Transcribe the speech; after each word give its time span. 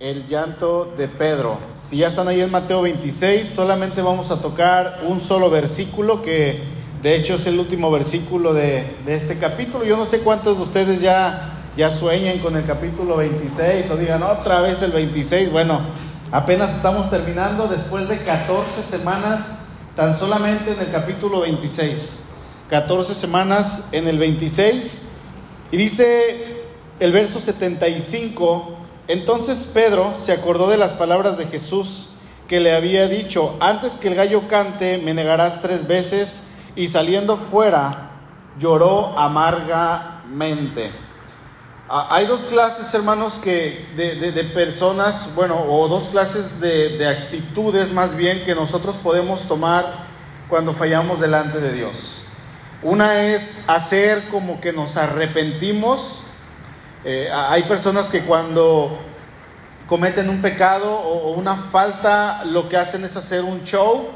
El 0.00 0.28
llanto 0.28 0.94
de 0.96 1.08
Pedro. 1.08 1.58
Si 1.90 1.96
ya 1.96 2.06
están 2.06 2.28
ahí 2.28 2.40
en 2.40 2.52
Mateo 2.52 2.82
26, 2.82 3.48
solamente 3.48 4.00
vamos 4.00 4.30
a 4.30 4.40
tocar 4.40 5.00
un 5.08 5.18
solo 5.18 5.50
versículo 5.50 6.22
que 6.22 6.62
de 7.02 7.16
hecho 7.16 7.34
es 7.34 7.46
el 7.46 7.58
último 7.58 7.90
versículo 7.90 8.54
de, 8.54 8.84
este 9.08 9.38
capítulo. 9.38 9.84
Yo 9.84 9.96
no 9.96 10.06
sé 10.06 10.20
cuántos 10.20 10.58
de 10.58 10.62
ustedes 10.62 11.00
ya, 11.00 11.52
ya 11.76 11.90
sueñan 11.90 12.38
con 12.38 12.56
el 12.56 12.64
capítulo 12.64 13.16
26 13.16 13.90
o 13.90 13.96
digan 13.96 14.22
otra 14.22 14.60
vez 14.60 14.82
el 14.82 14.92
26. 14.92 15.50
Bueno, 15.50 15.80
apenas 16.30 16.76
estamos 16.76 17.10
terminando 17.10 17.66
después 17.66 18.08
de 18.08 18.18
14 18.18 18.80
semanas 18.82 19.64
tan 19.96 20.14
solamente 20.14 20.74
en 20.74 20.78
el 20.78 20.92
capítulo 20.92 21.40
26. 21.40 22.22
14 22.70 23.16
semanas 23.16 23.88
en 23.90 24.06
el 24.06 24.16
26. 24.16 25.02
Y 25.72 25.76
dice 25.76 26.62
el 27.00 27.10
verso 27.10 27.40
75 27.40 28.77
entonces 29.08 29.70
Pedro 29.72 30.12
se 30.14 30.32
acordó 30.32 30.68
de 30.68 30.76
las 30.76 30.92
palabras 30.92 31.38
de 31.38 31.46
Jesús 31.46 32.10
que 32.46 32.60
le 32.60 32.74
había 32.74 33.08
dicho, 33.08 33.56
antes 33.60 33.96
que 33.96 34.08
el 34.08 34.14
gallo 34.14 34.48
cante, 34.48 34.98
me 34.98 35.12
negarás 35.12 35.60
tres 35.60 35.86
veces, 35.86 36.44
y 36.76 36.86
saliendo 36.86 37.36
fuera, 37.36 38.12
lloró 38.58 39.18
amargamente. 39.18 40.90
Hay 41.90 42.26
dos 42.26 42.40
clases, 42.44 42.92
hermanos, 42.94 43.34
que 43.42 43.84
de, 43.96 44.44
personas, 44.54 45.34
bueno, 45.34 45.62
o 45.68 45.88
dos 45.88 46.08
clases 46.08 46.60
de 46.60 47.06
actitudes 47.06 47.92
más 47.92 48.16
bien 48.16 48.44
que 48.44 48.54
nosotros 48.54 48.96
podemos 49.02 49.42
tomar 49.48 50.06
cuando 50.48 50.72
fallamos 50.72 51.20
delante 51.20 51.60
de 51.60 51.72
Dios. 51.72 52.24
Una 52.82 53.22
es 53.22 53.68
hacer 53.68 54.28
como 54.28 54.60
que 54.60 54.72
nos 54.72 54.96
arrepentimos 54.96 56.24
eh, 57.04 57.30
hay 57.32 57.62
personas 57.64 58.08
que 58.08 58.22
cuando 58.22 58.98
cometen 59.88 60.28
un 60.28 60.42
pecado 60.42 60.92
o, 60.92 61.30
una 61.32 61.56
falta, 61.56 62.44
lo 62.44 62.68
que 62.68 62.76
hacen 62.76 63.04
es 63.04 63.16
hacer 63.16 63.42
un 63.42 63.64
show 63.64 64.08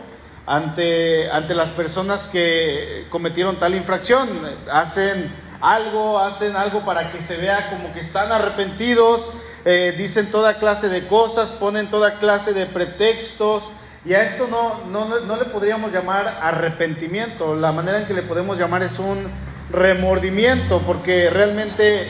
ante, 0.47 1.31
ante 1.31 1.55
las 1.55 1.71
personas 1.71 2.27
que 2.27 3.07
cometieron 3.11 3.57
tal 3.57 3.75
infracción. 3.75 4.29
Hacen 4.71 5.33
algo, 5.61 6.19
hacen 6.19 6.57
algo 6.57 6.81
para 6.81 7.11
que 7.13 7.23
se 7.23 7.37
vea 7.37 7.71
como 7.71 7.93
que 7.93 8.01
están 8.01 8.33
arrepentidos, 8.33 9.33
eh, 9.65 9.95
dicen 9.97 10.31
toda 10.31 10.59
clase 10.59 10.89
de 10.89 11.07
cosas, 11.07 11.51
ponen 11.51 11.89
toda 11.89 12.19
clase 12.19 12.53
de 12.53 12.67
pretextos. 12.67 13.63
Y 14.05 14.15
a 14.15 14.25
esto 14.25 14.49
no, 14.49 14.81
no, 14.91 15.21
no 15.21 15.37
le 15.37 15.45
podríamos 15.45 15.93
llamar 15.93 16.41
arrepentimiento. 16.43 17.55
La 17.55 17.71
manera 17.71 18.01
en 18.01 18.07
que 18.07 18.15
le 18.15 18.23
podemos 18.23 18.59
llamar 18.59 18.83
es 18.83 18.99
un 18.99 19.29
remordimiento, 19.71 20.81
porque 20.81 21.31
realmente 21.31 22.09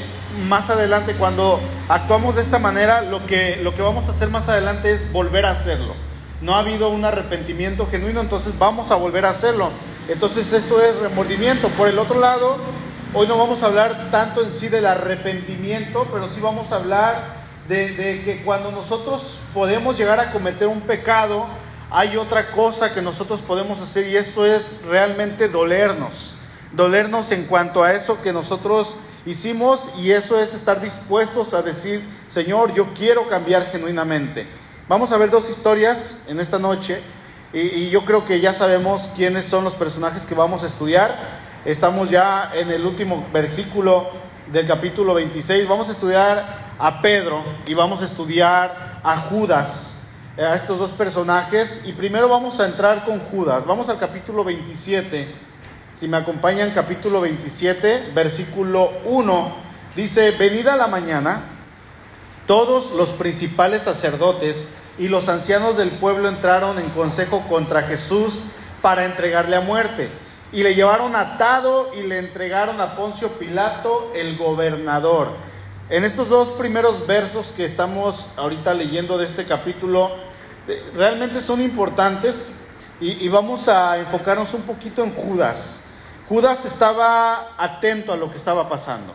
más 0.49 0.71
adelante, 0.71 1.15
cuando 1.15 1.61
actuamos 1.89 2.37
de 2.37 2.43
esta 2.43 2.59
manera, 2.59 3.03
lo 3.03 3.27
que, 3.27 3.57
lo 3.63 3.75
que 3.75 3.83
vamos 3.83 4.09
a 4.09 4.13
hacer 4.13 4.29
más 4.29 4.49
adelante 4.49 4.93
es 4.93 5.13
volver 5.13 5.47
a 5.47 5.51
hacerlo. 5.51 5.95
No 6.41 6.55
ha 6.55 6.61
habido 6.61 6.89
un 6.89 7.05
arrepentimiento 7.05 7.87
genuino, 7.87 8.21
entonces 8.21 8.59
vamos 8.59 8.91
a 8.91 8.97
volver 8.97 9.27
a 9.27 9.31
hacerlo. 9.31 9.71
Entonces 10.09 10.53
eso 10.53 10.83
es 10.83 10.97
remordimiento. 10.97 11.69
Por 11.69 11.89
el 11.89 11.99
otro 11.99 12.19
lado, 12.19 12.57
hoy 13.15 13.27
no 13.27 13.39
vamos 13.39 13.63
a 13.63 13.67
hablar 13.67 14.11
tanto 14.11 14.43
en 14.43 14.51
sí 14.51 14.69
del 14.69 14.87
arrepentimiento, 14.87 16.07
pero 16.13 16.29
sí 16.29 16.41
vamos 16.41 16.73
a 16.73 16.77
hablar 16.77 17.43
de, 17.69 17.93
de 17.93 18.23
que 18.25 18.43
cuando 18.43 18.73
nosotros 18.73 19.39
podemos 19.55 19.97
llegar 19.97 20.19
a 20.19 20.33
cometer 20.33 20.67
un 20.67 20.81
pecado, 20.81 21.47
hay 21.91 22.17
otra 22.17 22.53
cosa 22.53 22.93
que 22.93 23.03
nosotros 23.03 23.41
podemos 23.41 23.81
hacer 23.81 24.09
y 24.09 24.17
esto 24.17 24.47
es 24.47 24.83
realmente 24.87 25.49
dolernos. 25.49 26.37
Dolernos 26.73 27.31
en 27.33 27.45
cuanto 27.45 27.85
a 27.85 27.93
eso 27.93 28.21
que 28.23 28.33
nosotros 28.33 28.97
hicimos 29.27 29.89
y 29.99 30.11
eso 30.11 30.41
es 30.41 30.55
estar 30.55 30.81
dispuestos 30.81 31.55
a 31.55 31.63
decir, 31.63 32.03
Señor, 32.29 32.75
yo 32.75 32.93
quiero 32.95 33.29
cambiar 33.29 33.67
genuinamente. 33.67 34.47
Vamos 34.89 35.13
a 35.13 35.19
ver 35.19 35.31
dos 35.31 35.49
historias 35.49 36.25
en 36.29 36.41
esta 36.41 36.59
noche 36.59 37.01
y, 37.53 37.91
yo 37.91 38.05
creo 38.05 38.25
que 38.25 38.41
ya 38.41 38.53
sabemos 38.53 39.13
quiénes 39.15 39.45
son 39.45 39.65
los 39.65 39.75
personajes 39.75 40.25
que 40.25 40.35
vamos 40.35 40.65
a 40.65 40.67
estudiar. 40.67 41.15
Estamos 41.65 42.11
ya 42.11 42.51
en 42.55 42.71
el 42.71 42.85
último 42.85 43.27
versículo 43.33 44.09
del 44.51 44.67
capítulo 44.67 45.15
26. 45.15 45.69
Vamos 45.69 45.89
a 45.89 45.93
estudiar 45.93 46.75
a 46.79 47.03
Pedro 47.03 47.43
y 47.67 47.75
vamos 47.75 48.03
a 48.03 48.07
estudiar 48.07 49.01
a 49.05 49.17
Judas, 49.19 50.07
a 50.39 50.55
estos 50.55 50.79
dos 50.79 50.91
personajes. 50.93 51.83
Y 51.85 51.93
primero 51.93 52.29
vamos 52.29 52.59
a 52.59 52.67
entrar 52.67 53.05
con 53.05 53.21
Judas. 53.21 53.67
Vamos 53.67 53.89
al 53.91 53.99
capítulo 53.99 54.45
27 54.45 55.52
si 56.03 56.09
me 56.09 56.17
acompañan, 56.17 56.73
capítulo 56.73 57.21
27, 57.21 58.11
versículo 58.13 58.91
1, 59.05 59.53
dice, 59.95 60.33
venida 60.33 60.75
la 60.75 60.89
mañana, 60.89 61.43
todos 62.49 62.91
los 62.97 63.11
principales 63.11 63.83
sacerdotes 63.83 64.67
y 64.99 65.07
los 65.07 65.29
ancianos 65.29 65.77
del 65.77 65.91
pueblo 65.91 66.29
entraron 66.29 66.81
en 66.81 66.91
consejo 66.91 67.45
contra 67.49 67.83
Jesús 67.83 68.47
para 68.81 69.05
entregarle 69.05 69.55
a 69.55 69.61
muerte. 69.61 70.11
Y 70.53 70.65
le 70.65 70.75
llevaron 70.75 71.15
atado 71.15 71.93
y 71.97 72.03
le 72.03 72.19
entregaron 72.19 72.81
a 72.81 72.97
Poncio 72.97 73.29
Pilato, 73.39 74.11
el 74.17 74.37
gobernador. 74.37 75.29
En 75.89 76.05
estos 76.05 76.29
dos 76.29 76.49
primeros 76.49 77.07
versos 77.07 77.53
que 77.57 77.65
estamos 77.65 78.31
ahorita 78.37 78.75
leyendo 78.75 79.19
de 79.19 79.27
este 79.27 79.45
capítulo, 79.45 80.11
eh, 80.67 80.83
realmente 80.97 81.41
son 81.41 81.63
importantes 81.63 82.57
y, 83.01 83.25
y 83.25 83.29
vamos 83.29 83.69
a 83.69 83.99
enfocarnos 83.99 84.53
un 84.53 84.63
poquito 84.63 85.05
en 85.05 85.15
Judas. 85.15 85.91
Judas 86.29 86.65
estaba 86.65 87.55
atento 87.59 88.13
a 88.13 88.17
lo 88.17 88.31
que 88.31 88.39
estaba 88.39 88.69
pasando. 88.69 89.15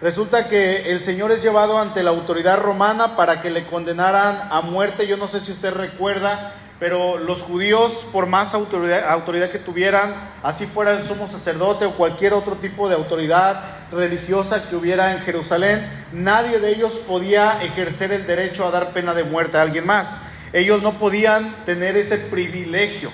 Resulta 0.00 0.48
que 0.48 0.92
el 0.92 1.02
Señor 1.02 1.32
es 1.32 1.42
llevado 1.42 1.76
ante 1.76 2.04
la 2.04 2.10
autoridad 2.10 2.60
romana 2.60 3.16
para 3.16 3.42
que 3.42 3.50
le 3.50 3.66
condenaran 3.66 4.48
a 4.50 4.60
muerte. 4.60 5.08
Yo 5.08 5.16
no 5.16 5.26
sé 5.26 5.40
si 5.40 5.50
usted 5.50 5.72
recuerda, 5.72 6.52
pero 6.78 7.18
los 7.18 7.42
judíos, 7.42 8.06
por 8.12 8.26
más 8.26 8.54
autoridad, 8.54 9.10
autoridad, 9.10 9.50
que 9.50 9.58
tuvieran, 9.58 10.14
así 10.44 10.66
fuera 10.66 10.92
el 10.92 11.02
sumo 11.02 11.28
sacerdote 11.28 11.84
o 11.84 11.96
cualquier 11.96 12.32
otro 12.32 12.54
tipo 12.56 12.88
de 12.88 12.94
autoridad 12.94 13.60
religiosa 13.90 14.68
que 14.68 14.76
hubiera 14.76 15.12
en 15.12 15.18
Jerusalén, 15.20 15.84
nadie 16.12 16.60
de 16.60 16.70
ellos 16.70 16.92
podía 17.08 17.60
ejercer 17.64 18.12
el 18.12 18.24
derecho 18.24 18.64
a 18.64 18.70
dar 18.70 18.92
pena 18.92 19.14
de 19.14 19.24
muerte 19.24 19.58
a 19.58 19.62
alguien 19.62 19.84
más. 19.84 20.16
Ellos 20.52 20.80
no 20.80 20.98
podían 21.00 21.64
tener 21.64 21.96
ese 21.96 22.18
privilegio. 22.18 23.10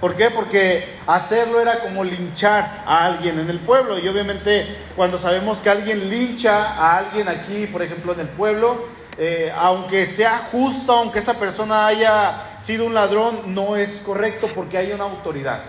¿Por 0.00 0.14
qué? 0.14 0.30
Porque 0.30 0.96
hacerlo 1.06 1.60
era 1.60 1.80
como 1.80 2.04
linchar 2.04 2.84
a 2.86 3.06
alguien 3.06 3.38
en 3.38 3.50
el 3.50 3.58
pueblo. 3.58 3.98
Y 3.98 4.06
obviamente 4.08 4.66
cuando 4.94 5.18
sabemos 5.18 5.58
que 5.58 5.70
alguien 5.70 6.08
lincha 6.08 6.74
a 6.74 6.98
alguien 6.98 7.28
aquí, 7.28 7.66
por 7.66 7.82
ejemplo, 7.82 8.12
en 8.12 8.20
el 8.20 8.28
pueblo, 8.28 8.86
eh, 9.16 9.52
aunque 9.56 10.06
sea 10.06 10.48
justo, 10.52 10.92
aunque 10.92 11.18
esa 11.18 11.34
persona 11.34 11.88
haya 11.88 12.60
sido 12.60 12.86
un 12.86 12.94
ladrón, 12.94 13.52
no 13.52 13.74
es 13.74 14.00
correcto 14.06 14.48
porque 14.54 14.78
hay 14.78 14.92
una 14.92 15.04
autoridad. 15.04 15.60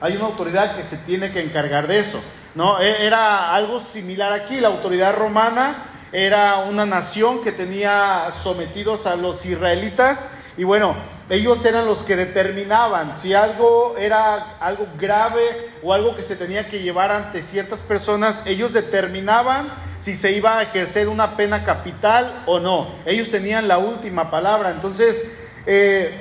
Hay 0.00 0.16
una 0.16 0.26
autoridad 0.26 0.76
que 0.76 0.82
se 0.82 0.96
tiene 0.96 1.30
que 1.30 1.42
encargar 1.42 1.86
de 1.86 1.98
eso. 1.98 2.20
¿no? 2.54 2.80
E, 2.80 3.06
era 3.06 3.54
algo 3.54 3.80
similar 3.80 4.32
aquí. 4.32 4.60
La 4.60 4.68
autoridad 4.68 5.14
romana 5.14 5.74
era 6.12 6.60
una 6.60 6.86
nación 6.86 7.42
que 7.42 7.52
tenía 7.52 8.30
sometidos 8.42 9.06
a 9.06 9.16
los 9.16 9.44
israelitas. 9.44 10.30
Y 10.56 10.64
bueno, 10.64 10.94
ellos 11.28 11.64
eran 11.64 11.86
los 11.86 12.02
que 12.02 12.16
determinaban 12.16 13.18
si 13.18 13.34
algo 13.34 13.96
era 13.98 14.56
algo 14.60 14.86
grave 14.98 15.70
o 15.82 15.92
algo 15.92 16.14
que 16.14 16.22
se 16.22 16.36
tenía 16.36 16.68
que 16.68 16.80
llevar 16.80 17.10
ante 17.10 17.42
ciertas 17.42 17.82
personas. 17.82 18.46
Ellos 18.46 18.72
determinaban 18.72 19.68
si 19.98 20.14
se 20.14 20.32
iba 20.32 20.58
a 20.58 20.62
ejercer 20.62 21.08
una 21.08 21.36
pena 21.36 21.64
capital 21.64 22.44
o 22.46 22.60
no. 22.60 22.88
Ellos 23.06 23.30
tenían 23.30 23.66
la 23.66 23.78
última 23.78 24.30
palabra. 24.30 24.70
Entonces, 24.70 25.32
eh, 25.66 26.14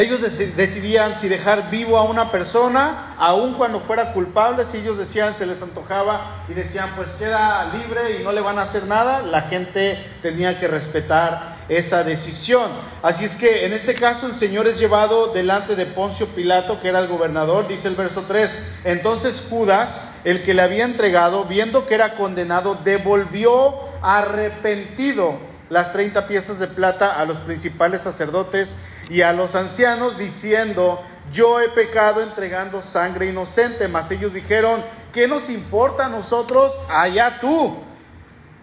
ellos 0.00 0.20
decidían 0.56 1.18
si 1.18 1.28
dejar 1.28 1.70
vivo 1.70 1.98
a 1.98 2.04
una 2.04 2.30
persona, 2.30 3.14
aun 3.18 3.54
cuando 3.54 3.80
fuera 3.80 4.12
culpable, 4.12 4.64
si 4.64 4.78
ellos 4.78 4.98
decían, 4.98 5.34
se 5.36 5.46
les 5.46 5.60
antojaba 5.62 6.44
y 6.48 6.54
decían, 6.54 6.88
pues 6.96 7.10
queda 7.10 7.72
libre 7.72 8.18
y 8.18 8.22
no 8.22 8.32
le 8.32 8.40
van 8.40 8.58
a 8.58 8.62
hacer 8.62 8.84
nada, 8.86 9.22
la 9.22 9.42
gente 9.42 9.98
tenía 10.22 10.58
que 10.58 10.68
respetar 10.68 11.56
esa 11.68 12.02
decisión. 12.04 12.70
Así 13.02 13.24
es 13.24 13.36
que 13.36 13.64
en 13.64 13.72
este 13.72 13.94
caso 13.94 14.26
el 14.26 14.34
Señor 14.34 14.66
es 14.66 14.78
llevado 14.78 15.32
delante 15.32 15.76
de 15.76 15.86
Poncio 15.86 16.26
Pilato, 16.26 16.80
que 16.80 16.88
era 16.88 16.98
el 16.98 17.08
gobernador, 17.08 17.68
dice 17.68 17.88
el 17.88 17.94
verso 17.94 18.24
3. 18.26 18.50
Entonces 18.84 19.46
Judas, 19.48 20.08
el 20.24 20.42
que 20.42 20.54
le 20.54 20.62
había 20.62 20.84
entregado, 20.84 21.44
viendo 21.44 21.86
que 21.86 21.94
era 21.94 22.16
condenado, 22.16 22.76
devolvió 22.84 23.74
arrepentido 24.02 25.38
las 25.68 25.92
30 25.92 26.26
piezas 26.26 26.58
de 26.58 26.66
plata 26.66 27.12
a 27.14 27.24
los 27.24 27.38
principales 27.38 28.02
sacerdotes 28.02 28.76
y 29.10 29.22
a 29.22 29.32
los 29.32 29.56
ancianos, 29.56 30.16
diciendo, 30.16 31.02
yo 31.32 31.60
he 31.60 31.68
pecado 31.68 32.22
entregando 32.22 32.80
sangre 32.80 33.26
inocente. 33.26 33.88
Mas 33.88 34.10
ellos 34.12 34.32
dijeron, 34.32 34.82
¿qué 35.12 35.26
nos 35.26 35.50
importa 35.50 36.06
a 36.06 36.08
nosotros? 36.08 36.72
Allá 36.88 37.38
tú. 37.40 37.74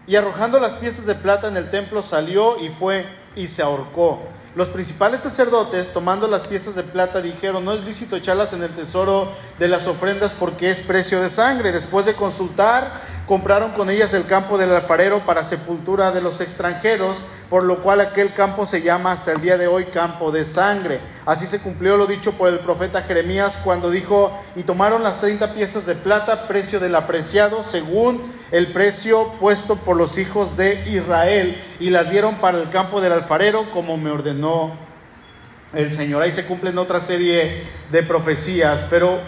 Y 0.07 0.15
arrojando 0.15 0.57
las 0.59 0.73
piezas 0.73 1.05
de 1.05 1.15
plata 1.15 1.49
en 1.49 1.57
el 1.57 1.69
templo 1.69 2.01
salió 2.01 2.59
y 2.59 2.69
fue 2.69 3.05
y 3.35 3.49
se 3.49 3.61
ahorcó. 3.61 4.21
Los 4.55 4.69
principales 4.69 5.19
sacerdotes, 5.19 5.91
tomando 5.91 6.29
las 6.29 6.47
piezas 6.47 6.75
de 6.75 6.83
plata, 6.83 7.21
dijeron, 7.21 7.65
no 7.65 7.73
es 7.73 7.83
lícito 7.83 8.15
echarlas 8.15 8.53
en 8.53 8.63
el 8.63 8.71
tesoro 8.71 9.27
de 9.59 9.67
las 9.67 9.87
ofrendas 9.87 10.33
porque 10.33 10.69
es 10.69 10.81
precio 10.81 11.21
de 11.21 11.29
sangre. 11.29 11.71
Después 11.71 12.05
de 12.05 12.13
consultar 12.13 12.91
compraron 13.27 13.71
con 13.71 13.89
ellas 13.89 14.13
el 14.13 14.25
campo 14.25 14.57
del 14.57 14.71
alfarero 14.71 15.19
para 15.19 15.43
sepultura 15.43 16.11
de 16.11 16.21
los 16.21 16.39
extranjeros, 16.39 17.25
por 17.49 17.63
lo 17.63 17.83
cual 17.83 17.99
aquel 17.99 18.33
campo 18.33 18.65
se 18.65 18.81
llama 18.81 19.11
hasta 19.11 19.33
el 19.33 19.41
día 19.41 19.57
de 19.57 19.67
hoy 19.67 19.85
campo 19.85 20.31
de 20.31 20.45
sangre. 20.45 21.01
Así 21.25 21.45
se 21.45 21.59
cumplió 21.59 21.97
lo 21.97 22.07
dicho 22.07 22.31
por 22.31 22.47
el 22.47 22.59
profeta 22.59 23.01
Jeremías 23.01 23.59
cuando 23.65 23.91
dijo, 23.91 24.31
y 24.55 24.63
tomaron 24.63 25.03
las 25.03 25.19
30 25.19 25.53
piezas 25.53 25.85
de 25.85 25.95
plata, 25.95 26.47
precio 26.47 26.79
del 26.79 26.95
apreciado, 26.95 27.63
según 27.63 28.21
el 28.51 28.67
precio 28.71 29.27
puesto 29.41 29.75
por 29.75 29.97
los 29.97 30.17
hijos 30.17 30.55
de 30.55 30.89
Israel, 30.89 31.61
y 31.81 31.89
las 31.89 32.09
dieron 32.09 32.35
para 32.35 32.59
el 32.61 32.69
campo 32.69 33.01
del 33.01 33.11
alfarero 33.11 33.69
como 33.71 33.97
me 33.97 34.09
ordenó 34.09 34.71
el 35.73 35.93
Señor. 35.93 36.21
Ahí 36.21 36.31
se 36.31 36.45
cumplen 36.45 36.77
otra 36.77 37.01
serie 37.01 37.63
de 37.91 38.03
profecías, 38.03 38.85
pero 38.89 39.19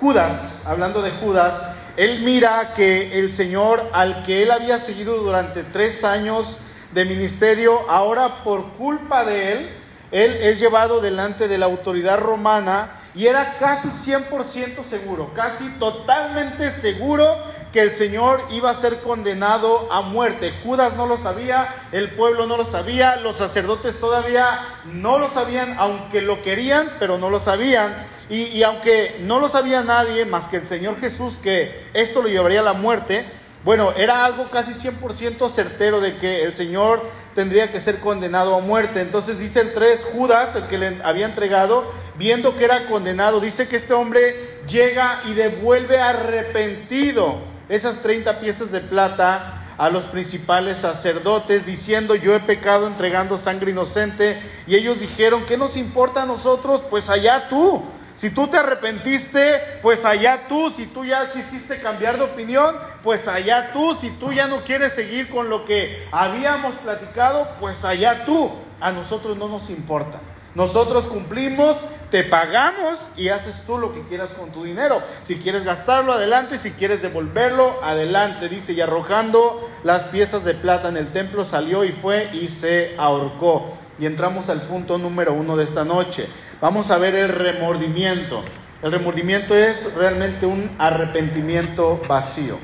Judas, 0.00 0.64
hablando 0.66 1.02
de 1.02 1.10
Judas, 1.10 1.60
él 1.96 2.20
mira 2.20 2.74
que 2.76 3.18
el 3.18 3.32
Señor 3.32 3.82
al 3.92 4.24
que 4.24 4.44
él 4.44 4.52
había 4.52 4.78
seguido 4.78 5.18
durante 5.18 5.64
tres 5.64 6.04
años 6.04 6.58
de 6.92 7.04
ministerio, 7.04 7.80
ahora 7.90 8.44
por 8.44 8.62
culpa 8.74 9.24
de 9.24 9.52
él, 9.52 9.68
él 10.12 10.36
es 10.40 10.60
llevado 10.60 11.00
delante 11.00 11.48
de 11.48 11.58
la 11.58 11.66
autoridad 11.66 12.20
romana 12.20 12.92
y 13.14 13.26
era 13.26 13.58
casi 13.58 13.88
100% 13.88 14.84
seguro, 14.84 15.32
casi 15.34 15.68
totalmente 15.80 16.70
seguro 16.70 17.26
que 17.72 17.80
el 17.80 17.90
Señor 17.90 18.40
iba 18.50 18.70
a 18.70 18.74
ser 18.74 19.00
condenado 19.00 19.92
a 19.92 20.00
muerte. 20.00 20.54
Judas 20.62 20.94
no 20.94 21.06
lo 21.06 21.18
sabía, 21.18 21.74
el 21.90 22.10
pueblo 22.12 22.46
no 22.46 22.56
lo 22.56 22.64
sabía, 22.64 23.16
los 23.16 23.36
sacerdotes 23.36 23.98
todavía 23.98 24.60
no 24.84 25.18
lo 25.18 25.28
sabían, 25.28 25.74
aunque 25.78 26.22
lo 26.22 26.42
querían, 26.42 26.88
pero 27.00 27.18
no 27.18 27.28
lo 27.28 27.40
sabían. 27.40 27.92
Y, 28.30 28.62
aunque 28.62 29.16
no 29.20 29.40
lo 29.40 29.48
sabía 29.48 29.82
nadie 29.82 30.24
más 30.26 30.48
que 30.48 30.58
el 30.58 30.66
Señor 30.66 31.00
Jesús 31.00 31.38
que 31.42 31.86
esto 31.94 32.20
lo 32.20 32.28
llevaría 32.28 32.60
a 32.60 32.64
la 32.64 32.74
muerte, 32.74 33.24
bueno, 33.64 33.92
era 33.96 34.24
algo 34.24 34.50
casi 34.50 34.72
100% 34.72 35.50
certero 35.50 36.00
de 36.00 36.16
que 36.16 36.42
el 36.42 36.54
Señor 36.54 37.02
tendría 37.34 37.72
que 37.72 37.80
ser 37.80 38.00
condenado 38.00 38.54
a 38.54 38.60
muerte. 38.60 39.00
Entonces 39.00 39.38
dice 39.38 39.60
el 39.60 39.72
3, 39.72 40.04
Judas, 40.12 40.56
el 40.56 40.64
que 40.64 40.78
le 40.78 41.02
había 41.02 41.26
entregado, 41.26 41.90
viendo 42.16 42.56
que 42.56 42.64
era 42.64 42.86
condenado, 42.86 43.40
dice 43.40 43.66
que 43.66 43.76
este 43.76 43.94
hombre 43.94 44.36
llega 44.68 45.22
y 45.26 45.32
devuelve 45.34 45.98
arrepentido 45.98 47.38
esas 47.68 48.02
30 48.02 48.40
piezas 48.40 48.70
de 48.72 48.80
plata 48.80 49.54
a 49.78 49.90
los 49.90 50.04
principales 50.04 50.78
sacerdotes, 50.78 51.64
diciendo, 51.64 52.14
yo 52.16 52.34
he 52.34 52.40
pecado 52.40 52.86
entregando 52.88 53.38
sangre 53.38 53.70
inocente. 53.70 54.38
Y 54.66 54.74
ellos 54.74 54.98
dijeron, 55.00 55.46
¿qué 55.46 55.56
nos 55.56 55.76
importa 55.76 56.22
a 56.22 56.26
nosotros? 56.26 56.82
Pues 56.90 57.08
allá 57.08 57.48
tú. 57.48 57.82
Si 58.18 58.30
tú 58.30 58.48
te 58.48 58.56
arrepentiste, 58.56 59.60
pues 59.80 60.04
allá 60.04 60.40
tú. 60.48 60.70
Si 60.70 60.86
tú 60.86 61.04
ya 61.04 61.32
quisiste 61.32 61.80
cambiar 61.80 62.16
de 62.16 62.24
opinión, 62.24 62.74
pues 63.04 63.28
allá 63.28 63.72
tú. 63.72 63.94
Si 63.94 64.10
tú 64.10 64.32
ya 64.32 64.48
no 64.48 64.62
quieres 64.64 64.92
seguir 64.92 65.30
con 65.30 65.48
lo 65.48 65.64
que 65.64 66.04
habíamos 66.10 66.74
platicado, 66.76 67.48
pues 67.60 67.84
allá 67.84 68.24
tú. 68.24 68.50
A 68.80 68.90
nosotros 68.90 69.36
no 69.36 69.48
nos 69.48 69.70
importa. 69.70 70.18
Nosotros 70.56 71.04
cumplimos, 71.04 71.76
te 72.10 72.24
pagamos 72.24 72.98
y 73.16 73.28
haces 73.28 73.62
tú 73.64 73.78
lo 73.78 73.94
que 73.94 74.02
quieras 74.08 74.30
con 74.30 74.50
tu 74.50 74.64
dinero. 74.64 75.00
Si 75.22 75.36
quieres 75.36 75.62
gastarlo, 75.62 76.12
adelante. 76.12 76.58
Si 76.58 76.72
quieres 76.72 77.02
devolverlo, 77.02 77.78
adelante. 77.84 78.48
Dice, 78.48 78.72
y 78.72 78.80
arrojando 78.80 79.68
las 79.84 80.04
piezas 80.04 80.42
de 80.44 80.54
plata 80.54 80.88
en 80.88 80.96
el 80.96 81.12
templo, 81.12 81.44
salió 81.44 81.84
y 81.84 81.92
fue 81.92 82.30
y 82.32 82.48
se 82.48 82.96
ahorcó. 82.98 83.76
Y 84.00 84.06
entramos 84.06 84.48
al 84.48 84.62
punto 84.62 84.98
número 84.98 85.32
uno 85.32 85.56
de 85.56 85.62
esta 85.62 85.84
noche. 85.84 86.28
Vamos 86.60 86.90
a 86.90 86.98
ver 86.98 87.14
el 87.14 87.28
remordimiento. 87.28 88.42
El 88.82 88.90
remordimiento 88.90 89.54
es 89.54 89.94
realmente 89.94 90.44
un 90.44 90.68
arrepentimiento 90.80 92.00
vacío. 92.08 92.58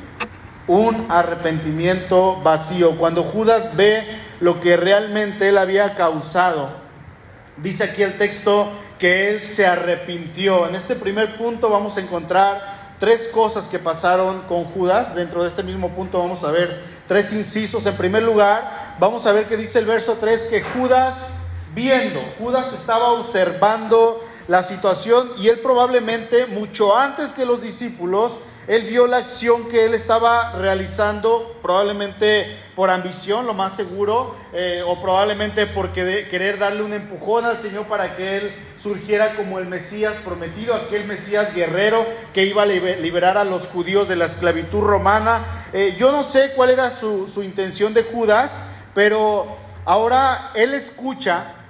Un 0.67 1.07
arrepentimiento 1.09 2.41
vacío. 2.43 2.97
Cuando 2.97 3.23
Judas 3.23 3.77
ve 3.77 4.05
lo 4.41 4.61
que 4.61 4.77
realmente 4.77 5.49
él 5.49 5.59
había 5.59 5.95
causado, 5.95 6.71
dice 7.59 7.85
aquí 7.85 8.03
el 8.03 8.19
texto 8.19 8.69
que 8.99 9.31
él 9.31 9.43
se 9.45 9.65
arrepintió. 9.65 10.69
En 10.69 10.75
este 10.75 10.97
primer 10.97 11.37
punto 11.37 11.71
vamos 11.71 11.97
a 11.97 12.01
encontrar 12.01 12.63
tres 12.99 13.29
cosas 13.29 13.69
que 13.69 13.79
pasaron 13.79 14.41
con 14.49 14.65
Judas. 14.65 15.15
Dentro 15.15 15.45
de 15.45 15.51
este 15.51 15.63
mismo 15.63 15.91
punto 15.91 16.19
vamos 16.19 16.43
a 16.43 16.51
ver 16.51 16.81
tres 17.07 17.33
incisos. 17.33 17.87
En 17.87 17.95
primer 17.95 18.25
lugar, 18.25 18.97
vamos 18.99 19.25
a 19.27 19.31
ver 19.31 19.47
que 19.47 19.57
dice 19.57 19.79
el 19.79 19.87
verso 19.87 20.17
3 20.21 20.47
que 20.47 20.63
Judas 20.63 21.44
viendo, 21.75 22.21
Judas 22.39 22.73
estaba 22.73 23.13
observando 23.13 24.21
la 24.49 24.63
situación 24.63 25.31
y 25.39 25.49
él 25.49 25.59
probablemente, 25.61 26.47
mucho 26.47 26.97
antes 26.97 27.33
que 27.33 27.47
los 27.47 27.63
discípulos, 27.63 28.39
él 28.67 28.85
vio 28.85 29.07
la 29.07 29.19
acción 29.19 29.69
que 29.69 29.85
él 29.85 29.93
estaba 29.93 30.53
realizando, 30.53 31.55
probablemente 31.61 32.47
por 32.75 32.89
ambición, 32.89 33.47
lo 33.47 33.53
más 33.53 33.77
seguro, 33.77 34.35
eh, 34.55 34.83
o 34.87 35.01
probablemente 35.03 35.67
por 35.67 35.93
querer 35.93 36.59
darle 36.59 36.83
un 36.83 36.95
empujón 36.95 37.45
al 37.45 37.61
Señor 37.61 37.85
para 37.85 38.17
que 38.17 38.39
él 38.39 38.55
surgiera 38.83 39.37
como 39.37 39.59
el 39.59 39.67
Mesías 39.67 40.15
prometido, 40.25 40.75
aquel 40.75 41.05
Mesías 41.05 41.55
guerrero 41.55 42.07
que 42.33 42.45
iba 42.45 42.63
a 42.63 42.67
liberar 42.67 43.37
a 43.37 43.45
los 43.45 43.67
judíos 43.67 44.09
de 44.09 44.17
la 44.17 44.27
esclavitud 44.27 44.81
romana. 44.81 45.45
Eh, 45.73 45.97
yo 45.99 46.11
no 46.11 46.23
sé 46.23 46.53
cuál 46.57 46.71
era 46.71 46.89
su, 46.89 47.29
su 47.29 47.43
intención 47.43 47.93
de 47.93 48.05
Judas, 48.05 48.57
pero 48.95 49.47
ahora 49.85 50.53
él 50.55 50.73
escucha 50.73 51.64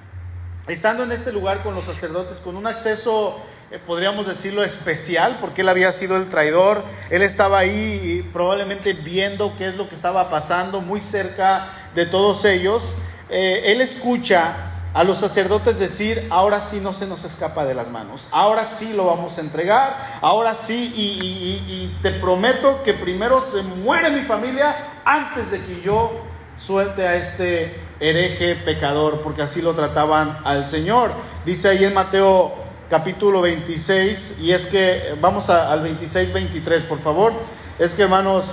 estando 0.66 1.02
en 1.02 1.12
este 1.12 1.32
lugar 1.32 1.62
con 1.62 1.74
los 1.74 1.84
sacerdotes, 1.84 2.38
con 2.38 2.56
un 2.56 2.66
acceso, 2.66 3.38
eh, 3.70 3.78
podríamos 3.86 4.26
decirlo, 4.26 4.64
especial, 4.64 5.38
porque 5.40 5.60
él 5.62 5.68
había 5.68 5.92
sido 5.92 6.16
el 6.16 6.30
traidor, 6.30 6.82
él 7.10 7.22
estaba 7.22 7.58
ahí 7.58 8.28
probablemente 8.32 8.94
viendo 8.94 9.54
qué 9.58 9.68
es 9.68 9.76
lo 9.76 9.88
que 9.88 9.94
estaba 9.94 10.30
pasando, 10.30 10.80
muy 10.80 11.00
cerca 11.00 11.68
de 11.94 12.06
todos 12.06 12.44
ellos, 12.44 12.94
eh, 13.28 13.62
él 13.66 13.80
escucha 13.80 14.70
a 14.94 15.02
los 15.02 15.18
sacerdotes 15.18 15.78
decir, 15.78 16.26
ahora 16.30 16.60
sí 16.60 16.78
no 16.80 16.94
se 16.94 17.06
nos 17.06 17.24
escapa 17.24 17.64
de 17.64 17.74
las 17.74 17.90
manos, 17.90 18.28
ahora 18.30 18.64
sí 18.64 18.92
lo 18.94 19.06
vamos 19.06 19.36
a 19.38 19.40
entregar, 19.40 19.96
ahora 20.20 20.54
sí, 20.54 20.92
y 20.96 21.98
te 22.00 22.12
prometo 22.12 22.82
que 22.84 22.94
primero 22.94 23.42
se 23.42 23.62
muere 23.62 24.10
mi 24.10 24.20
familia 24.20 24.76
antes 25.04 25.50
de 25.50 25.60
que 25.60 25.82
yo 25.82 26.12
suelte 26.56 27.06
a 27.06 27.16
este 27.16 27.83
hereje 28.00 28.56
pecador, 28.56 29.20
porque 29.22 29.42
así 29.42 29.62
lo 29.62 29.74
trataban 29.74 30.38
al 30.44 30.66
Señor. 30.66 31.10
Dice 31.44 31.68
ahí 31.68 31.84
en 31.84 31.94
Mateo 31.94 32.54
capítulo 32.90 33.40
26, 33.40 34.38
y 34.40 34.52
es 34.52 34.66
que, 34.66 35.14
vamos 35.20 35.50
al 35.50 35.82
26, 35.82 36.32
23, 36.32 36.84
por 36.84 37.00
favor, 37.00 37.32
es 37.78 37.94
que 37.94 38.02
hermanos, 38.02 38.44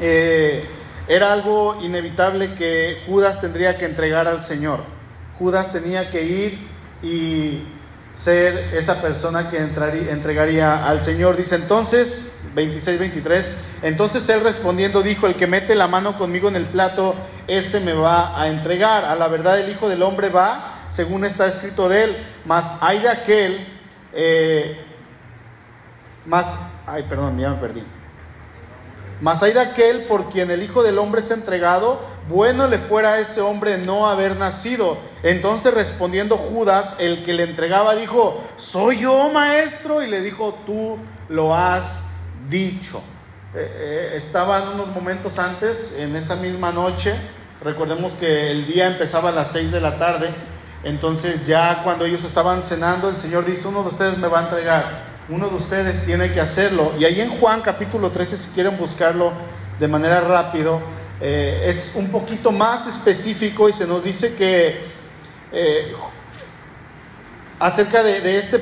eh, 0.00 0.64
era 1.06 1.32
algo 1.32 1.78
inevitable 1.82 2.54
que 2.54 3.02
Judas 3.06 3.40
tendría 3.40 3.76
que 3.78 3.84
entregar 3.84 4.26
al 4.26 4.42
Señor. 4.42 4.80
Judas 5.38 5.72
tenía 5.72 6.10
que 6.10 6.22
ir 6.22 6.58
y 7.02 7.62
ser 8.16 8.74
esa 8.74 9.02
persona 9.02 9.50
que 9.50 9.58
entraría, 9.58 10.12
entregaría 10.12 10.86
al 10.86 11.02
Señor. 11.02 11.36
Dice 11.36 11.56
entonces, 11.56 12.38
26, 12.54 12.98
23, 12.98 13.50
entonces 13.84 14.26
él 14.30 14.40
respondiendo 14.40 15.02
dijo, 15.02 15.26
el 15.26 15.34
que 15.34 15.46
mete 15.46 15.74
la 15.74 15.86
mano 15.86 16.16
conmigo 16.16 16.48
en 16.48 16.56
el 16.56 16.64
plato, 16.64 17.14
ese 17.46 17.80
me 17.80 17.92
va 17.92 18.40
a 18.40 18.48
entregar. 18.48 19.04
A 19.04 19.14
la 19.14 19.28
verdad 19.28 19.60
el 19.60 19.70
Hijo 19.70 19.90
del 19.90 20.02
Hombre 20.02 20.30
va, 20.30 20.86
según 20.88 21.26
está 21.26 21.46
escrito 21.46 21.90
de 21.90 22.04
él, 22.04 22.26
mas 22.46 22.78
hay 22.80 23.00
de 23.00 23.10
aquel, 23.10 23.68
eh, 24.14 24.82
más, 26.24 26.60
ay, 26.86 27.04
perdón, 27.06 27.38
ya 27.38 27.50
me 27.50 27.56
perdí. 27.56 27.82
Mas 29.20 29.42
hay 29.42 29.52
de 29.52 29.60
aquel 29.60 30.04
por 30.04 30.30
quien 30.30 30.50
el 30.50 30.62
Hijo 30.62 30.82
del 30.82 30.98
Hombre 30.98 31.20
es 31.20 31.30
entregado, 31.30 32.00
bueno 32.26 32.66
le 32.68 32.78
fuera 32.78 33.12
a 33.12 33.18
ese 33.18 33.42
hombre 33.42 33.76
no 33.76 34.06
haber 34.06 34.38
nacido. 34.38 34.96
Entonces 35.22 35.74
respondiendo 35.74 36.38
Judas, 36.38 36.96
el 37.00 37.22
que 37.22 37.34
le 37.34 37.42
entregaba, 37.42 37.94
dijo, 37.94 38.42
soy 38.56 39.00
yo 39.00 39.28
maestro, 39.28 40.02
y 40.02 40.06
le 40.06 40.22
dijo, 40.22 40.58
tú 40.64 40.96
lo 41.28 41.54
has 41.54 42.00
dicho. 42.48 43.02
Eh, 43.56 43.70
eh, 43.72 44.12
estaban 44.16 44.66
unos 44.74 44.88
momentos 44.88 45.38
antes, 45.38 45.96
en 46.00 46.16
esa 46.16 46.34
misma 46.34 46.72
noche, 46.72 47.14
recordemos 47.62 48.14
que 48.14 48.50
el 48.50 48.66
día 48.66 48.88
empezaba 48.88 49.28
a 49.28 49.32
las 49.32 49.52
6 49.52 49.70
de 49.70 49.80
la 49.80 49.96
tarde, 49.96 50.28
entonces 50.82 51.46
ya 51.46 51.82
cuando 51.84 52.04
ellos 52.04 52.24
estaban 52.24 52.64
cenando, 52.64 53.08
el 53.08 53.16
Señor 53.16 53.46
dice, 53.46 53.68
uno 53.68 53.84
de 53.84 53.90
ustedes 53.90 54.18
me 54.18 54.26
va 54.26 54.40
a 54.40 54.42
entregar. 54.42 55.14
Uno 55.28 55.48
de 55.48 55.54
ustedes 55.54 56.04
tiene 56.04 56.32
que 56.32 56.40
hacerlo. 56.40 56.94
Y 56.98 57.04
ahí 57.04 57.20
en 57.20 57.30
Juan 57.38 57.62
capítulo 57.62 58.10
13, 58.10 58.36
si 58.36 58.48
quieren 58.50 58.76
buscarlo 58.76 59.32
de 59.78 59.86
manera 59.86 60.20
rápido, 60.20 60.80
eh, 61.20 61.62
es 61.66 61.92
un 61.94 62.10
poquito 62.10 62.50
más 62.50 62.88
específico 62.88 63.68
y 63.68 63.72
se 63.72 63.86
nos 63.86 64.02
dice 64.02 64.34
que 64.34 64.92
acerca 67.60 68.02
de, 68.02 68.36
este, 68.36 68.60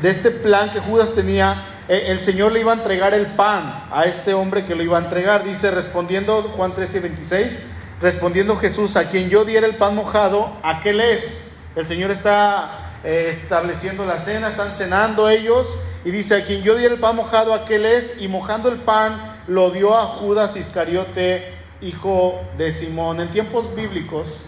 de 0.00 0.10
este 0.10 0.30
plan 0.30 0.72
que 0.72 0.78
Judas 0.78 1.12
tenía, 1.12 1.56
el 1.88 2.20
Señor 2.20 2.52
le 2.52 2.60
iba 2.60 2.72
a 2.72 2.76
entregar 2.76 3.14
el 3.14 3.26
pan 3.26 3.84
a 3.90 4.04
este 4.04 4.34
hombre 4.34 4.66
que 4.66 4.74
lo 4.74 4.82
iba 4.82 4.98
a 4.98 5.02
entregar. 5.02 5.42
Dice, 5.42 5.70
respondiendo 5.70 6.42
Juan 6.56 6.74
13, 6.74 7.00
26, 7.00 7.62
respondiendo 8.00 8.56
Jesús, 8.58 8.96
a 8.96 9.10
quien 9.10 9.30
yo 9.30 9.44
diera 9.44 9.66
el 9.66 9.76
pan 9.76 9.94
mojado, 9.94 10.52
aquel 10.62 11.00
es. 11.00 11.48
El 11.76 11.88
Señor 11.88 12.10
está 12.10 12.90
estableciendo 13.04 14.04
la 14.04 14.18
cena, 14.18 14.48
están 14.48 14.72
cenando 14.72 15.28
ellos 15.28 15.66
y 16.04 16.10
dice, 16.10 16.36
a 16.36 16.44
quien 16.44 16.62
yo 16.62 16.74
di 16.76 16.84
el 16.84 16.98
pan 16.98 17.16
mojado, 17.16 17.54
aquel 17.54 17.86
es, 17.86 18.20
y 18.20 18.28
mojando 18.28 18.68
el 18.68 18.78
pan, 18.78 19.36
lo 19.46 19.70
dio 19.70 19.96
a 19.96 20.06
Judas 20.06 20.56
Iscariote, 20.56 21.54
hijo 21.80 22.40
de 22.58 22.72
Simón. 22.72 23.20
En 23.20 23.28
tiempos 23.28 23.74
bíblicos, 23.74 24.46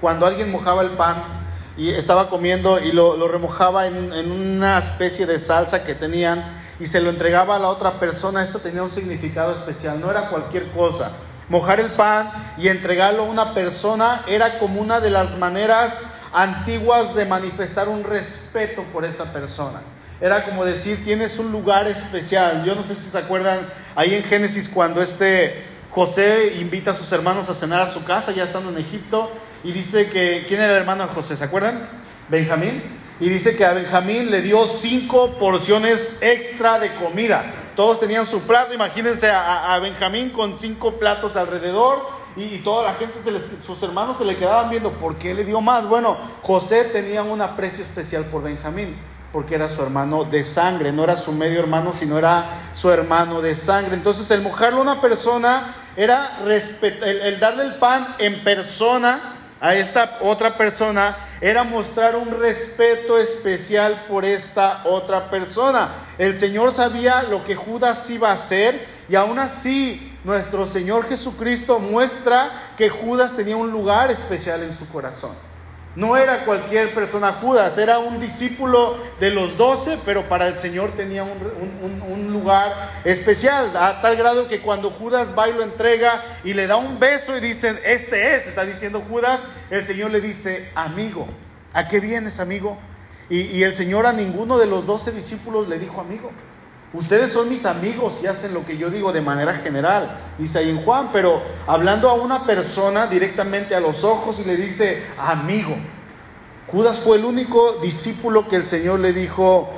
cuando 0.00 0.26
alguien 0.26 0.50
mojaba 0.50 0.82
el 0.82 0.90
pan 0.90 1.45
y 1.76 1.90
estaba 1.90 2.30
comiendo 2.30 2.80
y 2.80 2.92
lo, 2.92 3.28
remojaba 3.28 3.86
en, 3.86 4.30
una 4.30 4.78
especie 4.78 5.26
de 5.26 5.38
salsa 5.38 5.84
que 5.84 5.94
tenían 5.94 6.42
y 6.80 6.86
se 6.86 7.00
lo 7.00 7.10
entregaba 7.10 7.56
a 7.56 7.58
la 7.58 7.68
otra 7.68 7.98
persona, 7.98 8.42
esto 8.42 8.58
tenía 8.58 8.82
un 8.82 8.92
significado 8.92 9.54
especial, 9.54 10.00
no 10.00 10.10
era 10.10 10.28
cualquier 10.28 10.66
cosa. 10.70 11.10
Mojar 11.48 11.78
el 11.78 11.92
pan 11.92 12.30
y 12.58 12.68
entregarlo 12.68 13.22
a 13.22 13.26
una 13.26 13.54
persona 13.54 14.24
era 14.26 14.58
como 14.58 14.80
una 14.80 15.00
de 15.00 15.10
las 15.10 15.38
maneras 15.38 16.18
antiguas 16.32 17.14
de 17.14 17.24
manifestar 17.24 17.88
un 17.88 18.02
respeto 18.02 18.82
por 18.92 19.04
esa 19.04 19.32
persona. 19.32 19.80
Era 20.20 20.44
como 20.44 20.64
decir, 20.64 21.04
tienes 21.04 21.38
un 21.38 21.52
lugar 21.52 21.86
especial. 21.86 22.64
Yo 22.64 22.74
no 22.74 22.82
sé 22.82 22.94
si 22.94 23.08
se 23.08 23.18
acuerdan 23.18 23.60
ahí 23.94 24.14
en 24.14 24.24
Génesis 24.24 24.68
cuando 24.68 25.02
este 25.02 25.62
José 25.96 26.58
invita 26.60 26.90
a 26.90 26.94
sus 26.94 27.10
hermanos 27.10 27.48
a 27.48 27.54
cenar 27.54 27.80
a 27.80 27.90
su 27.90 28.04
casa, 28.04 28.30
ya 28.30 28.44
estando 28.44 28.68
en 28.68 28.76
Egipto, 28.76 29.30
y 29.64 29.72
dice 29.72 30.10
que, 30.10 30.44
¿quién 30.46 30.60
era 30.60 30.72
el 30.74 30.80
hermano 30.80 31.06
de 31.06 31.14
José? 31.14 31.38
¿Se 31.38 31.44
acuerdan? 31.44 31.88
Benjamín. 32.28 32.82
Y 33.18 33.30
dice 33.30 33.56
que 33.56 33.64
a 33.64 33.72
Benjamín 33.72 34.30
le 34.30 34.42
dio 34.42 34.66
cinco 34.66 35.38
porciones 35.38 36.18
extra 36.20 36.78
de 36.78 36.94
comida. 36.96 37.42
Todos 37.74 37.98
tenían 37.98 38.26
su 38.26 38.42
plato, 38.42 38.74
imagínense 38.74 39.30
a, 39.30 39.78
Benjamín 39.78 40.28
con 40.28 40.58
cinco 40.58 40.98
platos 40.98 41.34
alrededor 41.34 42.06
y, 42.36 42.58
toda 42.58 42.84
la 42.84 42.92
gente, 42.92 43.18
sus 43.66 43.82
hermanos 43.82 44.18
se 44.18 44.26
le 44.26 44.36
quedaban 44.36 44.68
viendo, 44.68 44.90
¿por 44.90 45.16
qué 45.16 45.32
le 45.32 45.46
dio 45.46 45.62
más? 45.62 45.88
Bueno, 45.88 46.18
José 46.42 46.84
tenía 46.92 47.22
un 47.22 47.40
aprecio 47.40 47.82
especial 47.82 48.26
por 48.26 48.42
Benjamín 48.42 48.94
porque 49.32 49.54
era 49.54 49.74
su 49.74 49.82
hermano 49.82 50.24
de 50.24 50.44
sangre, 50.44 50.92
no 50.92 51.04
era 51.04 51.16
su 51.16 51.32
medio 51.32 51.58
hermano, 51.58 51.94
sino 51.98 52.18
era 52.18 52.50
su 52.74 52.90
hermano 52.90 53.40
de 53.40 53.56
sangre. 53.56 53.94
Entonces 53.94 54.30
el 54.30 54.42
mojarlo 54.42 54.80
a 54.80 54.82
una 54.82 55.00
persona 55.00 55.85
era 55.96 56.38
el, 56.44 57.40
darle 57.40 57.64
el 57.64 57.74
pan 57.74 58.14
en 58.18 58.44
persona 58.44 59.34
a 59.60 59.74
esta 59.74 60.18
otra 60.20 60.56
persona, 60.58 61.16
era 61.40 61.64
mostrar 61.64 62.14
un 62.16 62.38
respeto 62.38 63.18
especial 63.18 64.04
por 64.08 64.24
esta 64.24 64.82
otra 64.84 65.30
persona. 65.30 65.88
El 66.18 66.38
Señor 66.38 66.72
sabía 66.72 67.22
lo 67.22 67.44
que 67.44 67.54
Judas 67.54 68.08
iba 68.10 68.30
a 68.30 68.34
hacer 68.34 68.86
y 69.08 69.14
aún 69.14 69.38
así 69.38 70.12
nuestro 70.24 70.68
Señor 70.68 71.08
Jesucristo 71.08 71.78
muestra 71.78 72.50
que 72.76 72.90
Judas 72.90 73.34
tenía 73.34 73.56
un 73.56 73.70
lugar 73.70 74.10
especial 74.10 74.62
en 74.62 74.74
su 74.74 74.86
corazón. 74.88 75.32
No 75.96 76.14
era 76.14 76.44
cualquier 76.44 76.94
persona 76.94 77.32
Judas, 77.32 77.78
era 77.78 77.98
un 77.98 78.20
discípulo 78.20 78.98
de 79.18 79.30
los 79.30 79.56
doce, 79.56 79.98
pero 80.04 80.28
para 80.28 80.46
el 80.46 80.56
Señor 80.58 80.92
tenía 80.92 81.24
un, 81.24 82.32
lugar 82.32 82.90
especial, 83.04 83.74
a 83.74 84.02
tal 84.02 84.14
grado 84.14 84.46
que 84.46 84.60
cuando 84.60 84.90
Judas 84.90 85.30
va 85.36 85.48
y 85.48 85.54
lo 85.54 85.62
entrega 85.62 86.22
y 86.44 86.52
le 86.52 86.66
da 86.66 86.76
un 86.76 86.98
beso 87.00 87.34
y 87.34 87.40
dicen, 87.40 87.78
este 87.82 88.36
es, 88.36 88.46
está 88.46 88.66
diciendo 88.66 89.02
Judas, 89.08 89.40
el 89.70 89.86
Señor 89.86 90.10
le 90.10 90.20
dice, 90.20 90.70
amigo, 90.74 91.26
¿a 91.72 91.88
qué 91.88 91.98
vienes, 91.98 92.40
amigo? 92.40 92.76
Y, 93.30 93.40
y 93.40 93.62
el 93.62 93.74
Señor 93.74 94.04
a 94.04 94.12
ninguno 94.12 94.58
de 94.58 94.66
los 94.66 94.84
doce 94.84 95.12
discípulos 95.12 95.66
le 95.66 95.78
dijo, 95.78 95.98
amigo. 95.98 96.30
Ustedes 96.92 97.32
son 97.32 97.48
mis 97.48 97.66
amigos 97.66 98.20
y 98.22 98.26
hacen 98.26 98.54
lo 98.54 98.64
que 98.64 98.78
yo 98.78 98.90
digo 98.90 99.12
de 99.12 99.20
manera 99.20 99.54
general, 99.54 100.18
dice 100.38 100.60
ahí 100.60 100.70
en 100.70 100.82
Juan, 100.82 101.10
pero 101.12 101.42
hablando 101.66 102.08
a 102.08 102.14
una 102.14 102.44
persona 102.44 103.06
directamente 103.06 103.74
a 103.74 103.80
los 103.80 104.04
ojos 104.04 104.38
y 104.40 104.44
le 104.44 104.56
dice, 104.56 105.04
amigo. 105.18 105.76
Judas 106.68 106.98
fue 106.98 107.18
el 107.18 107.24
único 107.24 107.74
discípulo 107.82 108.48
que 108.48 108.56
el 108.56 108.66
Señor 108.66 109.00
le 109.00 109.12
dijo, 109.12 109.68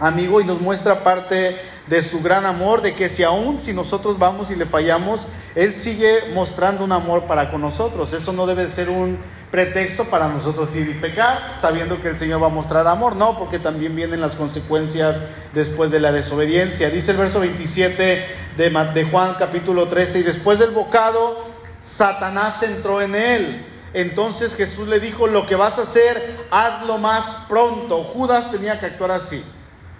amigo, 0.00 0.40
y 0.40 0.44
nos 0.44 0.60
muestra 0.60 1.04
parte 1.04 1.56
de 1.86 2.02
su 2.02 2.20
gran 2.20 2.46
amor, 2.46 2.82
de 2.82 2.94
que 2.94 3.08
si 3.08 3.22
aún 3.22 3.60
si 3.60 3.72
nosotros 3.72 4.18
vamos 4.18 4.50
y 4.50 4.56
le 4.56 4.66
fallamos, 4.66 5.26
Él 5.54 5.74
sigue 5.74 6.32
mostrando 6.34 6.84
un 6.84 6.92
amor 6.92 7.24
para 7.24 7.50
con 7.50 7.60
nosotros. 7.60 8.12
Eso 8.12 8.32
no 8.32 8.46
debe 8.46 8.68
ser 8.68 8.90
un 8.90 9.18
pretexto 9.50 10.04
para 10.04 10.28
nosotros 10.28 10.74
ir 10.76 10.88
y 10.88 10.94
pecar, 10.94 11.56
sabiendo 11.58 12.00
que 12.00 12.08
el 12.08 12.18
Señor 12.18 12.42
va 12.42 12.46
a 12.46 12.50
mostrar 12.50 12.86
amor, 12.86 13.16
no, 13.16 13.38
porque 13.38 13.58
también 13.58 13.96
vienen 13.96 14.20
las 14.20 14.36
consecuencias 14.36 15.16
después 15.52 15.90
de 15.90 16.00
la 16.00 16.12
desobediencia. 16.12 16.88
Dice 16.90 17.10
el 17.10 17.16
verso 17.16 17.40
27 17.40 18.26
de, 18.56 19.08
Juan 19.10 19.34
capítulo 19.38 19.88
13, 19.88 20.20
y 20.20 20.22
después 20.22 20.58
del 20.58 20.70
bocado, 20.70 21.44
Satanás 21.82 22.62
entró 22.62 23.02
en 23.02 23.14
él. 23.14 23.66
Entonces 23.92 24.54
Jesús 24.54 24.86
le 24.86 25.00
dijo, 25.00 25.26
lo 25.26 25.46
que 25.46 25.56
vas 25.56 25.78
a 25.78 25.82
hacer, 25.82 26.38
hazlo 26.50 26.98
más 26.98 27.46
pronto. 27.48 28.04
Judas 28.04 28.52
tenía 28.52 28.78
que 28.78 28.86
actuar 28.86 29.10
así. 29.10 29.42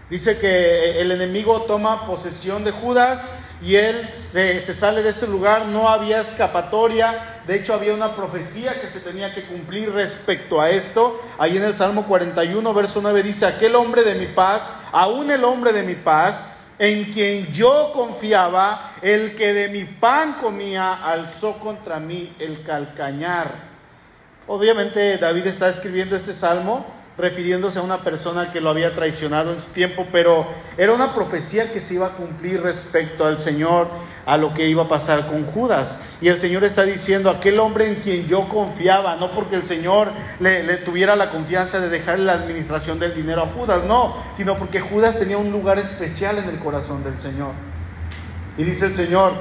Dice 0.09 0.39
que 0.39 1.01
el 1.01 1.11
enemigo 1.11 1.63
toma 1.63 2.07
posesión 2.07 2.65
de 2.65 2.71
Judas 2.71 3.21
y 3.63 3.77
él 3.77 4.09
se, 4.13 4.61
sale 4.61 5.03
de 5.03 5.11
ese 5.11 5.27
lugar, 5.27 5.67
no 5.67 5.89
había 5.89 6.21
escapatoria, 6.21 7.40
de 7.47 7.57
hecho 7.57 7.75
había 7.75 7.95
una 7.95 8.15
profecía 8.15 8.81
que 8.81 8.87
se 8.87 9.01
tenía 9.01 9.35
que 9.35 9.45
cumplir 9.45 9.93
respecto 9.93 10.61
a 10.61 10.71
esto. 10.71 11.21
Ahí 11.39 11.57
en 11.57 11.65
el 11.65 11.75
Salmo 11.75 12.07
41, 12.07 12.75
verso 12.75 13.01
9 13.03 13.23
dice, 13.23 13.47
aquel 13.47 13.75
hombre 13.77 14.03
de 14.03 14.15
mi 14.15 14.27
paz, 14.27 14.63
aún 14.93 15.31
el 15.31 15.45
hombre 15.45 15.73
de 15.73 15.83
mi 15.83 15.95
paz, 15.95 16.45
en 16.79 17.05
quien 17.13 17.53
yo 17.53 17.93
confiaba, 17.95 18.93
el 19.03 19.37
que 19.37 19.53
de 19.53 19.69
mi 19.69 19.85
pan 19.85 20.37
comía, 20.41 20.95
alzó 21.05 21.59
contra 21.59 21.99
mí 21.99 22.35
el 22.39 22.63
calcañar. 22.65 23.71
Obviamente 24.47 25.19
David 25.19 25.47
está 25.47 25.69
escribiendo 25.69 26.17
este 26.17 26.35
salmo 26.35 27.00
refiriéndose 27.21 27.79
a 27.79 27.83
una 27.83 28.03
persona 28.03 28.53
que 28.53 28.61
lo 28.61 28.71
había 28.71 28.95
traicionado 28.95 29.53
en 29.53 29.61
su 29.61 29.67
tiempo, 29.69 30.07
pero 30.11 30.47
era 30.77 30.93
una 30.93 31.15
profecía 31.15 31.73
que 31.73 31.81
se 31.81 31.95
iba 31.95 32.07
a 32.07 32.11
cumplir 32.11 32.63
respecto 32.63 33.25
al 33.25 33.39
Señor, 33.39 33.89
a 34.27 34.37
lo 34.37 34.55
que 34.55 34.69
iba 34.69 34.85
a 34.85 34.89
pasar 34.89 35.27
con 35.29 35.45
Judas. 35.47 35.99
Y 36.21 36.29
el 36.29 36.39
Señor 36.39 36.65
está 36.65 36.85
diciendo, 36.85 37.31
aquel 37.31 37.61
hombre 37.61 37.89
en 37.89 37.97
quien 37.97 38.27
yo 38.27 38.49
confiaba, 38.49 39.17
no 39.17 39.33
porque 39.33 39.57
el 39.57 39.65
Señor 39.65 40.09
le, 40.39 40.63
tuviera 40.79 41.17
la 41.17 41.31
confianza 41.31 41.81
de 41.81 41.89
dejarle 41.89 42.25
la 42.25 42.35
administración 42.35 42.99
del 42.99 43.15
dinero 43.15 43.43
a 43.43 43.47
Judas, 43.47 43.85
no, 43.85 44.17
sino 44.37 44.57
porque 44.57 44.81
Judas 44.81 45.19
tenía 45.19 45.39
un 45.39 45.53
lugar 45.53 45.79
especial 45.79 46.39
en 46.39 46.49
el 46.49 46.59
corazón 46.59 47.05
del 47.05 47.19
Señor. 47.19 47.53
Y 48.57 48.65
dice 48.65 48.87
el 48.87 48.95
Señor, 48.95 49.33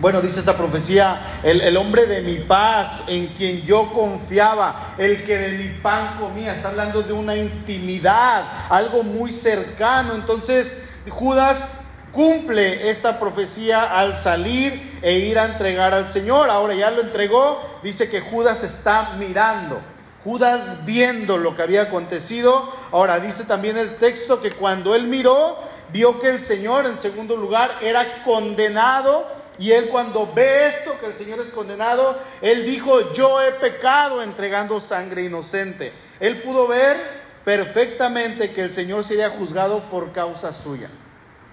bueno, 0.00 0.20
dice 0.20 0.40
esta 0.40 0.56
profecía, 0.56 1.40
el, 1.42 1.74
hombre 1.76 2.04
de 2.04 2.20
mi 2.20 2.36
paz, 2.36 3.04
en 3.06 3.28
quien 3.28 3.62
yo 3.62 3.92
confiaba, 3.94 4.94
el 4.98 5.24
que 5.24 5.38
de 5.38 5.58
mi 5.58 5.68
pan 5.80 6.18
comía, 6.20 6.54
está 6.54 6.68
hablando 6.68 7.02
de 7.02 7.14
una 7.14 7.34
intimidad, 7.34 8.44
algo 8.68 9.02
muy 9.02 9.32
cercano. 9.32 10.14
Entonces, 10.14 10.82
Judas 11.08 11.80
cumple 12.12 12.90
esta 12.90 13.18
profecía 13.18 13.98
al 13.98 14.16
salir 14.16 14.98
e 15.00 15.18
ir 15.18 15.38
a 15.38 15.46
entregar 15.46 15.94
al 15.94 16.08
Señor. 16.08 16.50
Ahora 16.50 16.74
ya 16.74 16.90
lo 16.90 17.00
entregó, 17.00 17.58
dice 17.82 18.10
que 18.10 18.20
Judas 18.20 18.62
está 18.64 19.14
mirando. 19.18 19.80
Judas 20.24 20.84
viendo 20.84 21.38
lo 21.38 21.56
que 21.56 21.62
había 21.62 21.82
acontecido. 21.82 22.70
Ahora 22.92 23.18
dice 23.18 23.44
también 23.44 23.78
el 23.78 23.96
texto 23.96 24.42
que 24.42 24.50
cuando 24.50 24.94
él 24.94 25.04
miró, 25.04 25.56
vio 25.92 26.20
que 26.20 26.28
el 26.28 26.42
Señor, 26.42 26.84
en 26.84 26.98
segundo 26.98 27.36
lugar, 27.36 27.70
era 27.80 28.24
condenado 28.24 29.35
y 29.58 29.72
él 29.72 29.88
cuando 29.90 30.30
ve 30.34 30.66
esto, 30.66 30.98
que 31.00 31.06
el 31.06 31.16
Señor 31.16 31.40
es 31.40 31.52
condenado, 31.52 32.18
él 32.42 32.66
dijo, 32.66 33.12
yo 33.14 33.42
he 33.42 33.52
pecado 33.52 34.22
entregando 34.22 34.80
sangre 34.80 35.24
inocente. 35.24 35.92
Él 36.20 36.42
pudo 36.42 36.66
ver 36.68 36.96
perfectamente 37.44 38.52
que 38.52 38.62
el 38.62 38.72
Señor 38.72 39.04
sería 39.04 39.30
juzgado 39.30 39.80
por 39.90 40.12
causa 40.12 40.52
suya. 40.52 40.90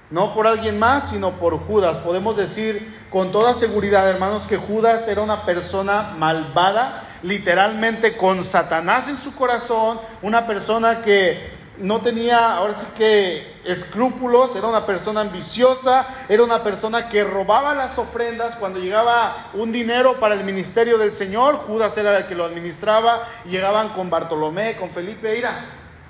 No 0.09 0.33
por 0.33 0.47
alguien 0.47 0.77
más, 0.79 1.09
sino 1.09 1.31
por 1.31 1.57
Judas. 1.59 1.97
Podemos 1.97 2.35
decir 2.35 3.01
con 3.09 3.31
toda 3.31 3.53
seguridad, 3.53 4.09
hermanos, 4.09 4.45
que 4.47 4.57
Judas 4.57 5.07
era 5.07 5.21
una 5.21 5.45
persona 5.45 6.13
malvada, 6.17 7.07
literalmente 7.23 8.17
con 8.17 8.43
Satanás 8.43 9.07
en 9.07 9.15
su 9.15 9.33
corazón, 9.35 9.99
una 10.21 10.45
persona 10.45 11.01
que 11.01 11.51
no 11.77 12.01
tenía, 12.01 12.55
ahora 12.57 12.75
sí 12.77 12.85
que, 12.97 13.52
escrúpulos, 13.65 14.55
era 14.55 14.67
una 14.67 14.85
persona 14.85 15.21
ambiciosa, 15.21 16.05
era 16.27 16.43
una 16.43 16.63
persona 16.63 17.09
que 17.09 17.23
robaba 17.23 17.73
las 17.73 17.97
ofrendas 17.97 18.55
cuando 18.55 18.79
llegaba 18.79 19.49
un 19.53 19.71
dinero 19.71 20.19
para 20.19 20.35
el 20.35 20.43
ministerio 20.43 20.97
del 20.97 21.13
Señor, 21.13 21.55
Judas 21.55 21.97
era 21.97 22.17
el 22.17 22.25
que 22.25 22.35
lo 22.35 22.43
administraba, 22.43 23.27
llegaban 23.45 23.89
con 23.89 24.09
Bartolomé, 24.09 24.75
con 24.75 24.89
Felipe, 24.89 25.33
mira, 25.35 25.53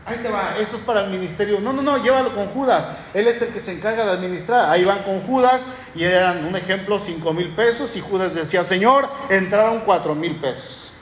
ahí 0.06 0.18
te 0.18 0.30
va, 0.30 0.56
esto 0.60 0.78
es 0.78 0.82
para 0.82 1.02
el 1.02 1.12
ministerio, 1.12 1.60
no, 1.60 1.74
no, 1.74 1.82
no, 1.82 1.98
llévalo 2.04 2.34
con 2.34 2.48
Judas, 2.48 2.92
él 3.14 3.28
es 3.28 3.42
el 3.42 3.50
que 3.50 3.60
se 3.60 3.74
encarga 3.74 4.06
de 4.06 4.12
administrar, 4.12 4.70
ahí 4.70 4.84
van 4.84 5.04
con 5.04 5.22
Judas, 5.22 5.62
y 5.96 6.04
eran 6.04 6.46
un 6.46 6.56
ejemplo, 6.56 7.00
cinco 7.00 7.34
mil 7.34 7.50
pesos, 7.50 7.96
y 7.96 8.02
Judas 8.02 8.34
decía, 8.34 8.64
Señor, 8.64 9.08
entraron 9.30 9.82
cuatro 9.82 10.16
mil 10.16 10.36
pesos, 10.38 10.94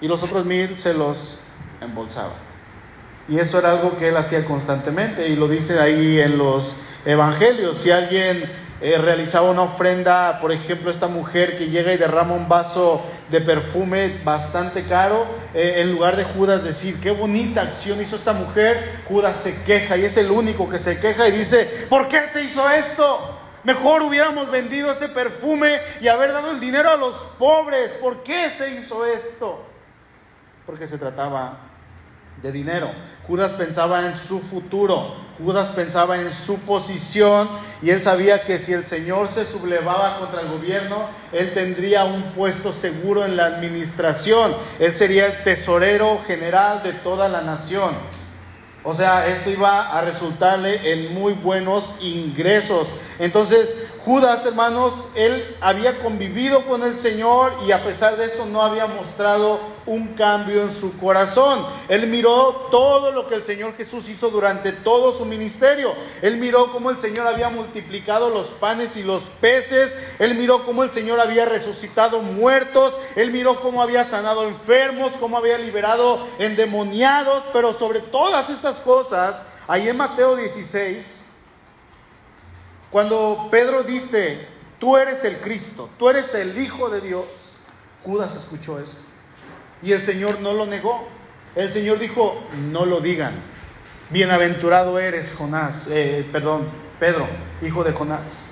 y 0.00 0.08
los 0.08 0.22
otros 0.22 0.44
mil 0.44 0.78
se 0.78 0.92
los 0.92 1.38
embolsaba. 1.80 2.32
Y 3.28 3.38
eso 3.38 3.58
era 3.58 3.70
algo 3.70 3.98
que 3.98 4.08
él 4.08 4.16
hacía 4.16 4.44
constantemente 4.44 5.28
y 5.28 5.36
lo 5.36 5.48
dice 5.48 5.80
ahí 5.80 6.20
en 6.20 6.36
los 6.36 6.74
evangelios. 7.06 7.78
Si 7.78 7.90
alguien 7.90 8.44
eh, 8.80 8.98
realizaba 8.98 9.50
una 9.50 9.62
ofrenda, 9.62 10.40
por 10.40 10.52
ejemplo, 10.52 10.90
esta 10.90 11.06
mujer 11.06 11.56
que 11.56 11.70
llega 11.70 11.92
y 11.94 11.96
derrama 11.96 12.34
un 12.34 12.48
vaso 12.48 13.02
de 13.30 13.40
perfume 13.40 14.20
bastante 14.24 14.84
caro, 14.84 15.26
eh, 15.54 15.76
en 15.78 15.92
lugar 15.92 16.16
de 16.16 16.24
Judas 16.24 16.64
decir, 16.64 17.00
qué 17.00 17.10
bonita 17.12 17.62
acción 17.62 18.02
hizo 18.02 18.16
esta 18.16 18.34
mujer, 18.34 19.00
Judas 19.08 19.38
se 19.38 19.62
queja 19.62 19.96
y 19.96 20.04
es 20.04 20.16
el 20.18 20.30
único 20.30 20.68
que 20.68 20.78
se 20.78 20.98
queja 20.98 21.26
y 21.28 21.32
dice, 21.32 21.86
¿por 21.88 22.08
qué 22.08 22.24
se 22.30 22.42
hizo 22.42 22.68
esto? 22.68 23.38
Mejor 23.64 24.02
hubiéramos 24.02 24.50
vendido 24.50 24.92
ese 24.92 25.08
perfume 25.08 25.78
y 26.02 26.08
haber 26.08 26.34
dado 26.34 26.50
el 26.50 26.60
dinero 26.60 26.90
a 26.90 26.96
los 26.96 27.16
pobres. 27.38 27.92
¿Por 27.92 28.22
qué 28.22 28.50
se 28.50 28.74
hizo 28.74 29.06
esto? 29.06 29.64
Porque 30.66 30.86
se 30.86 30.98
trataba 30.98 31.56
de 32.42 32.52
dinero. 32.52 32.90
Judas 33.26 33.52
pensaba 33.52 34.06
en 34.06 34.16
su 34.18 34.40
futuro, 34.40 35.16
Judas 35.38 35.68
pensaba 35.68 36.20
en 36.20 36.30
su 36.30 36.58
posición 36.60 37.48
y 37.82 37.90
él 37.90 38.02
sabía 38.02 38.42
que 38.42 38.58
si 38.58 38.72
el 38.72 38.84
Señor 38.84 39.28
se 39.28 39.46
sublevaba 39.46 40.18
contra 40.18 40.42
el 40.42 40.48
gobierno, 40.48 41.08
él 41.32 41.52
tendría 41.54 42.04
un 42.04 42.22
puesto 42.32 42.72
seguro 42.72 43.24
en 43.24 43.36
la 43.36 43.46
administración. 43.46 44.54
Él 44.78 44.94
sería 44.94 45.26
el 45.26 45.42
tesorero 45.42 46.20
general 46.26 46.82
de 46.82 46.92
toda 46.92 47.28
la 47.28 47.40
nación. 47.40 47.90
O 48.84 48.94
sea, 48.94 49.26
esto 49.26 49.50
iba 49.50 49.88
a 49.88 50.02
resultarle 50.02 50.92
en 50.92 51.14
muy 51.14 51.32
buenos 51.32 51.96
ingresos. 52.02 52.86
Entonces, 53.18 53.74
Judas, 54.04 54.44
hermanos, 54.44 54.92
él 55.14 55.56
había 55.62 55.98
convivido 56.00 56.60
con 56.66 56.82
el 56.82 56.98
Señor 56.98 57.54
y 57.66 57.72
a 57.72 57.82
pesar 57.82 58.18
de 58.18 58.26
eso 58.26 58.44
no 58.44 58.60
había 58.60 58.86
mostrado 58.86 59.58
un 59.86 60.08
cambio 60.08 60.60
en 60.60 60.70
su 60.70 60.98
corazón. 60.98 61.64
Él 61.88 62.06
miró 62.08 62.68
todo 62.70 63.12
lo 63.12 63.26
que 63.28 63.34
el 63.34 63.44
Señor 63.44 63.74
Jesús 63.78 64.10
hizo 64.10 64.28
durante 64.28 64.72
todo 64.72 65.14
su 65.14 65.24
ministerio. 65.24 65.94
Él 66.20 66.36
miró 66.36 66.70
cómo 66.70 66.90
el 66.90 67.00
Señor 67.00 67.26
había 67.26 67.48
multiplicado 67.48 68.28
los 68.28 68.48
panes 68.48 68.94
y 68.96 69.02
los 69.02 69.22
peces. 69.40 69.96
Él 70.18 70.34
miró 70.34 70.66
cómo 70.66 70.84
el 70.84 70.90
Señor 70.90 71.18
había 71.18 71.46
resucitado 71.46 72.20
muertos. 72.20 72.98
Él 73.16 73.30
miró 73.30 73.58
cómo 73.62 73.80
había 73.80 74.04
sanado 74.04 74.44
enfermos, 74.46 75.12
cómo 75.18 75.38
había 75.38 75.56
liberado 75.56 76.18
endemoniados. 76.38 77.42
Pero 77.54 77.72
sobre 77.72 78.00
todas 78.00 78.50
estas 78.50 78.80
cosas, 78.80 79.42
ahí 79.66 79.88
en 79.88 79.96
Mateo 79.96 80.36
16, 80.36 81.13
cuando 82.94 83.48
Pedro 83.50 83.82
dice, 83.82 84.46
tú 84.78 84.96
eres 84.96 85.24
el 85.24 85.38
Cristo, 85.38 85.90
tú 85.98 86.08
eres 86.08 86.32
el 86.36 86.56
Hijo 86.56 86.88
de 86.90 87.00
Dios, 87.00 87.24
Judas 88.04 88.36
escuchó 88.36 88.78
eso. 88.78 88.98
Y 89.82 89.90
el 89.90 90.00
Señor 90.00 90.38
no 90.38 90.52
lo 90.52 90.64
negó. 90.64 91.08
El 91.56 91.72
Señor 91.72 91.98
dijo, 91.98 92.40
no 92.70 92.86
lo 92.86 93.00
digan. 93.00 93.32
Bienaventurado 94.10 95.00
eres, 95.00 95.34
Jonás, 95.36 95.88
eh, 95.90 96.24
perdón, 96.30 96.68
Pedro, 97.00 97.26
hijo 97.62 97.82
de 97.82 97.90
Jonás. 97.90 98.50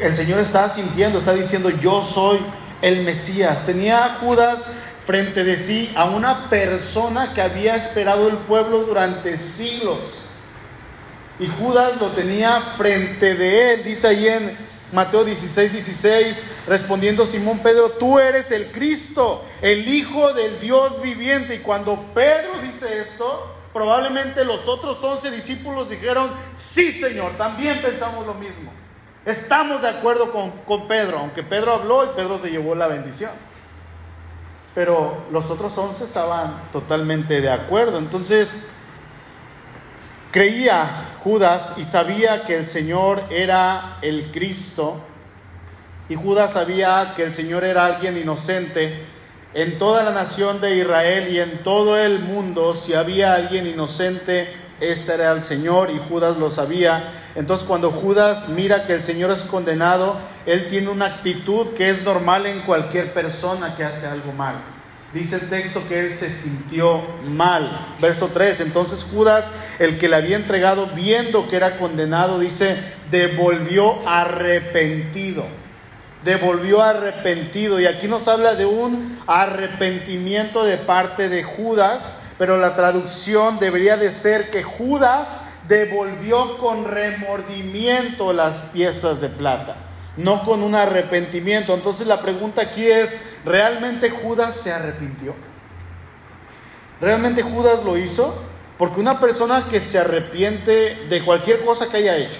El 0.00 0.16
Señor 0.16 0.40
está 0.40 0.68
sintiendo, 0.68 1.20
está 1.20 1.34
diciendo, 1.34 1.70
yo 1.70 2.02
soy 2.02 2.40
el 2.82 3.04
Mesías. 3.04 3.66
Tenía 3.66 4.18
Judas 4.20 4.64
frente 5.06 5.44
de 5.44 5.56
sí 5.58 5.92
a 5.94 6.06
una 6.06 6.50
persona 6.50 7.34
que 7.34 7.40
había 7.40 7.76
esperado 7.76 8.26
el 8.26 8.36
pueblo 8.36 8.80
durante 8.80 9.38
siglos 9.38 10.29
y 11.40 11.46
Judas 11.46 11.98
lo 12.00 12.08
tenía 12.08 12.60
frente 12.76 13.34
de 13.34 13.74
él. 13.74 13.84
Dice 13.84 14.08
ahí 14.08 14.28
en 14.28 14.56
Mateo 14.92 15.24
16, 15.24 15.72
16, 15.72 16.42
respondiendo 16.66 17.26
Simón 17.26 17.60
Pedro, 17.60 17.92
tú 17.92 18.18
eres 18.18 18.50
el 18.50 18.66
Cristo, 18.66 19.42
el 19.62 19.88
Hijo 19.88 20.34
del 20.34 20.60
Dios 20.60 21.00
viviente. 21.00 21.54
Y 21.54 21.58
cuando 21.60 21.96
Pedro 22.14 22.60
dice 22.62 23.00
esto, 23.00 23.56
probablemente 23.72 24.44
los 24.44 24.68
otros 24.68 25.02
once 25.02 25.30
discípulos 25.30 25.88
dijeron, 25.88 26.30
sí 26.58 26.92
Señor, 26.92 27.32
también 27.38 27.80
pensamos 27.80 28.26
lo 28.26 28.34
mismo. 28.34 28.70
Estamos 29.24 29.80
de 29.80 29.88
acuerdo 29.88 30.32
con, 30.32 30.50
con 30.66 30.88
Pedro, 30.88 31.18
aunque 31.18 31.42
Pedro 31.42 31.74
habló 31.74 32.04
y 32.04 32.16
Pedro 32.16 32.38
se 32.38 32.50
llevó 32.50 32.74
la 32.74 32.86
bendición. 32.86 33.30
Pero 34.74 35.24
los 35.32 35.50
otros 35.50 35.76
once 35.78 36.04
estaban 36.04 36.70
totalmente 36.72 37.40
de 37.40 37.50
acuerdo. 37.50 37.98
Entonces, 37.98 38.66
Creía 40.30 40.84
Judas 41.22 41.74
y 41.76 41.84
sabía 41.84 42.44
que 42.46 42.56
el 42.56 42.66
Señor 42.66 43.22
era 43.30 43.98
el 44.02 44.30
Cristo. 44.32 44.98
Y 46.08 46.14
Judas 46.14 46.54
sabía 46.54 47.12
que 47.14 47.24
el 47.24 47.34
Señor 47.34 47.64
era 47.64 47.86
alguien 47.86 48.16
inocente. 48.16 49.04
En 49.52 49.78
toda 49.78 50.02
la 50.02 50.12
nación 50.12 50.60
de 50.60 50.76
Israel 50.76 51.28
y 51.32 51.40
en 51.40 51.62
todo 51.62 51.98
el 51.98 52.20
mundo, 52.20 52.74
si 52.74 52.94
había 52.94 53.34
alguien 53.34 53.66
inocente, 53.66 54.48
este 54.80 55.14
era 55.14 55.32
el 55.32 55.42
Señor 55.42 55.90
y 55.90 56.00
Judas 56.08 56.36
lo 56.38 56.50
sabía. 56.50 57.02
Entonces 57.34 57.66
cuando 57.66 57.90
Judas 57.90 58.48
mira 58.48 58.86
que 58.86 58.94
el 58.94 59.02
Señor 59.02 59.30
es 59.30 59.42
condenado, 59.42 60.16
él 60.46 60.68
tiene 60.70 60.88
una 60.88 61.06
actitud 61.06 61.74
que 61.76 61.90
es 61.90 62.02
normal 62.02 62.46
en 62.46 62.60
cualquier 62.62 63.12
persona 63.12 63.76
que 63.76 63.84
hace 63.84 64.06
algo 64.06 64.32
mal. 64.32 64.79
Dice 65.12 65.36
el 65.36 65.48
texto 65.48 65.82
que 65.88 65.98
él 65.98 66.12
se 66.12 66.30
sintió 66.30 67.02
mal. 67.26 67.96
Verso 68.00 68.30
3. 68.32 68.60
Entonces 68.60 69.02
Judas, 69.02 69.50
el 69.80 69.98
que 69.98 70.08
le 70.08 70.16
había 70.16 70.36
entregado, 70.36 70.86
viendo 70.94 71.48
que 71.48 71.56
era 71.56 71.78
condenado, 71.78 72.38
dice, 72.38 72.76
devolvió 73.10 74.08
arrepentido. 74.08 75.44
Devolvió 76.24 76.80
arrepentido. 76.80 77.80
Y 77.80 77.86
aquí 77.86 78.06
nos 78.06 78.28
habla 78.28 78.54
de 78.54 78.66
un 78.66 79.18
arrepentimiento 79.26 80.64
de 80.64 80.76
parte 80.76 81.28
de 81.28 81.42
Judas, 81.42 82.18
pero 82.38 82.56
la 82.56 82.76
traducción 82.76 83.58
debería 83.58 83.96
de 83.96 84.12
ser 84.12 84.50
que 84.50 84.62
Judas 84.62 85.26
devolvió 85.66 86.58
con 86.58 86.84
remordimiento 86.84 88.32
las 88.32 88.60
piezas 88.60 89.20
de 89.20 89.28
plata 89.28 89.89
no 90.16 90.44
con 90.44 90.62
un 90.62 90.74
arrepentimiento. 90.74 91.74
Entonces 91.74 92.06
la 92.06 92.20
pregunta 92.20 92.62
aquí 92.62 92.86
es, 92.86 93.16
¿realmente 93.44 94.10
Judas 94.10 94.56
se 94.56 94.72
arrepintió? 94.72 95.34
¿Realmente 97.00 97.42
Judas 97.42 97.84
lo 97.84 97.96
hizo? 97.96 98.34
Porque 98.78 99.00
una 99.00 99.20
persona 99.20 99.66
que 99.70 99.80
se 99.80 99.98
arrepiente 99.98 101.06
de 101.08 101.24
cualquier 101.24 101.64
cosa 101.64 101.88
que 101.88 101.98
haya 101.98 102.16
hecho, 102.16 102.38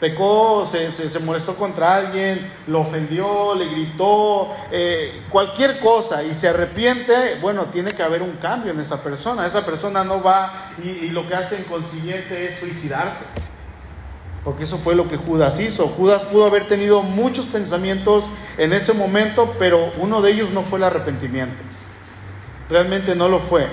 pecó, 0.00 0.66
se, 0.66 1.20
molestó 1.20 1.54
contra 1.54 1.96
alguien, 1.96 2.50
lo 2.66 2.80
ofendió, 2.80 3.54
le 3.54 3.66
gritó, 3.66 4.48
eh, 4.70 5.22
cualquier 5.28 5.78
cosa 5.80 6.22
y 6.22 6.32
se 6.32 6.48
arrepiente, 6.48 7.36
bueno, 7.42 7.66
tiene 7.66 7.92
que 7.92 8.02
haber 8.02 8.22
un 8.22 8.36
cambio 8.38 8.72
en 8.72 8.80
esa 8.80 9.02
persona. 9.02 9.46
Esa 9.46 9.64
persona 9.64 10.02
no 10.02 10.22
va 10.22 10.70
y, 10.82 10.88
y 10.88 11.10
lo 11.10 11.28
que 11.28 11.34
hace 11.34 11.56
en 11.56 11.64
consiguiente 11.64 12.46
es 12.46 12.58
suicidarse. 12.58 13.26
Porque 14.44 14.64
eso 14.64 14.78
fue 14.78 14.94
lo 14.94 15.08
que 15.08 15.16
Judas 15.16 15.60
hizo. 15.60 15.86
Judas 15.88 16.22
pudo 16.22 16.46
haber 16.46 16.66
tenido 16.66 17.02
muchos 17.02 17.46
pensamientos 17.46 18.24
en 18.56 18.72
ese 18.72 18.94
momento, 18.94 19.54
pero 19.58 19.92
uno 19.98 20.22
de 20.22 20.32
ellos 20.32 20.50
no 20.50 20.62
fue 20.62 20.78
el 20.78 20.84
arrepentimiento. 20.84 21.56
Realmente 22.68 23.14
no 23.14 23.28
lo 23.28 23.40
fue. 23.40 23.66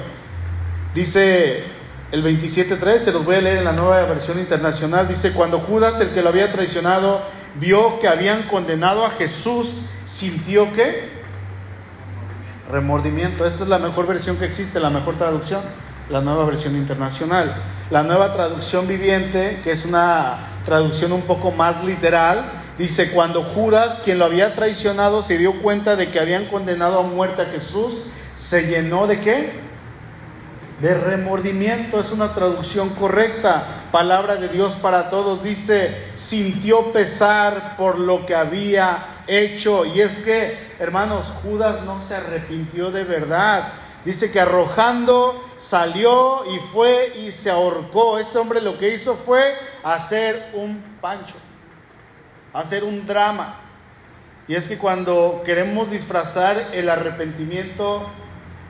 Dice 0.94 1.64
el 2.12 2.24
27.3, 2.24 3.00
se 3.00 3.12
los 3.12 3.24
voy 3.24 3.36
a 3.36 3.42
leer 3.42 3.58
en 3.60 3.66
la 3.66 3.74
nueva 3.74 4.02
versión 4.04 4.40
internacional, 4.40 5.08
dice, 5.08 5.32
cuando 5.34 5.60
Judas, 5.60 6.00
el 6.00 6.10
que 6.10 6.22
lo 6.22 6.30
había 6.30 6.52
traicionado, 6.52 7.22
vio 7.56 8.00
que 8.00 8.08
habían 8.08 8.44
condenado 8.44 9.06
a 9.06 9.12
Jesús, 9.12 9.84
sintió 10.06 10.74
que 10.74 11.18
remordimiento. 12.72 13.46
Esta 13.46 13.64
es 13.64 13.70
la 13.70 13.80
mejor 13.80 14.08
versión 14.08 14.38
que 14.38 14.46
existe, 14.46 14.80
la 14.80 14.90
mejor 14.90 15.16
traducción, 15.16 15.62
la 16.10 16.22
nueva 16.22 16.46
versión 16.46 16.76
internacional. 16.76 17.56
La 17.90 18.04
nueva 18.04 18.34
traducción 18.34 18.88
viviente, 18.88 19.62
que 19.64 19.72
es 19.72 19.86
una 19.86 20.57
traducción 20.68 21.14
un 21.14 21.22
poco 21.22 21.52
más 21.52 21.82
literal, 21.86 22.44
dice, 22.78 23.12
cuando 23.12 23.42
Judas, 23.42 24.02
quien 24.04 24.20
lo 24.20 24.26
había 24.26 24.54
traicionado, 24.54 25.24
se 25.24 25.38
dio 25.38 25.54
cuenta 25.62 25.96
de 25.96 26.10
que 26.10 26.20
habían 26.20 26.48
condenado 26.48 27.00
a 27.00 27.04
muerte 27.04 27.44
a 27.44 27.46
Jesús, 27.46 28.02
se 28.36 28.68
llenó 28.68 29.08
de 29.08 29.22
qué? 29.22 29.54
De 30.82 30.94
remordimiento, 30.94 32.02
es 32.02 32.12
una 32.12 32.34
traducción 32.36 32.90
correcta. 32.90 33.66
Palabra 33.94 34.36
de 34.36 34.50
Dios 34.50 34.76
para 34.76 35.10
todos 35.10 35.42
dice, 35.42 36.10
sintió 36.16 36.92
pesar 36.92 37.78
por 37.78 37.98
lo 37.98 38.26
que 38.26 38.36
había 38.36 39.24
hecho. 39.26 39.86
Y 39.86 40.02
es 40.02 40.20
que, 40.20 40.58
hermanos, 40.80 41.28
Judas 41.44 41.84
no 41.86 42.02
se 42.06 42.16
arrepintió 42.16 42.92
de 42.92 43.06
verdad. 43.06 43.72
Dice 44.08 44.32
que 44.32 44.40
arrojando 44.40 45.36
salió 45.58 46.46
y 46.46 46.60
fue 46.72 47.12
y 47.18 47.34
se 47.34 47.52
ahorcó. 47.52 48.20
Este 48.20 48.38
hombre 48.38 48.62
lo 48.62 48.80
que 48.80 48.94
hizo 48.94 49.16
fue 49.16 49.44
hacer 49.84 50.52
un 50.54 50.82
pancho, 51.02 51.36
hacer 52.54 52.86
un 52.86 53.06
drama. 53.06 53.56
Y 54.48 54.56
es 54.56 54.70
que 54.70 54.78
cuando 54.78 55.42
queremos 55.46 55.92
disfrazar 55.92 56.56
el 56.72 56.88
arrepentimiento 56.88 58.08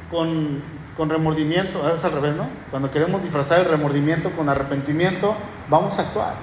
con, 0.10 0.64
remordimiento, 1.08 1.88
es 1.96 2.04
al 2.04 2.14
revés, 2.14 2.34
¿no? 2.34 2.48
Cuando 2.72 2.90
queremos 2.90 3.22
disfrazar 3.22 3.60
el 3.60 3.66
remordimiento 3.66 4.32
con 4.32 4.50
arrepentimiento, 4.50 5.36
vamos 5.70 6.00
a 6.00 6.02
actuar. 6.02 6.34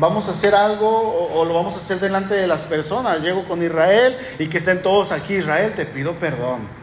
Vamos 0.00 0.26
a 0.26 0.32
hacer 0.32 0.52
algo 0.52 0.88
o, 0.88 1.42
o 1.42 1.44
lo 1.44 1.54
vamos 1.54 1.76
a 1.76 1.78
hacer 1.78 2.00
delante 2.00 2.34
de 2.34 2.48
las 2.48 2.62
personas. 2.62 3.22
Llego 3.22 3.44
con 3.44 3.62
Israel 3.62 4.18
y 4.40 4.48
que 4.48 4.58
estén 4.58 4.82
todos 4.82 5.12
aquí. 5.12 5.34
Israel, 5.34 5.74
te 5.76 5.86
pido 5.86 6.14
perdón. 6.14 6.75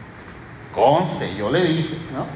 Conste, 0.74 1.34
yo 1.36 1.50
le 1.50 1.62
dije, 1.62 1.96
¿no? 2.12 2.26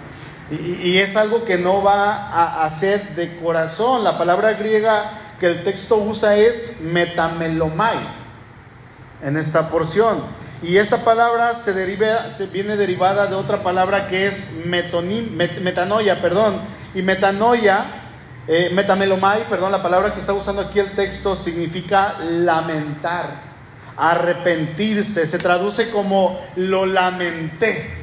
Y, 0.57 0.99
es 0.99 1.17
algo 1.17 1.45
que 1.45 1.59
no 1.59 1.83
va 1.83 2.29
a 2.29 2.65
hacer 2.65 3.15
de 3.15 3.37
corazón. 3.39 4.03
La 4.03 4.17
palabra 4.17 4.55
griega 4.55 5.11
que 5.39 5.47
el 5.47 5.65
texto 5.65 5.97
usa 5.97 6.37
es 6.37 6.81
metamelomai 6.81 7.99
en 9.23 9.37
esta 9.37 9.69
porción. 9.69 10.23
Y 10.63 10.79
esta 10.79 11.05
palabra 11.05 11.55
se, 11.55 11.75
deriva, 11.75 12.33
se 12.35 12.47
viene 12.47 12.77
derivada 12.77 13.27
de 13.27 13.35
otra 13.35 13.63
palabra 13.63 14.09
que 14.09 14.27
es 14.27 14.65
metonim, 14.65 15.37
metanoia, 15.37 16.21
perdón. 16.23 16.61
Y 16.95 17.03
metanoia 17.03 17.85
Eh, 18.51 18.71
metamelomai, 18.73 19.47
perdón, 19.47 19.73
la 19.73 19.83
palabra 19.83 20.15
que 20.15 20.21
está 20.21 20.33
usando 20.33 20.63
aquí 20.63 20.79
el 20.79 20.93
texto 20.93 21.37
significa 21.37 22.17
lamentar, 22.19 23.27
arrepentirse, 23.95 25.27
se 25.27 25.39
traduce 25.39 25.91
como 25.91 26.41
lo 26.57 26.87
lamenté, 26.87 27.98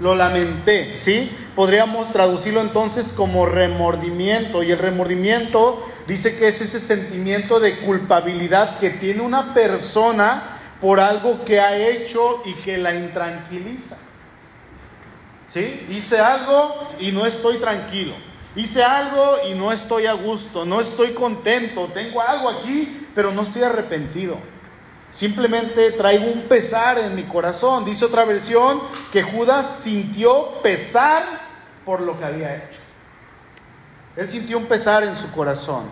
lo 0.00 0.14
lamenté, 0.14 0.98
¿sí? 0.98 1.30
Podríamos 1.54 2.12
traducirlo 2.12 2.60
entonces 2.60 3.12
como 3.12 3.46
remordimiento 3.46 4.62
y 4.62 4.72
el 4.72 4.78
remordimiento 4.78 5.86
dice 6.06 6.38
que 6.38 6.48
es 6.48 6.60
ese 6.60 6.80
sentimiento 6.80 7.60
de 7.60 7.78
culpabilidad 7.80 8.78
que 8.78 8.90
tiene 8.90 9.20
una 9.20 9.52
persona 9.52 10.58
por 10.80 10.98
algo 10.98 11.44
que 11.44 11.60
ha 11.60 11.76
hecho 11.76 12.42
y 12.46 12.54
que 12.54 12.78
la 12.78 12.94
intranquiliza. 12.94 13.98
¿Sí? 15.52 15.86
Hice 15.90 16.18
algo 16.18 16.92
y 16.98 17.12
no 17.12 17.26
estoy 17.26 17.58
tranquilo. 17.58 18.14
Hice 18.56 18.82
algo 18.82 19.36
y 19.48 19.54
no 19.54 19.70
estoy 19.70 20.06
a 20.06 20.12
gusto, 20.14 20.64
no 20.64 20.80
estoy 20.80 21.10
contento, 21.10 21.88
tengo 21.92 22.20
algo 22.20 22.48
aquí, 22.48 23.06
pero 23.14 23.32
no 23.32 23.42
estoy 23.42 23.62
arrepentido. 23.62 24.38
Simplemente 25.12 25.92
traigo 25.92 26.26
un 26.26 26.42
pesar 26.42 26.98
en 26.98 27.14
mi 27.16 27.24
corazón. 27.24 27.84
Dice 27.84 28.04
otra 28.04 28.24
versión 28.24 28.80
que 29.12 29.22
Judas 29.22 29.80
sintió 29.82 30.62
pesar 30.62 31.24
por 31.84 32.00
lo 32.00 32.18
que 32.18 32.24
había 32.24 32.56
hecho. 32.56 32.78
Él 34.16 34.28
sintió 34.28 34.58
un 34.58 34.66
pesar 34.66 35.02
en 35.02 35.16
su 35.16 35.30
corazón. 35.32 35.84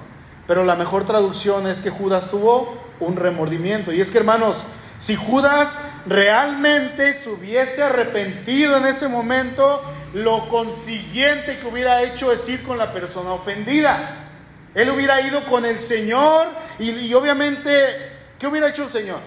Pero 0.47 0.65
la 0.65 0.77
mejor 0.77 1.07
traducción 1.07 1.67
es 1.67 1.81
que 1.81 1.91
Judas 1.91 2.31
tuvo 2.31 2.79
un 3.01 3.17
remordimiento. 3.17 3.93
Y 3.93 4.01
es 4.01 4.11
que 4.11 4.19
hermanos, 4.19 4.65
si 4.99 5.15
Judas 5.15 5.69
realmente 6.07 7.13
se 7.13 7.29
hubiese 7.29 7.83
arrepentido 7.83 8.77
en 8.77 8.87
ese 8.87 9.09
momento, 9.09 9.83
lo 10.15 10.49
consiguiente 10.49 11.59
que 11.59 11.67
hubiera 11.67 12.03
hecho 12.03 12.33
es 12.33 12.49
ir 12.49 12.63
con 12.63 12.79
la 12.79 12.93
persona 12.93 13.33
ofendida. 13.33 14.27
Él 14.75 14.91
hubiera 14.91 15.21
ido 15.21 15.45
con 15.45 15.65
el 15.65 15.79
Señor 15.81 16.47
y, 16.79 17.13
obviamente, 17.15 18.08
¿qué 18.39 18.47
hubiera 18.47 18.69
hecho 18.69 18.85
el 18.85 18.91
Señor? 18.91 19.21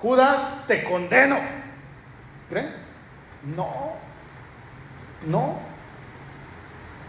Judas, 0.00 0.64
te 0.66 0.84
condeno. 0.84 1.38
¿Creen? 2.50 2.72
No, 3.56 3.94
no. 5.26 5.58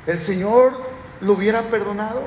El 0.05 0.21
Señor 0.21 0.79
lo 1.21 1.33
hubiera 1.33 1.61
perdonado. 1.63 2.23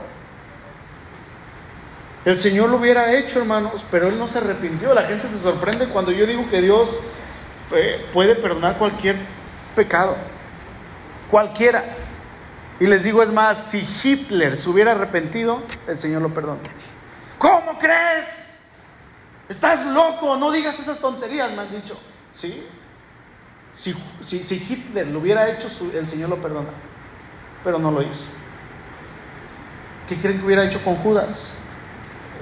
El 2.25 2.39
Señor 2.39 2.71
lo 2.71 2.79
hubiera 2.79 3.15
hecho, 3.15 3.39
hermanos, 3.39 3.85
pero 3.91 4.09
Él 4.09 4.19
no 4.19 4.27
se 4.27 4.39
arrepintió. 4.39 4.93
La 4.95 5.05
gente 5.05 5.29
se 5.29 5.39
sorprende 5.39 5.89
cuando 5.89 6.11
yo 6.11 6.27
digo 6.27 6.49
que 6.51 6.61
Dios 6.61 6.99
eh, 7.73 8.05
puede 8.13 8.35
perdonar 8.35 8.77
cualquier 8.79 9.17
pecado. 9.77 10.17
Cualquiera. 11.31 11.85
Y 12.81 12.87
les 12.87 13.05
digo, 13.05 13.23
es 13.23 13.33
más, 13.33 13.71
si 13.71 13.87
Hitler 14.03 14.57
se 14.57 14.69
hubiera 14.69 14.93
arrepentido, 14.93 15.63
el 15.87 15.99
Señor 15.99 16.23
lo 16.23 16.31
perdona. 16.31 16.59
¿Cómo 17.39 17.79
crees? 17.79 18.61
Estás 19.49 19.87
loco, 19.87 20.37
no 20.37 20.51
digas 20.51 20.79
esas 20.79 20.99
tonterías, 20.99 21.53
me 21.53 21.63
han 21.63 21.71
dicho. 21.71 21.97
¿Sí? 22.35 22.67
Si, 23.75 23.95
si 24.25 24.55
Hitler 24.55 25.07
lo 25.09 25.21
hubiera 25.21 25.51
hecho, 25.51 25.69
el 25.95 26.09
Señor 26.09 26.31
lo 26.31 26.37
perdona. 26.37 26.71
Pero 27.63 27.79
no 27.79 27.91
lo 27.91 28.03
hizo. 28.03 28.27
¿Qué 30.09 30.17
creen 30.21 30.39
que 30.39 30.47
hubiera 30.47 30.65
hecho 30.65 30.83
con 30.83 30.97
Judas? 30.97 31.55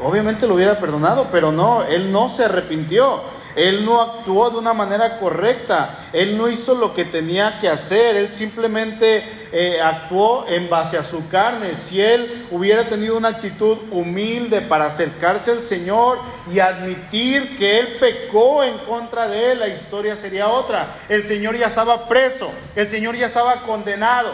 Obviamente 0.02 0.46
lo 0.46 0.54
hubiera 0.54 0.78
perdonado, 0.78 1.28
pero 1.30 1.52
no, 1.52 1.82
él 1.84 2.12
no 2.12 2.28
se 2.28 2.44
arrepintió. 2.44 3.22
Él 3.56 3.84
no 3.84 4.00
actuó 4.00 4.50
de 4.50 4.58
una 4.58 4.72
manera 4.72 5.18
correcta, 5.18 6.08
él 6.12 6.36
no 6.36 6.48
hizo 6.48 6.74
lo 6.74 6.92
que 6.92 7.04
tenía 7.04 7.60
que 7.60 7.68
hacer, 7.68 8.16
él 8.16 8.32
simplemente 8.32 9.22
eh, 9.52 9.80
actuó 9.80 10.46
en 10.48 10.68
base 10.68 10.98
a 10.98 11.04
su 11.04 11.28
carne. 11.28 11.76
Si 11.76 12.00
él 12.00 12.48
hubiera 12.50 12.84
tenido 12.88 13.16
una 13.16 13.28
actitud 13.28 13.78
humilde 13.92 14.60
para 14.62 14.86
acercarse 14.86 15.52
al 15.52 15.62
Señor 15.62 16.18
y 16.52 16.58
admitir 16.58 17.56
que 17.56 17.78
él 17.78 17.96
pecó 18.00 18.64
en 18.64 18.76
contra 18.78 19.28
de 19.28 19.52
él, 19.52 19.60
la 19.60 19.68
historia 19.68 20.16
sería 20.16 20.48
otra. 20.48 20.96
El 21.08 21.24
Señor 21.24 21.56
ya 21.56 21.68
estaba 21.68 22.08
preso, 22.08 22.50
el 22.74 22.90
Señor 22.90 23.14
ya 23.14 23.26
estaba 23.26 23.62
condenado, 23.62 24.32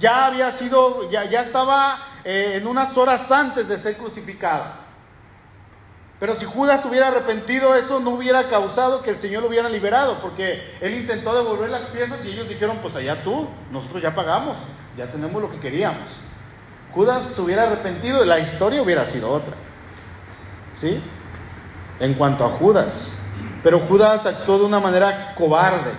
ya 0.00 0.26
había 0.26 0.50
sido, 0.50 1.08
ya, 1.10 1.24
ya 1.26 1.42
estaba 1.42 1.98
eh, 2.24 2.54
en 2.56 2.66
unas 2.66 2.96
horas 2.96 3.30
antes 3.30 3.68
de 3.68 3.78
ser 3.78 3.96
crucificado. 3.96 4.85
Pero 6.18 6.38
si 6.38 6.46
Judas 6.46 6.84
hubiera 6.86 7.08
arrepentido, 7.08 7.74
eso 7.74 8.00
no 8.00 8.10
hubiera 8.10 8.48
causado 8.48 9.02
que 9.02 9.10
el 9.10 9.18
Señor 9.18 9.42
lo 9.42 9.48
hubiera 9.48 9.68
liberado, 9.68 10.18
porque 10.22 10.62
él 10.80 10.94
intentó 10.94 11.34
devolver 11.34 11.68
las 11.68 11.82
piezas 11.82 12.24
y 12.24 12.30
ellos 12.30 12.48
dijeron, 12.48 12.78
pues 12.80 12.96
allá 12.96 13.22
tú, 13.22 13.46
nosotros 13.70 14.02
ya 14.02 14.14
pagamos, 14.14 14.56
ya 14.96 15.06
tenemos 15.06 15.42
lo 15.42 15.50
que 15.50 15.60
queríamos. 15.60 16.08
Judas 16.94 17.26
se 17.26 17.42
hubiera 17.42 17.64
arrepentido 17.64 18.24
y 18.24 18.26
la 18.26 18.38
historia 18.38 18.80
hubiera 18.80 19.04
sido 19.04 19.30
otra. 19.30 19.52
¿Sí? 20.80 21.02
En 22.00 22.14
cuanto 22.14 22.46
a 22.46 22.48
Judas. 22.48 23.18
Pero 23.62 23.80
Judas 23.80 24.24
actuó 24.24 24.58
de 24.58 24.64
una 24.64 24.80
manera 24.80 25.34
cobarde. 25.34 25.92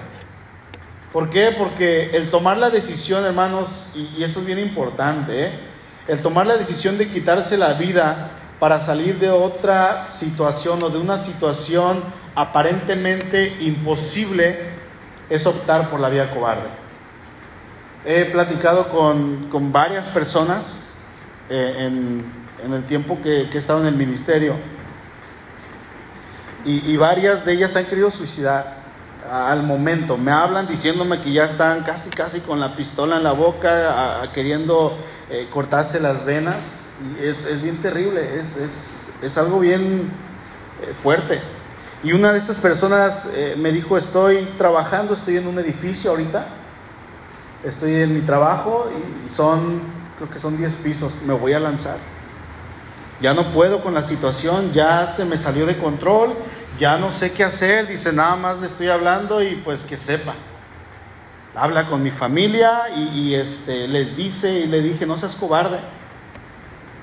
¿Por 1.14 1.30
qué? 1.30 1.54
Porque 1.56 2.10
el 2.16 2.32
tomar 2.32 2.58
la 2.58 2.72
decisión, 2.72 3.24
hermanos, 3.24 3.92
y, 3.94 4.16
y 4.18 4.24
esto 4.24 4.40
es 4.40 4.46
bien 4.48 4.60
importante, 4.60 5.46
¿eh? 5.46 5.60
el 6.08 6.22
tomar 6.22 6.48
la 6.48 6.58
decisión 6.58 6.98
de 6.98 7.08
quitarse 7.08 7.58
la 7.58 7.74
vida 7.74 8.32
para 8.60 8.80
salir 8.80 9.20
de 9.20 9.30
otra 9.30 10.04
situación 10.04 10.82
o 10.84 10.90
de 10.90 10.98
una 10.98 11.18
situación 11.18 12.04
aparentemente 12.36 13.56
imposible 13.62 14.58
es 15.30 15.46
optar 15.46 15.90
por 15.90 16.00
la 16.00 16.10
vía 16.10 16.32
cobarde. 16.34 16.68
He 18.06 18.26
platicado 18.26 18.90
con, 18.90 19.72
varias 19.72 20.08
personas 20.08 20.96
eh, 21.50 21.88
en, 21.88 22.74
el 22.74 22.84
tiempo 22.86 23.20
que, 23.22 23.44
he 23.44 23.58
estado 23.58 23.82
en 23.82 23.88
el 23.88 23.96
ministerio 23.96 24.56
y, 26.66 26.92
y 26.92 26.98
varias 26.98 27.46
de 27.46 27.54
ellas 27.54 27.76
han 27.76 27.86
querido 27.86 28.12
suicidar 28.12 28.78
al 29.32 29.64
momento. 29.64 30.18
Me 30.18 30.32
hablan 30.32 30.68
diciéndome 30.68 31.22
que 31.22 31.32
ya 31.32 31.46
están 31.46 31.84
casi, 31.84 32.10
casi 32.10 32.40
con 32.40 32.60
la 32.60 32.76
pistola 32.76 33.18
en 33.18 33.24
la 33.24 33.34
boca, 33.34 34.30
queriendo 34.34 34.98
eh, 35.30 35.48
cortarse 35.52 36.00
las 36.00 36.26
venas. 36.26 36.87
Y 37.00 37.24
es, 37.26 37.62
bien 37.62 37.78
terrible, 37.78 38.40
es, 38.40 39.38
algo 39.38 39.60
bien 39.60 40.10
eh, 40.82 40.94
fuerte. 41.02 41.40
Y 42.04 42.14
una 42.14 42.32
de 42.32 42.40
estas 42.40 42.58
personas 42.58 43.32
eh, 43.36 43.56
me 43.58 43.72
dijo, 43.72 43.98
estoy 43.98 44.48
trabajando, 44.58 45.14
estoy 45.14 45.38
en 45.38 45.48
un 45.48 45.60
edificio 45.60 46.12
ahorita, 46.12 46.48
estoy 47.64 47.96
en 47.96 48.14
mi 48.14 48.22
trabajo 48.22 48.90
y 49.26 49.30
son, 49.30 49.82
creo 50.18 50.30
que 50.30 50.40
son 50.40 50.58
10 50.58 50.74
pisos, 50.76 51.20
me 51.26 51.34
voy 51.34 51.54
a 51.54 51.60
lanzar. 51.60 51.98
Ya 53.20 53.34
no 53.34 53.52
puedo 53.52 53.82
con 53.82 53.94
la 53.94 54.04
situación, 54.04 54.72
ya 54.74 55.08
se 55.08 55.26
me 55.26 55.38
salió 55.38 55.66
de 55.66 55.78
control, 55.78 56.36
ya 56.80 56.98
no 56.98 57.12
sé 57.12 57.32
qué 57.32 57.44
hacer, 57.44 57.88
dice, 57.88 58.14
nada 58.14 58.36
más 58.36 58.60
le 58.60 58.68
estoy 58.68 58.90
hablando 58.90 59.42
y 59.42 59.56
pues 59.64 59.84
que 59.84 59.98
sepa. 59.98 60.36
Habla 61.56 61.88
con 61.88 62.04
mi 62.04 62.12
familia 62.12 62.84
y, 62.96 63.34
este, 63.34 63.88
les 63.88 64.16
dice 64.16 64.60
y 64.60 64.68
le 64.68 64.82
dije, 64.82 65.08
no 65.08 65.18
seas 65.18 65.34
cobarde. 65.34 65.80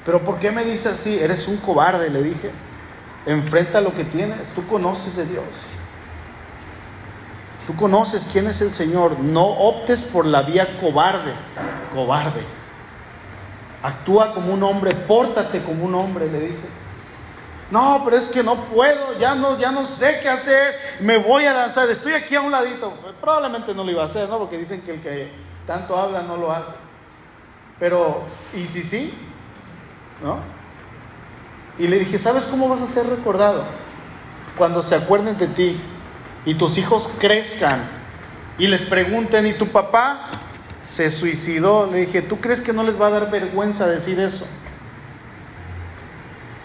Pero 0.05 0.23
¿por 0.23 0.39
qué 0.39 0.51
me 0.51 0.65
dice 0.65 0.91
así? 0.91 1.19
Eres 1.19 1.49
un 1.49 1.57
cobarde, 1.59 2.11
le 2.11 2.23
dije. 2.23 2.51
Enfrenta 3.27 3.81
lo 3.81 3.95
que 3.95 4.05
tienes, 4.05 4.51
tú 4.51 4.67
conoces 4.67 5.17
de 5.17 5.25
Dios. 5.27 5.45
Tú 7.67 7.75
conoces 7.77 8.29
quién 8.31 8.47
es 8.47 8.61
el 8.61 8.73
Señor. 8.73 9.19
No 9.21 9.45
optes 9.47 10.05
por 10.05 10.27
la 10.27 10.43
vía 10.43 10.69
cobarde, 10.81 11.33
cobarde. 11.95 12.43
Actúa 13.83 14.35
como 14.35 14.53
un 14.53 14.63
hombre, 14.63 14.95
pórtate 14.95 15.63
como 15.63 15.85
un 15.85 15.95
hombre, 15.95 16.31
le 16.31 16.41
dije. 16.41 16.69
No, 17.71 18.03
pero 18.05 18.17
es 18.17 18.29
que 18.29 18.43
no 18.43 18.57
puedo, 18.67 19.19
ya 19.19 19.35
no, 19.35 19.59
ya 19.59 19.73
no 19.73 19.87
sé 19.87 20.21
qué 20.23 20.29
hacer, 20.29 20.75
me 21.01 21.17
voy 21.17 21.47
a 21.47 21.55
lanzar, 21.55 21.89
estoy 21.89 22.13
aquí 22.13 22.35
a 22.35 22.43
un 22.43 22.53
ladito. 22.53 22.93
Probablemente 23.21 23.75
no 23.75 23.85
lo 23.85 23.91
iba 23.91 24.03
a 24.03 24.07
hacer, 24.07 24.29
¿no? 24.29 24.39
Porque 24.39 24.59
dicen 24.59 24.83
que 24.83 24.95
el 24.95 25.01
que 25.01 25.33
tanto 25.67 25.99
habla 25.99 26.23
no 26.23 26.37
lo 26.37 26.53
hace. 26.53 26.75
Pero, 27.79 28.21
¿y 28.55 28.67
si 28.67 28.83
sí? 28.83 29.15
¿No? 30.23 30.39
Y 31.79 31.89
le 31.89 31.99
dije, 31.99 32.19
¿sabes 32.19 32.45
cómo 32.45 32.69
vas 32.69 32.81
a 32.81 32.87
ser 32.87 33.07
recordado? 33.07 33.65
Cuando 34.57 34.83
se 34.83 34.95
acuerden 34.95 35.37
de 35.39 35.49
ti 35.49 35.81
y 36.45 36.55
tus 36.55 36.79
hijos 36.79 37.11
crezcan 37.19 37.81
y 38.59 38.69
les 38.69 38.83
pregunten, 38.83 39.47
¿y 39.47 39.53
tu 39.53 39.67
papá 39.69 40.31
se 40.87 41.11
suicidó? 41.11 41.91
Le 41.91 41.99
dije, 41.99 42.23
¿tú 42.23 42.41
crees 42.41 42.61
que 42.61 42.73
no 42.73 42.85
les 42.85 43.01
va 43.01 43.09
a 43.09 43.11
dar 43.11 43.31
vergüenza 43.31 43.87
decir 43.87 44.21
eso? 44.21 44.47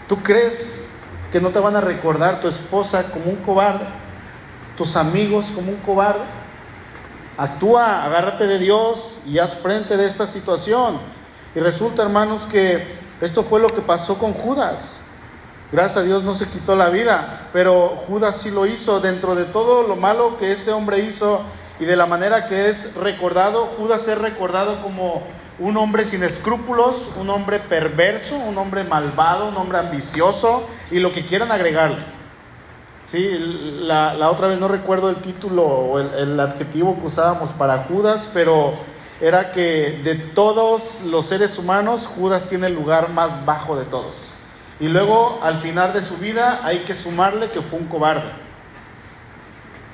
¿Tú 0.08 0.22
crees 0.22 0.90
que 1.30 1.40
no 1.40 1.50
te 1.50 1.60
van 1.60 1.76
a 1.76 1.80
recordar 1.80 2.40
tu 2.40 2.48
esposa 2.48 3.04
como 3.12 3.26
un 3.26 3.36
cobarde, 3.36 3.84
tus 4.76 4.96
amigos 4.96 5.46
como 5.54 5.70
un 5.70 5.78
cobarde. 5.78 6.24
Actúa, 7.36 8.04
agárrate 8.04 8.46
de 8.46 8.58
Dios 8.58 9.18
y 9.26 9.38
haz 9.38 9.54
frente 9.54 9.96
de 9.96 10.06
esta 10.06 10.26
situación. 10.26 10.98
Y 11.54 11.60
resulta, 11.60 12.02
hermanos, 12.02 12.46
que 12.46 12.99
esto 13.20 13.42
fue 13.44 13.60
lo 13.60 13.68
que 13.68 13.82
pasó 13.82 14.18
con 14.18 14.32
Judas. 14.32 15.02
Gracias 15.72 15.98
a 15.98 16.02
Dios 16.02 16.24
no 16.24 16.34
se 16.34 16.48
quitó 16.48 16.74
la 16.74 16.88
vida, 16.88 17.48
pero 17.52 18.02
Judas 18.08 18.38
sí 18.38 18.50
lo 18.50 18.66
hizo 18.66 19.00
dentro 19.00 19.34
de 19.34 19.44
todo 19.44 19.86
lo 19.86 19.94
malo 19.94 20.36
que 20.38 20.50
este 20.50 20.72
hombre 20.72 20.98
hizo 21.00 21.42
y 21.78 21.84
de 21.84 21.96
la 21.96 22.06
manera 22.06 22.48
que 22.48 22.68
es 22.68 22.96
recordado, 22.96 23.66
Judas 23.78 24.08
es 24.08 24.18
recordado 24.18 24.82
como 24.82 25.22
un 25.58 25.76
hombre 25.76 26.04
sin 26.04 26.22
escrúpulos, 26.22 27.10
un 27.16 27.30
hombre 27.30 27.58
perverso, 27.58 28.36
un 28.36 28.58
hombre 28.58 28.84
malvado, 28.84 29.48
un 29.48 29.56
hombre 29.56 29.78
ambicioso 29.78 30.66
y 30.90 30.98
lo 30.98 31.12
que 31.12 31.24
quieran 31.24 31.52
agregarle. 31.52 31.98
Sí, 33.10 33.28
la, 33.82 34.30
otra 34.30 34.48
vez 34.48 34.58
no 34.58 34.68
recuerdo 34.68 35.10
el 35.10 35.16
título 35.16 35.64
o 35.64 35.98
el 36.00 36.38
adjetivo 36.40 36.98
que 37.00 37.06
usábamos 37.06 37.50
para 37.50 37.78
Judas, 37.84 38.30
pero 38.32 38.74
era 39.20 39.52
que 39.52 40.00
de 40.02 40.14
todos 40.14 41.02
los 41.04 41.26
seres 41.26 41.58
humanos, 41.58 42.06
Judas 42.06 42.44
tiene 42.48 42.68
el 42.68 42.74
lugar 42.74 43.10
más 43.10 43.44
bajo 43.44 43.76
de 43.76 43.84
todos. 43.84 44.16
Y 44.80 44.88
luego, 44.88 45.40
al 45.42 45.60
final 45.60 45.92
de 45.92 46.02
su 46.02 46.16
vida, 46.16 46.60
hay 46.64 46.78
que 46.78 46.94
sumarle 46.94 47.50
que 47.50 47.60
fue 47.60 47.78
un 47.78 47.86
cobarde. 47.86 48.30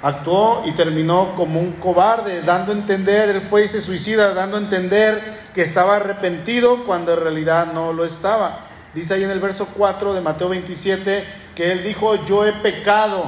Actuó 0.03 0.63
y 0.65 0.73
terminó 0.73 1.35
como 1.35 1.59
un 1.59 1.73
cobarde, 1.73 2.43
dando 2.43 2.71
a 2.71 2.77
entender, 2.77 3.29
él 3.31 3.41
fue 3.41 3.65
y 3.65 3.69
se 3.69 3.81
suicida, 3.81 4.33
dando 4.35 4.57
a 4.57 4.61
entender 4.61 5.21
que 5.55 5.63
estaba 5.63 5.97
arrepentido 5.97 6.85
cuando 6.85 7.15
en 7.15 7.21
realidad 7.21 7.73
no 7.73 7.93
lo 7.93 8.05
estaba. 8.05 8.61
Dice 8.95 9.15
ahí 9.15 9.25
en 9.25 9.31
el 9.31 9.41
verso 9.41 9.67
4 9.77 10.15
de 10.15 10.21
Mateo 10.21 10.51
27 10.51 11.25
que 11.55 11.73
él 11.73 11.83
dijo, 11.83 12.15
yo 12.27 12.47
he 12.47 12.53
pecado 12.53 13.25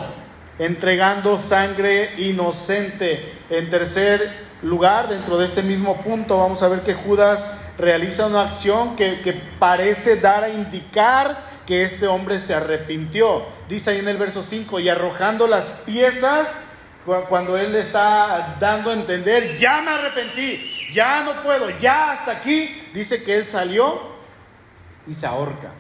entregando 0.59 1.39
sangre 1.39 2.11
inocente. 2.19 3.33
En 3.51 3.71
tercer 3.71 4.48
lugar, 4.63 5.09
dentro 5.09 5.39
de 5.39 5.47
este 5.47 5.63
mismo 5.63 5.97
punto, 6.03 6.39
vamos 6.39 6.63
a 6.63 6.69
ver 6.69 6.83
que 6.83 6.95
Judas 6.95 7.59
realiza 7.79 8.27
una 8.27 8.43
acción 8.43 8.97
que, 8.97 9.41
parece 9.59 10.17
dar 10.17 10.45
a 10.45 10.49
indicar 10.49 11.37
que 11.67 11.85
este 11.85 12.07
hombre 12.07 12.41
se 12.41 12.55
arrepintió. 12.55 13.45
Dice 13.69 13.91
ahí 13.91 13.99
en 13.99 14.09
el 14.09 14.17
verso 14.17 14.43
5, 14.43 14.81
y 14.81 14.89
arrojando 14.89 15.47
las 15.47 15.83
piezas, 15.85 16.65
cuando 17.29 17.57
él 17.57 17.73
le 17.73 17.81
está 17.81 18.57
dando 18.61 18.91
a 18.91 18.95
entender, 18.95 19.57
ya 19.59 19.81
me 19.81 19.91
arrepentí, 19.91 20.61
ya 20.93 21.23
no 21.25 21.43
puedo, 21.43 21.71
ya 21.79 22.13
hasta 22.13 22.33
aquí, 22.33 22.91
dice 22.93 23.23
que 23.23 23.35
él 23.37 23.47
salió 23.47 24.01
y 25.07 25.15
se 25.15 25.27
ahorca. 25.27 25.71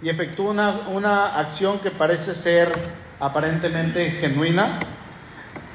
Y 0.00 0.08
efectúa 0.08 0.50
una, 0.50 0.70
una 0.88 1.38
acción 1.38 1.78
que 1.80 1.90
parece 1.90 2.34
ser 2.34 2.72
aparentemente 3.20 4.10
genuina, 4.12 4.80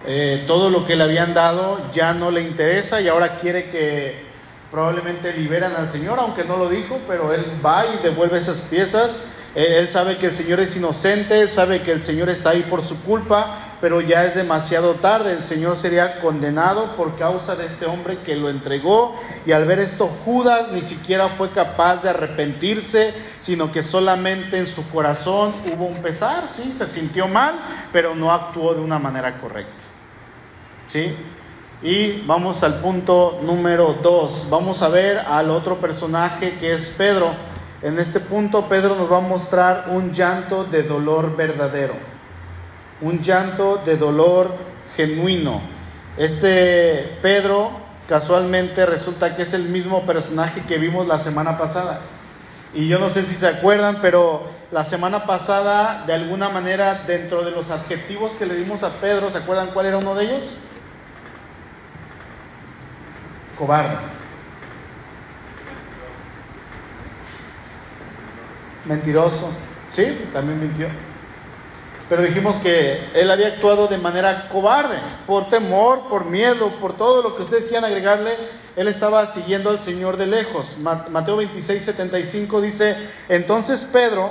eh, 0.10 0.46
todo 0.48 0.70
lo 0.70 0.86
que 0.86 0.96
le 0.96 1.04
habían 1.04 1.34
dado 1.34 1.82
ya 1.94 2.14
no 2.14 2.32
le 2.32 2.42
interesa 2.42 3.02
y 3.02 3.10
ahora 3.10 3.40
quiere 3.40 3.70
que 3.70 4.26
probablemente 4.72 5.34
liberan 5.34 5.76
al 5.76 5.90
Señor, 5.90 6.18
aunque 6.20 6.46
no 6.46 6.56
lo 6.56 6.70
dijo, 6.70 6.98
pero 7.10 7.34
él 7.34 7.44
va 7.66 7.86
y 7.86 8.02
devuelve 8.02 8.38
esas 8.38 8.62
piezas. 8.62 9.24
Eh, 9.54 9.80
él 9.80 9.90
sabe 9.90 10.16
que 10.16 10.28
el 10.28 10.36
Señor 10.36 10.62
es 10.62 10.78
inocente, 10.78 11.42
él 11.42 11.50
sabe 11.50 11.82
que 11.82 11.92
el 11.92 12.02
Señor 12.02 12.30
está 12.30 12.52
ahí 12.52 12.62
por 12.70 12.86
su 12.86 12.98
culpa, 13.04 13.76
pero 13.82 14.00
ya 14.00 14.24
es 14.24 14.36
demasiado 14.36 14.94
tarde. 14.94 15.34
El 15.34 15.44
Señor 15.44 15.78
sería 15.78 16.22
condenado 16.22 16.96
por 16.96 17.18
causa 17.18 17.58
de 17.58 17.66
este 17.66 17.86
hombre 17.86 18.18
que 18.26 18.38
lo 18.38 18.50
entregó. 18.50 19.14
Y 19.46 19.52
al 19.52 19.66
ver 19.66 19.80
esto, 19.80 20.08
Judas 20.24 20.72
ni 20.72 20.82
siquiera 20.82 21.28
fue 21.28 21.50
capaz 21.50 22.04
de 22.04 22.12
arrepentirse, 22.12 23.14
sino 23.42 23.74
que 23.74 23.84
solamente 23.84 24.58
en 24.58 24.68
su 24.68 24.88
corazón 24.90 25.54
hubo 25.74 25.86
un 25.86 26.02
pesar, 26.02 26.44
sí, 26.50 26.72
se 26.72 26.86
sintió 26.86 27.28
mal, 27.28 27.56
pero 27.92 28.16
no 28.16 28.32
actuó 28.32 28.74
de 28.74 28.80
una 28.80 29.00
manera 29.00 29.38
correcta. 29.42 29.97
¿Sí? 30.88 31.14
Y 31.84 32.24
vamos 32.26 32.64
al 32.64 32.80
punto 32.80 33.40
número 33.44 33.98
dos. 34.02 34.48
Vamos 34.50 34.82
a 34.82 34.88
ver 34.88 35.20
al 35.20 35.52
otro 35.52 35.78
personaje 35.78 36.58
que 36.60 36.74
es 36.74 36.96
Pedro. 36.98 37.32
En 37.84 38.00
este 38.00 38.20
punto 38.20 38.68
Pedro 38.68 38.96
nos 38.96 39.12
va 39.12 39.18
a 39.18 39.22
mostrar 39.22 39.86
un 39.90 40.12
llanto 40.14 40.64
de 40.64 40.84
dolor 40.84 41.36
verdadero. 41.36 41.94
Un 43.02 43.22
llanto 43.22 43.82
de 43.86 43.96
dolor 43.98 44.50
genuino. 44.96 45.62
Este 46.18 47.18
Pedro 47.22 47.70
casualmente 48.08 48.86
resulta 48.86 49.36
que 49.36 49.44
es 49.44 49.54
el 49.54 49.64
mismo 49.64 50.04
personaje 50.04 50.62
que 50.62 50.80
vimos 50.80 51.06
la 51.06 51.20
semana 51.20 51.58
pasada. 51.58 52.00
Y 52.74 52.88
yo 52.88 52.98
no 52.98 53.10
sé 53.10 53.24
si 53.24 53.36
se 53.36 53.48
acuerdan, 53.48 54.00
pero 54.02 54.44
la 54.72 54.84
semana 54.84 55.26
pasada, 55.26 56.06
de 56.08 56.14
alguna 56.14 56.50
manera, 56.50 57.04
dentro 57.06 57.44
de 57.44 57.52
los 57.52 57.70
adjetivos 57.70 58.34
que 58.34 58.46
le 58.46 58.56
dimos 58.56 58.84
a 58.84 58.90
Pedro, 58.90 59.30
¿se 59.30 59.38
acuerdan 59.38 59.70
cuál 59.74 59.86
era 59.86 59.98
uno 59.98 60.16
de 60.16 60.26
ellos? 60.26 60.58
Cobarde. 63.58 63.98
Mentiroso. 68.86 69.52
Sí, 69.90 70.30
también 70.34 70.60
mintió. 70.60 70.88
Pero 72.10 72.22
dijimos 72.22 72.58
que 72.58 73.00
él 73.14 73.30
había 73.30 73.48
actuado 73.48 73.88
de 73.88 73.98
manera 73.98 74.48
cobarde, 74.50 74.98
por 75.26 75.50
temor, 75.50 76.08
por 76.08 76.26
miedo, 76.26 76.70
por 76.80 76.96
todo 76.96 77.22
lo 77.22 77.36
que 77.36 77.44
ustedes 77.44 77.66
quieran 77.66 77.84
agregarle. 77.84 78.34
Él 78.78 78.88
estaba 78.88 79.26
siguiendo 79.28 79.70
al 79.70 79.82
Señor 79.82 80.16
de 80.16 80.28
lejos. 80.28 80.78
Mateo 80.80 81.36
26, 81.38 81.84
75 81.84 82.62
dice, 82.62 82.96
entonces 83.28 83.84
Pedro 83.92 84.30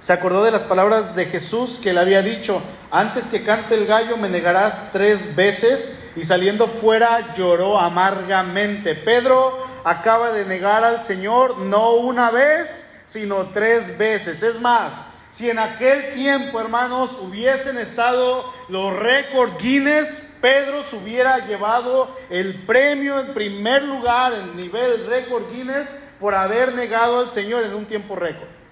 se 0.00 0.12
acordó 0.12 0.42
de 0.42 0.50
las 0.50 0.62
palabras 0.62 1.14
de 1.14 1.26
Jesús 1.26 1.78
que 1.82 1.92
le 1.92 2.00
había 2.00 2.22
dicho, 2.22 2.60
antes 2.90 3.28
que 3.28 3.44
cante 3.44 3.74
el 3.74 3.86
gallo 3.86 4.16
me 4.16 4.28
negarás 4.28 4.90
tres 4.92 5.36
veces 5.36 6.03
y 6.16 6.24
saliendo 6.24 6.66
fuera 6.66 7.34
lloró 7.34 7.78
amargamente. 7.78 8.94
Pedro 8.94 9.66
acaba 9.84 10.32
de 10.32 10.44
negar 10.44 10.84
al 10.84 11.02
Señor 11.02 11.58
no 11.58 11.94
una 11.94 12.30
vez, 12.30 12.86
sino 13.08 13.46
tres 13.46 13.96
veces. 13.98 14.42
Es 14.42 14.60
más, 14.60 15.06
si 15.32 15.50
en 15.50 15.58
aquel 15.58 16.14
tiempo, 16.14 16.60
hermanos, 16.60 17.10
hubiesen 17.20 17.78
estado 17.78 18.44
los 18.68 18.96
récords 18.96 19.58
Guinness, 19.58 20.22
Pedro 20.40 20.84
se 20.84 20.96
hubiera 20.96 21.38
llevado 21.46 22.14
el 22.28 22.64
premio 22.66 23.18
en 23.18 23.34
primer 23.34 23.82
lugar 23.82 24.32
en 24.34 24.56
nivel 24.56 25.06
récord 25.06 25.50
Guinness 25.50 25.88
por 26.20 26.34
haber 26.34 26.74
negado 26.74 27.20
al 27.20 27.30
Señor 27.30 27.64
en 27.64 27.74
un 27.74 27.86
tiempo 27.86 28.14
récord. 28.14 28.63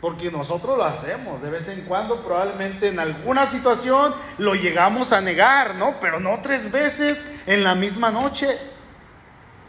Porque 0.00 0.30
nosotros 0.30 0.78
lo 0.78 0.84
hacemos 0.84 1.42
de 1.42 1.50
vez 1.50 1.68
en 1.68 1.82
cuando, 1.82 2.22
probablemente 2.22 2.88
en 2.88 3.00
alguna 3.00 3.46
situación 3.46 4.14
lo 4.38 4.54
llegamos 4.54 5.12
a 5.12 5.20
negar, 5.20 5.74
¿no? 5.74 5.96
Pero 6.00 6.20
no 6.20 6.38
tres 6.40 6.70
veces 6.70 7.40
en 7.46 7.64
la 7.64 7.74
misma 7.74 8.12
noche. 8.12 8.58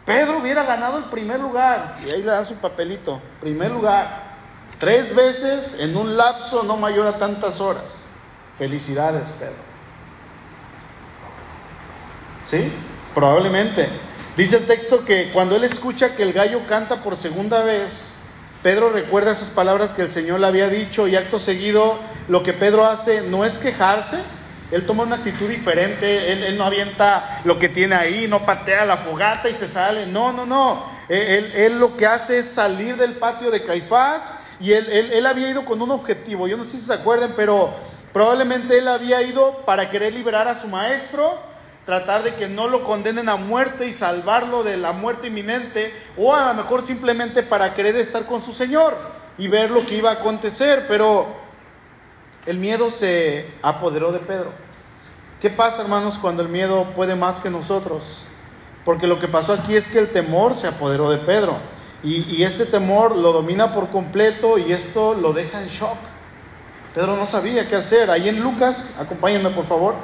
Pedro 0.06 0.38
hubiera 0.38 0.64
ganado 0.64 0.98
el 0.98 1.04
primer 1.04 1.40
lugar, 1.40 1.98
y 2.06 2.10
ahí 2.10 2.22
le 2.22 2.30
dan 2.30 2.46
su 2.46 2.54
papelito, 2.54 3.20
primer 3.40 3.70
lugar, 3.70 4.30
tres 4.78 5.14
veces 5.14 5.78
en 5.80 5.96
un 5.96 6.16
lapso 6.16 6.62
no 6.62 6.76
mayor 6.76 7.06
a 7.06 7.18
tantas 7.18 7.60
horas. 7.60 8.04
Felicidades, 8.56 9.28
Pedro. 9.38 9.54
¿Sí? 12.46 12.72
Probablemente. 13.14 13.88
Dice 14.36 14.56
el 14.56 14.66
texto 14.66 15.04
que 15.04 15.32
cuando 15.32 15.56
él 15.56 15.64
escucha 15.64 16.14
que 16.14 16.22
el 16.22 16.32
gallo 16.32 16.60
canta 16.68 17.02
por 17.02 17.16
segunda 17.16 17.62
vez, 17.62 18.19
Pedro 18.62 18.90
recuerda 18.90 19.32
esas 19.32 19.50
palabras 19.50 19.90
que 19.90 20.02
el 20.02 20.12
Señor 20.12 20.40
le 20.40 20.46
había 20.46 20.68
dicho 20.68 21.08
y 21.08 21.16
acto 21.16 21.40
seguido 21.40 21.98
lo 22.28 22.42
que 22.42 22.52
Pedro 22.52 22.84
hace 22.84 23.22
no 23.22 23.44
es 23.44 23.56
quejarse, 23.56 24.18
él 24.70 24.86
toma 24.86 25.04
una 25.04 25.16
actitud 25.16 25.48
diferente, 25.48 26.32
él, 26.32 26.56
no 26.58 26.64
avienta 26.64 27.40
lo 27.44 27.58
que 27.58 27.68
tiene 27.68 27.94
ahí, 27.94 28.26
no 28.28 28.44
patea 28.44 28.84
la 28.84 28.98
fogata 28.98 29.48
y 29.48 29.54
se 29.54 29.66
sale, 29.66 30.06
no, 30.06 30.32
no, 30.32 30.44
no, 30.44 30.84
él, 31.08 31.78
lo 31.78 31.96
que 31.96 32.06
hace 32.06 32.38
es 32.38 32.50
salir 32.50 32.96
del 32.96 33.14
patio 33.14 33.50
de 33.50 33.64
Caifás 33.64 34.34
y 34.60 34.72
él, 34.72 34.86
él 34.90 35.26
había 35.26 35.48
ido 35.48 35.64
con 35.64 35.80
un 35.80 35.90
objetivo, 35.90 36.46
yo 36.46 36.56
no 36.56 36.64
sé 36.64 36.72
si 36.72 36.84
se 36.84 36.92
acuerdan, 36.92 37.32
pero 37.34 37.74
probablemente 38.12 38.76
él 38.78 38.88
había 38.88 39.22
ido 39.22 39.56
para 39.64 39.90
querer 39.90 40.12
liberar 40.12 40.46
a 40.48 40.60
su 40.60 40.68
maestro, 40.68 41.38
tratar 41.90 42.22
de 42.22 42.36
que 42.36 42.48
no 42.48 42.68
lo 42.68 42.84
condenen 42.84 43.28
a 43.28 43.34
muerte 43.34 43.88
y 43.88 43.90
salvarlo 43.90 44.62
de 44.62 44.76
la 44.76 44.92
muerte 44.92 45.26
inminente, 45.26 45.92
o 46.16 46.32
a 46.32 46.52
lo 46.52 46.54
mejor 46.54 46.86
simplemente 46.86 47.42
para 47.42 47.74
querer 47.74 47.96
estar 47.96 48.26
con 48.26 48.44
su 48.44 48.52
Señor 48.52 48.96
y 49.38 49.48
ver 49.48 49.72
lo 49.72 49.84
que 49.84 49.96
iba 49.96 50.10
a 50.10 50.14
acontecer, 50.14 50.84
pero 50.86 51.26
el 52.46 52.58
miedo 52.58 52.92
se 52.92 53.44
apoderó 53.60 54.12
de 54.12 54.20
Pedro. 54.20 54.52
¿Qué 55.40 55.50
pasa, 55.50 55.82
hermanos, 55.82 56.16
cuando 56.18 56.44
el 56.44 56.48
miedo 56.48 56.84
puede 56.94 57.16
más 57.16 57.40
que 57.40 57.50
nosotros? 57.50 58.22
Porque 58.84 59.08
lo 59.08 59.18
que 59.18 59.26
pasó 59.26 59.54
aquí 59.54 59.74
es 59.74 59.88
que 59.88 59.98
el 59.98 60.10
temor 60.10 60.54
se 60.54 60.68
apoderó 60.68 61.10
de 61.10 61.18
Pedro. 61.18 61.56
Y, 62.04 62.36
y, 62.36 62.44
este 62.44 62.66
temor 62.66 63.16
lo 63.16 63.32
domina 63.32 63.74
por 63.74 63.88
completo 63.88 64.58
y 64.58 64.72
esto 64.72 65.14
lo 65.14 65.32
deja 65.32 65.60
en 65.60 65.68
shock. 65.68 65.98
Pedro 66.94 67.16
no 67.16 67.26
sabía 67.26 67.68
qué 67.68 67.74
hacer. 67.74 68.12
Ahí 68.12 68.28
en 68.28 68.40
Lucas, 68.40 68.94
acompáñenme 69.00 69.50
por 69.50 69.66
favor, 69.66 69.94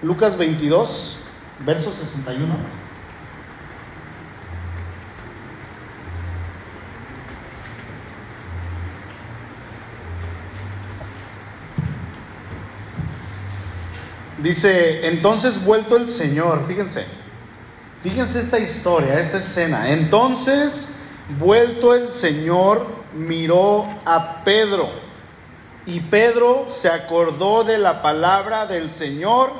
Lucas 0.00 0.38
22 0.38 1.23
verso 1.60 1.92
61. 1.92 2.54
Dice, 14.44 15.06
entonces 15.08 15.64
vuelto 15.64 15.96
el 15.96 16.06
Señor, 16.06 16.66
fíjense, 16.68 17.06
fíjense 18.02 18.40
esta 18.40 18.58
historia, 18.58 19.18
esta 19.18 19.38
escena. 19.38 19.90
Entonces, 19.90 20.98
vuelto 21.38 21.94
el 21.94 22.12
Señor, 22.12 22.86
miró 23.14 23.86
a 24.04 24.44
Pedro. 24.44 24.90
Y 25.86 26.00
Pedro 26.00 26.68
se 26.70 26.90
acordó 26.90 27.64
de 27.64 27.78
la 27.78 28.02
palabra 28.02 28.66
del 28.66 28.90
Señor 28.90 29.50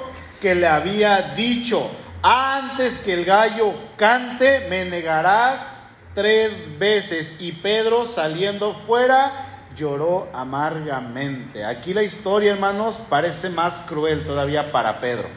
que 0.44 0.54
le 0.54 0.66
había 0.66 1.35
dicho, 1.35 1.90
antes 2.22 2.98
que 2.98 3.14
el 3.14 3.24
gallo 3.24 3.72
cante, 3.96 4.66
me 4.68 4.85
negarás 4.85 5.78
tres 6.14 6.78
veces. 6.78 7.37
Y 7.40 7.52
Pedro 7.52 8.07
saliendo 8.07 8.74
fuera 8.87 9.46
lloró 9.74 10.28
amargamente. 10.35 11.64
Aquí 11.64 11.94
la 11.94 12.02
historia, 12.02 12.52
hermanos, 12.52 12.96
parece 13.09 13.48
más 13.48 13.87
cruel 13.88 14.22
todavía 14.26 14.70
para 14.70 15.00
Pedro. 15.00 15.28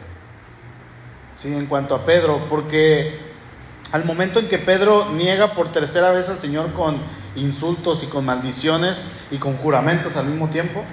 Sí, 1.38 1.54
en 1.54 1.68
cuanto 1.68 1.96
a 1.96 2.06
Pedro, 2.06 2.42
porque 2.50 3.18
al 3.94 4.04
momento 4.04 4.42
en 4.42 4.50
que 4.50 4.58
Pedro 4.58 5.14
niega 5.14 5.54
por 5.54 5.72
tercera 5.72 6.12
vez 6.12 6.28
al 6.28 6.38
Señor 6.38 6.74
con 6.74 6.98
insultos 7.38 8.04
y 8.04 8.08
con 8.08 8.26
maldiciones 8.26 9.14
y 9.32 9.38
con 9.38 9.56
juramentos 9.56 10.18
al 10.18 10.26
mismo 10.26 10.50
tiempo, 10.50 10.84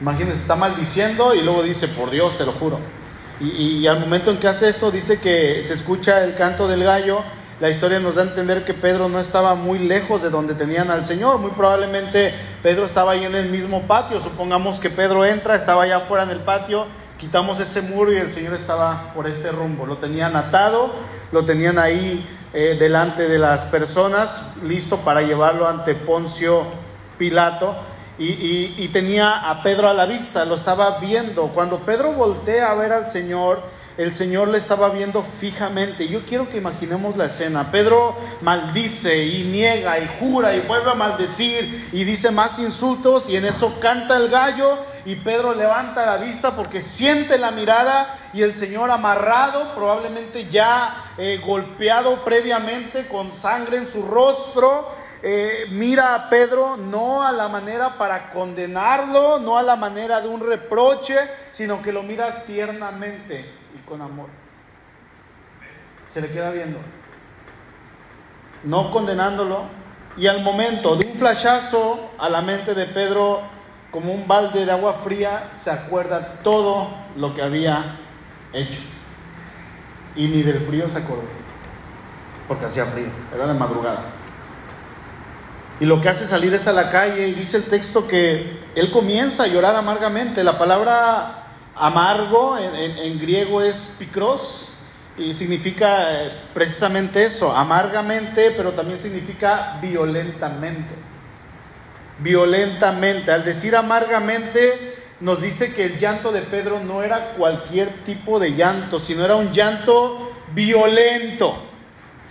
imagínense, 0.00 0.40
está 0.40 0.56
maldiciendo 0.56 1.34
y 1.34 1.42
luego 1.42 1.62
dice, 1.62 1.86
por 1.86 2.10
Dios, 2.10 2.38
te 2.38 2.46
lo 2.46 2.52
juro. 2.52 2.80
Y, 3.40 3.86
al 3.86 4.00
momento 4.00 4.30
en 4.30 4.38
que 4.38 4.48
hace 4.48 4.68
eso, 4.68 4.90
dice 4.90 5.20
que 5.20 5.62
se 5.64 5.74
escucha 5.74 6.24
el 6.24 6.34
canto 6.34 6.66
del 6.66 6.82
gallo 6.82 7.22
la 7.60 7.70
historia 7.70 7.98
nos 7.98 8.14
da 8.14 8.22
a 8.22 8.26
entender 8.26 8.64
que 8.64 8.72
Pedro 8.72 9.08
no 9.08 9.18
estaba 9.18 9.56
muy 9.56 9.80
lejos 9.80 10.22
de 10.22 10.30
donde 10.30 10.54
tenían 10.54 10.92
al 10.92 11.04
Señor. 11.04 11.38
Muy 11.38 11.50
probablemente 11.50 12.32
Pedro 12.62 12.86
estaba 12.86 13.12
ahí 13.12 13.24
en 13.24 13.34
el 13.34 13.48
mismo 13.50 13.82
patio. 13.82 14.20
Supongamos 14.20 14.78
que 14.78 14.90
Pedro 14.90 15.24
entra, 15.24 15.56
estaba 15.56 15.82
allá 15.82 15.96
afuera 15.96 16.22
en 16.22 16.30
el 16.30 16.38
patio, 16.38 16.86
quitamos 17.18 17.58
ese 17.58 17.82
muro 17.82 18.12
y 18.12 18.16
el 18.16 18.32
Señor 18.32 18.54
estaba 18.54 19.12
por 19.12 19.26
este 19.26 19.50
rumbo. 19.50 19.86
Lo 19.86 19.96
tenían 19.96 20.36
atado, 20.36 20.94
lo 21.32 21.44
tenían 21.44 21.80
ahí 21.80 22.24
eh, 22.52 22.76
delante 22.78 23.26
de 23.26 23.40
las 23.40 23.62
personas, 23.62 24.52
listo 24.62 24.98
para 24.98 25.22
llevarlo 25.22 25.66
ante 25.66 25.96
Poncio 25.96 26.64
Pilato. 27.18 27.74
Y, 28.18 28.74
y 28.76 28.88
tenía 28.88 29.48
a 29.48 29.62
Pedro 29.62 29.88
a 29.88 29.94
la 29.94 30.06
vista, 30.06 30.44
lo 30.44 30.56
estaba 30.56 30.98
viendo. 30.98 31.48
Cuando 31.48 31.78
Pedro 31.78 32.12
voltea 32.12 32.70
a 32.70 32.74
ver 32.74 32.92
al 32.92 33.08
Señor, 33.08 33.62
el 33.98 34.14
Señor 34.14 34.46
le 34.46 34.58
estaba 34.58 34.90
viendo 34.90 35.24
fijamente. 35.40 36.08
Yo 36.08 36.24
quiero 36.24 36.48
que 36.48 36.56
imaginemos 36.56 37.16
la 37.16 37.26
escena. 37.26 37.72
Pedro 37.72 38.16
maldice 38.42 39.24
y 39.24 39.42
niega 39.42 39.98
y 39.98 40.08
jura 40.20 40.54
y 40.54 40.60
vuelve 40.60 40.92
a 40.92 40.94
maldecir 40.94 41.88
y 41.92 42.04
dice 42.04 42.30
más 42.30 42.60
insultos 42.60 43.28
y 43.28 43.34
en 43.34 43.44
eso 43.44 43.80
canta 43.80 44.16
el 44.16 44.28
gallo 44.28 44.78
y 45.04 45.16
Pedro 45.16 45.52
levanta 45.52 46.06
la 46.06 46.16
vista 46.16 46.54
porque 46.54 46.80
siente 46.80 47.38
la 47.38 47.50
mirada 47.50 48.18
y 48.32 48.42
el 48.42 48.54
Señor 48.54 48.88
amarrado, 48.92 49.74
probablemente 49.74 50.48
ya 50.48 51.04
eh, 51.18 51.40
golpeado 51.44 52.24
previamente 52.24 53.08
con 53.08 53.34
sangre 53.34 53.78
en 53.78 53.86
su 53.86 54.02
rostro. 54.02 54.88
Eh, 55.22 55.66
mira 55.70 56.14
a 56.14 56.30
Pedro 56.30 56.76
no 56.76 57.22
a 57.22 57.32
la 57.32 57.48
manera 57.48 57.98
para 57.98 58.30
condenarlo, 58.30 59.40
no 59.40 59.58
a 59.58 59.62
la 59.62 59.74
manera 59.74 60.20
de 60.20 60.28
un 60.28 60.46
reproche, 60.46 61.16
sino 61.50 61.82
que 61.82 61.92
lo 61.92 62.02
mira 62.02 62.44
tiernamente 62.44 63.44
con 63.88 64.00
amor. 64.02 64.28
Se 66.10 66.20
le 66.20 66.30
queda 66.30 66.50
viendo, 66.50 66.78
no 68.64 68.90
condenándolo. 68.90 69.62
Y 70.16 70.26
al 70.26 70.42
momento 70.42 70.96
de 70.96 71.06
un 71.06 71.14
flashazo 71.14 72.10
a 72.18 72.28
la 72.28 72.42
mente 72.42 72.74
de 72.74 72.86
Pedro, 72.86 73.40
como 73.90 74.12
un 74.12 74.26
balde 74.26 74.64
de 74.64 74.72
agua 74.72 74.94
fría, 75.04 75.50
se 75.54 75.70
acuerda 75.70 76.40
todo 76.42 76.88
lo 77.16 77.34
que 77.34 77.42
había 77.42 77.96
hecho. 78.52 78.80
Y 80.16 80.26
ni 80.26 80.42
del 80.42 80.60
frío 80.66 80.88
se 80.88 80.98
acordó, 80.98 81.22
porque 82.48 82.66
hacía 82.66 82.86
frío, 82.86 83.10
era 83.32 83.46
de 83.46 83.54
madrugada. 83.54 84.17
Y 85.80 85.84
lo 85.84 86.00
que 86.00 86.08
hace 86.08 86.26
salir 86.26 86.52
es 86.54 86.66
a 86.66 86.72
la 86.72 86.90
calle 86.90 87.28
y 87.28 87.32
dice 87.34 87.56
el 87.56 87.64
texto 87.64 88.08
que 88.08 88.58
él 88.74 88.90
comienza 88.90 89.44
a 89.44 89.46
llorar 89.46 89.76
amargamente. 89.76 90.42
La 90.42 90.58
palabra 90.58 91.44
Amargo 91.76 92.58
en, 92.58 93.20
griego 93.20 93.62
es 93.62 93.94
picros 93.98 94.78
y 95.16 95.32
significa 95.34 96.24
eh, 96.24 96.32
precisamente 96.52 97.24
eso, 97.24 97.56
amargamente, 97.56 98.52
pero 98.56 98.72
también 98.72 98.98
significa 98.98 99.78
violentamente. 99.80 100.94
Violentamente. 102.18 103.30
Al 103.30 103.44
decir 103.44 103.76
amargamente, 103.76 104.96
nos 105.20 105.40
dice 105.40 105.72
que 105.72 105.84
el 105.84 105.98
llanto 105.98 106.32
de 106.32 106.42
Pedro 106.42 106.80
no 106.80 107.04
era 107.04 107.34
cualquier 107.34 107.88
tipo 108.04 108.40
de 108.40 108.54
llanto, 108.54 108.98
sino 108.98 109.24
era 109.24 109.36
un 109.36 109.52
llanto 109.52 110.32
violento. 110.54 111.56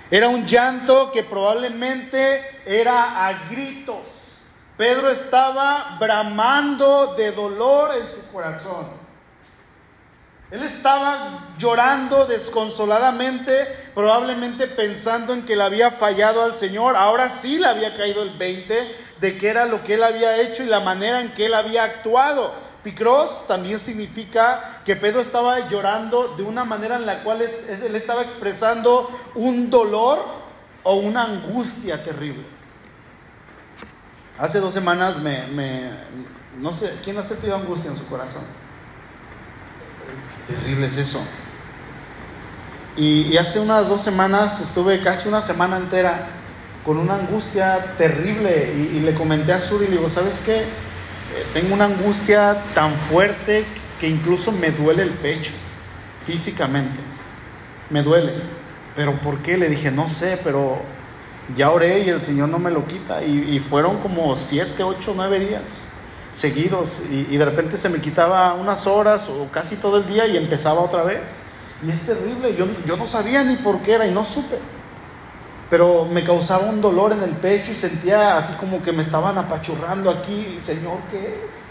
Era 0.10 0.30
un 0.30 0.46
llanto 0.46 1.12
que 1.12 1.24
probablemente 1.24 2.62
era 2.65 3.28
a 3.28 3.34
gritos. 3.50 4.43
Pedro 4.78 5.10
estaba 5.10 5.98
bramando 6.00 7.15
de 7.15 7.32
dolor 7.32 7.91
en 8.00 8.08
su 8.08 8.32
corazón. 8.32 8.86
Él 10.50 10.63
estaba 10.63 11.50
llorando 11.58 12.26
desconsoladamente, 12.26 13.67
probablemente 13.93 14.67
pensando 14.67 15.34
en 15.34 15.46
que 15.46 15.58
le 15.58 15.63
había 15.63 15.91
fallado 15.91 16.43
al 16.43 16.56
Señor. 16.56 16.96
Ahora 16.96 17.30
sí 17.30 17.58
le 17.58 17.67
había 17.67 17.98
caído 17.98 18.24
el 18.24 18.30
20 18.30 18.96
de 19.20 19.38
qué 19.38 19.50
era 19.50 19.65
lo 19.65 19.84
que 19.84 19.96
él 19.96 20.04
había 20.04 20.38
hecho 20.39 20.63
y 20.63 20.67
la 20.67 20.80
manera 20.80 21.20
en 21.20 21.34
que 21.34 21.48
él 21.48 21.54
había 21.54 21.84
actuado. 21.84 22.66
Picros 22.88 23.45
también 23.50 23.82
significa 23.82 24.80
que 24.86 24.95
Pedro 24.95 25.19
estaba 25.19 25.67
llorando 25.67 26.38
de 26.38 26.43
una 26.43 26.63
manera 26.63 26.95
en 26.95 27.06
la 27.06 27.21
cual 27.21 27.41
él 27.41 27.95
estaba 27.97 28.21
expresando 28.21 29.10
un 29.36 29.69
dolor 29.69 30.19
o 30.84 30.95
una 30.95 31.23
angustia 31.26 32.02
terrible. 32.02 32.45
Hace 34.38 34.62
dos 34.62 34.73
semanas 34.73 35.17
me, 35.17 35.91
no 36.60 36.71
sé, 36.71 36.97
¿quién 37.04 37.17
ha 37.17 37.23
sentido 37.23 37.58
angustia 37.58 37.91
en 37.91 37.97
su 37.97 38.08
corazón? 38.08 38.43
terrible 40.47 40.88
es 40.88 40.97
eso. 40.97 41.19
Y, 42.95 43.36
hace 43.36 43.60
unas 43.60 43.89
dos 43.89 44.02
semanas 44.02 44.62
estuve 44.62 45.04
casi 45.04 45.28
una 45.28 45.41
semana 45.41 45.76
entera 45.76 46.30
con 46.86 47.00
una 47.00 47.15
angustia 47.15 47.95
terrible 47.97 48.73
y, 48.73 49.02
le 49.02 49.13
comenté 49.13 49.52
a 49.52 49.60
Suri 49.60 49.88
le 49.88 49.97
digo, 49.97 50.10
¿sabes 50.10 50.41
qué? 50.45 50.87
Tengo 51.54 51.73
una 51.73 51.86
angustia 51.86 52.58
tan 52.73 52.93
fuerte 53.10 53.65
que 54.00 54.08
incluso 54.08 54.52
me 54.52 54.71
duele 54.71 55.04
el 55.04 55.10
pecho, 55.10 55.52
físicamente. 56.26 56.97
Me 57.89 58.04
duele. 58.04 58.34
¿Pero 58.95 59.13
por 59.19 59.38
qué? 59.39 59.58
Le 59.58 59.69
dije, 59.69 59.91
no 59.91 60.10
sé, 60.10 60.39
pero 60.43 60.78
ya 61.56 61.71
oré 61.71 62.00
y 62.00 62.10
el 62.10 62.21
Señor 62.21 62.50
no 62.50 62.60
me 62.60 62.71
lo 62.71 62.86
quita. 62.88 63.23
Y, 63.23 63.56
y 63.56 63.60
fueron 63.60 63.97
como 63.97 64.36
siete, 64.36 64.84
ocho, 64.84 65.13
nueve 65.15 65.39
días 65.39 65.93
seguidos 66.38 67.02
y, 67.10 67.36
de 67.36 67.45
repente 67.45 67.78
se 67.78 67.89
me 67.89 68.00
quitaba 68.00 68.54
unas 68.54 68.86
horas 68.86 69.28
o 69.28 69.50
casi 69.52 69.76
todo 69.76 69.97
el 69.97 70.08
día 70.08 70.28
y 70.28 70.38
empezaba 70.38 70.82
otra 70.82 71.04
vez. 71.04 71.43
Y 71.86 71.89
es 71.89 72.02
terrible, 72.02 72.56
yo, 72.56 72.67
yo 72.86 72.95
no 72.97 73.08
sabía 73.08 73.43
ni 73.43 73.56
por 73.56 73.80
qué 73.82 73.93
era 73.93 74.08
y 74.08 74.12
no 74.12 74.26
supe. 74.26 74.58
Pero 75.69 76.06
me 76.06 76.23
causaba 76.23 76.65
un 76.65 76.82
dolor 76.82 77.12
en 77.12 77.21
el 77.23 77.32
pecho 77.32 77.71
y 77.71 77.75
sentía 77.75 78.38
así 78.38 78.53
como 78.53 78.82
que 78.82 78.91
me 78.91 79.03
estaban 79.03 79.38
apachurrando 79.38 80.10
aquí, 80.10 80.60
Señor, 80.62 80.97
¿qué 81.12 81.45
es? 81.47 81.67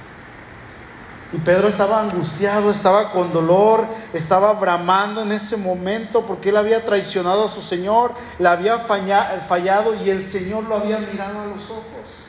Y 1.33 1.39
Pedro 1.39 1.69
estaba 1.69 2.01
angustiado, 2.01 2.71
estaba 2.71 3.11
con 3.11 3.33
dolor, 3.33 3.85
estaba 4.13 4.53
bramando 4.53 5.23
en 5.23 5.33
ese 5.33 5.57
momento 5.57 6.25
porque 6.27 6.51
él 6.51 6.57
había 6.57 6.85
traicionado 6.85 7.47
a 7.47 7.51
su 7.51 7.63
Señor, 7.63 8.13
le 8.39 8.49
había 8.49 8.79
fallado 8.79 9.95
y 9.95 10.11
el 10.11 10.25
Señor 10.25 10.65
lo 10.65 10.77
había 10.77 10.99
mirado 10.99 11.41
a 11.41 11.47
los 11.47 11.71
ojos 11.71 12.27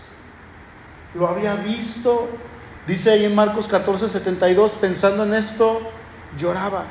lo 1.18 1.28
había 1.28 1.56
visto. 1.56 2.28
Dice 2.86 3.12
ahí 3.12 3.26
en 3.26 3.36
Marcos 3.36 3.68
14, 3.68 4.08
72, 4.08 4.72
pensando 4.74 5.24
en 5.24 5.34
esto, 5.34 5.82
lloraba. 6.38 6.86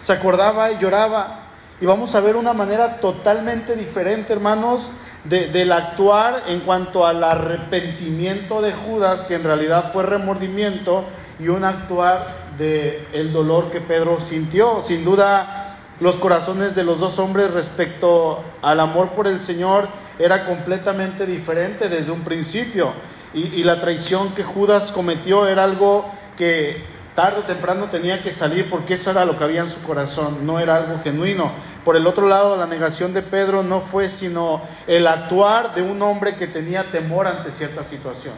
Se 0.00 0.12
acordaba 0.12 0.72
y 0.72 0.78
lloraba. 0.78 1.39
Y 1.80 1.86
vamos 1.86 2.14
a 2.14 2.20
ver 2.20 2.36
una 2.36 2.52
manera 2.52 3.00
totalmente 3.00 3.74
diferente, 3.74 4.32
hermanos, 4.32 4.92
de, 5.24 5.48
del 5.48 5.72
actuar 5.72 6.42
en 6.48 6.60
cuanto 6.60 7.06
al 7.06 7.24
arrepentimiento 7.24 8.60
de 8.60 8.72
Judas, 8.72 9.22
que 9.22 9.36
en 9.36 9.44
realidad 9.44 9.90
fue 9.92 10.04
remordimiento, 10.04 11.04
y 11.38 11.48
un 11.48 11.64
actuar 11.64 12.26
de 12.58 13.06
el 13.12 13.32
dolor 13.32 13.70
que 13.70 13.80
Pedro 13.80 14.20
sintió. 14.20 14.82
Sin 14.82 15.04
duda, 15.04 15.78
los 16.00 16.16
corazones 16.16 16.74
de 16.74 16.84
los 16.84 17.00
dos 17.00 17.18
hombres 17.18 17.52
respecto 17.52 18.42
al 18.62 18.80
amor 18.80 19.10
por 19.10 19.26
el 19.26 19.40
Señor 19.40 19.88
era 20.18 20.44
completamente 20.44 21.26
diferente 21.26 21.88
desde 21.88 22.12
un 22.12 22.20
principio. 22.20 22.92
Y, 23.32 23.62
la 23.62 23.80
traición 23.80 24.34
que 24.34 24.42
Judas 24.42 24.90
cometió 24.90 25.46
era 25.46 25.64
algo 25.64 26.04
que 26.36 26.82
tarde 27.14 27.40
o 27.40 27.42
temprano 27.42 27.86
tenía 27.86 28.22
que 28.22 28.32
salir 28.32 28.68
porque 28.68 28.94
eso 28.94 29.10
era 29.12 29.24
lo 29.24 29.38
que 29.38 29.44
había 29.44 29.60
en 29.60 29.70
su 29.70 29.80
corazón, 29.82 30.44
no 30.44 30.58
era 30.58 30.76
algo 30.76 31.00
genuino. 31.04 31.52
Por 31.84 31.96
el 31.96 32.06
otro 32.06 32.28
lado, 32.28 32.56
la 32.56 32.66
negación 32.66 33.14
de 33.14 33.22
Pedro 33.22 33.62
no 33.62 33.80
fue 33.80 34.10
sino 34.10 34.60
el 34.86 35.06
actuar 35.06 35.74
de 35.74 35.82
un 35.82 36.00
hombre 36.02 36.34
que 36.34 36.46
tenía 36.46 36.90
temor 36.90 37.26
ante 37.26 37.52
cierta 37.52 37.84
situación. 37.84 38.34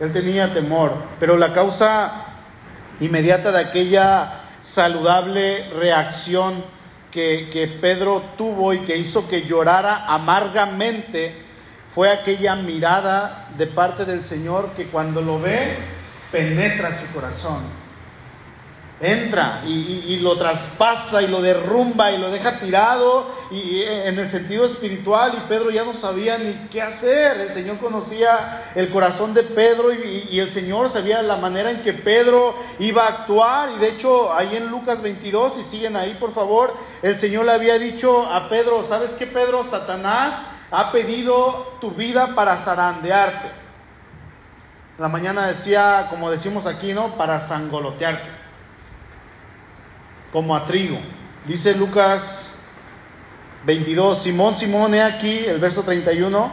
Él 0.00 0.12
tenía 0.12 0.52
temor, 0.52 0.92
pero 1.20 1.36
la 1.36 1.52
causa 1.52 2.24
inmediata 2.98 3.52
de 3.52 3.60
aquella 3.60 4.40
saludable 4.60 5.70
reacción 5.78 6.64
que, 7.12 7.50
que 7.52 7.68
Pedro 7.68 8.22
tuvo 8.36 8.72
y 8.72 8.80
que 8.80 8.96
hizo 8.96 9.28
que 9.28 9.42
llorara 9.42 10.06
amargamente 10.06 11.34
fue 11.94 12.10
aquella 12.10 12.56
mirada 12.56 13.48
de 13.56 13.66
parte 13.66 14.04
del 14.04 14.24
Señor 14.24 14.70
que 14.70 14.86
cuando 14.86 15.20
lo 15.20 15.40
ve 15.40 15.76
penetra 16.32 16.98
su 16.98 17.06
corazón. 17.14 17.81
Entra 19.02 19.62
y, 19.66 20.20
lo 20.22 20.38
traspasa 20.38 21.22
y 21.22 21.26
lo 21.26 21.42
derrumba 21.42 22.12
y 22.12 22.18
lo 22.18 22.30
deja 22.30 22.60
tirado 22.60 23.26
y, 23.50 23.82
en 23.82 24.16
el 24.16 24.30
sentido 24.30 24.64
espiritual 24.64 25.32
y 25.36 25.48
Pedro 25.48 25.70
ya 25.70 25.84
no 25.84 25.92
sabía 25.92 26.38
ni 26.38 26.52
qué 26.70 26.80
hacer. 26.80 27.40
El 27.40 27.52
Señor 27.52 27.78
conocía 27.78 28.62
el 28.76 28.90
corazón 28.90 29.34
de 29.34 29.42
Pedro 29.42 29.92
y, 29.92 30.28
y, 30.30 30.38
el 30.38 30.50
Señor 30.50 30.88
sabía 30.88 31.20
la 31.22 31.36
manera 31.36 31.72
en 31.72 31.82
que 31.82 31.92
Pedro 31.92 32.54
iba 32.78 33.04
a 33.04 33.08
actuar 33.08 33.70
y 33.76 33.80
de 33.80 33.88
hecho 33.88 34.32
ahí 34.32 34.56
en 34.56 34.70
Lucas 34.70 35.02
22 35.02 35.58
y 35.58 35.64
siguen 35.64 35.96
ahí 35.96 36.16
por 36.20 36.32
favor, 36.32 36.72
el 37.02 37.18
Señor 37.18 37.46
le 37.46 37.52
había 37.52 37.78
dicho 37.78 38.24
a 38.32 38.48
Pedro, 38.48 38.84
¿sabes 38.88 39.12
qué 39.12 39.26
Pedro? 39.26 39.64
Satanás 39.64 40.52
ha 40.70 40.92
pedido 40.92 41.76
tu 41.80 41.90
vida 41.90 42.28
para 42.36 42.56
zarandearte. 42.56 43.50
La 44.98 45.08
mañana 45.08 45.48
decía, 45.48 46.06
como 46.08 46.30
decimos 46.30 46.66
aquí, 46.66 46.92
¿no? 46.92 47.16
Para 47.16 47.40
sangolotearte 47.40 48.41
como 50.32 50.56
a 50.56 50.64
trigo. 50.66 50.98
Dice 51.46 51.74
Lucas 51.74 52.64
22, 53.66 54.22
Simón, 54.22 54.56
Simón, 54.56 54.94
he 54.94 55.02
aquí, 55.02 55.44
el 55.46 55.58
verso 55.58 55.82
31, 55.82 56.50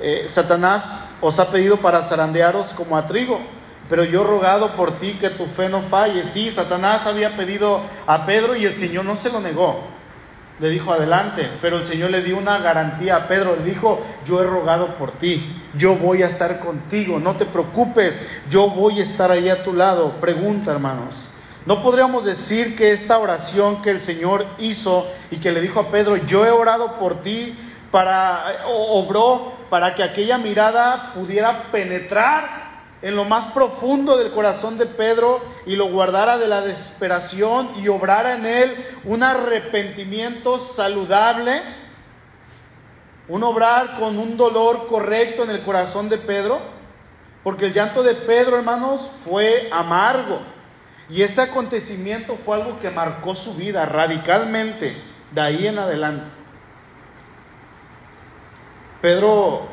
eh, 0.00 0.26
Satanás 0.28 0.88
os 1.20 1.38
ha 1.38 1.50
pedido 1.50 1.76
para 1.76 2.02
zarandearos 2.02 2.68
como 2.68 2.96
a 2.96 3.06
trigo, 3.06 3.38
pero 3.88 4.04
yo 4.04 4.22
he 4.22 4.26
rogado 4.26 4.70
por 4.70 4.98
ti 4.98 5.12
que 5.20 5.30
tu 5.30 5.46
fe 5.46 5.68
no 5.68 5.82
falle. 5.82 6.24
Sí, 6.24 6.50
Satanás 6.50 7.06
había 7.06 7.36
pedido 7.36 7.80
a 8.06 8.26
Pedro 8.26 8.56
y 8.56 8.64
el 8.64 8.74
Señor 8.74 9.04
no 9.04 9.14
se 9.16 9.30
lo 9.30 9.40
negó. 9.40 9.80
Le 10.60 10.70
dijo 10.70 10.92
adelante, 10.92 11.48
pero 11.60 11.78
el 11.78 11.84
Señor 11.84 12.10
le 12.10 12.22
dio 12.22 12.38
una 12.38 12.58
garantía 12.58 13.16
a 13.16 13.28
Pedro. 13.28 13.56
Le 13.56 13.64
dijo, 13.64 14.00
yo 14.24 14.40
he 14.40 14.46
rogado 14.46 14.94
por 14.96 15.12
ti, 15.12 15.60
yo 15.76 15.96
voy 15.96 16.22
a 16.22 16.26
estar 16.26 16.60
contigo, 16.60 17.18
no 17.18 17.34
te 17.34 17.44
preocupes, 17.44 18.20
yo 18.48 18.70
voy 18.70 19.00
a 19.00 19.02
estar 19.02 19.30
ahí 19.30 19.48
a 19.48 19.64
tu 19.64 19.72
lado. 19.72 20.12
Pregunta, 20.20 20.70
hermanos. 20.70 21.31
No 21.64 21.82
podríamos 21.82 22.24
decir 22.24 22.76
que 22.76 22.92
esta 22.92 23.18
oración 23.18 23.82
que 23.82 23.90
el 23.90 24.00
Señor 24.00 24.44
hizo 24.58 25.06
y 25.30 25.36
que 25.36 25.52
le 25.52 25.60
dijo 25.60 25.78
a 25.78 25.90
Pedro, 25.90 26.16
yo 26.16 26.44
he 26.44 26.50
orado 26.50 26.94
por 26.94 27.22
ti, 27.22 27.56
para, 27.92 28.64
obró 28.66 29.52
para 29.70 29.94
que 29.94 30.02
aquella 30.02 30.38
mirada 30.38 31.12
pudiera 31.14 31.70
penetrar 31.70 32.62
en 33.02 33.14
lo 33.14 33.24
más 33.24 33.52
profundo 33.52 34.16
del 34.16 34.32
corazón 34.32 34.78
de 34.78 34.86
Pedro 34.86 35.40
y 35.66 35.76
lo 35.76 35.86
guardara 35.86 36.38
de 36.38 36.48
la 36.48 36.62
desesperación 36.62 37.70
y 37.76 37.88
obrara 37.88 38.34
en 38.34 38.46
él 38.46 38.76
un 39.04 39.22
arrepentimiento 39.22 40.58
saludable, 40.58 41.60
un 43.28 43.42
obrar 43.44 43.98
con 43.98 44.18
un 44.18 44.36
dolor 44.36 44.88
correcto 44.88 45.44
en 45.44 45.50
el 45.50 45.62
corazón 45.62 46.08
de 46.08 46.18
Pedro, 46.18 46.60
porque 47.44 47.66
el 47.66 47.72
llanto 47.72 48.02
de 48.02 48.14
Pedro, 48.14 48.56
hermanos, 48.56 49.10
fue 49.24 49.68
amargo. 49.72 50.40
Y 51.12 51.20
este 51.20 51.42
acontecimiento 51.42 52.38
fue 52.42 52.56
algo 52.56 52.80
que 52.80 52.90
marcó 52.90 53.34
su 53.34 53.54
vida 53.54 53.84
radicalmente 53.84 54.96
de 55.30 55.40
ahí 55.42 55.66
en 55.66 55.78
adelante. 55.78 56.24
Pedro 59.02 59.66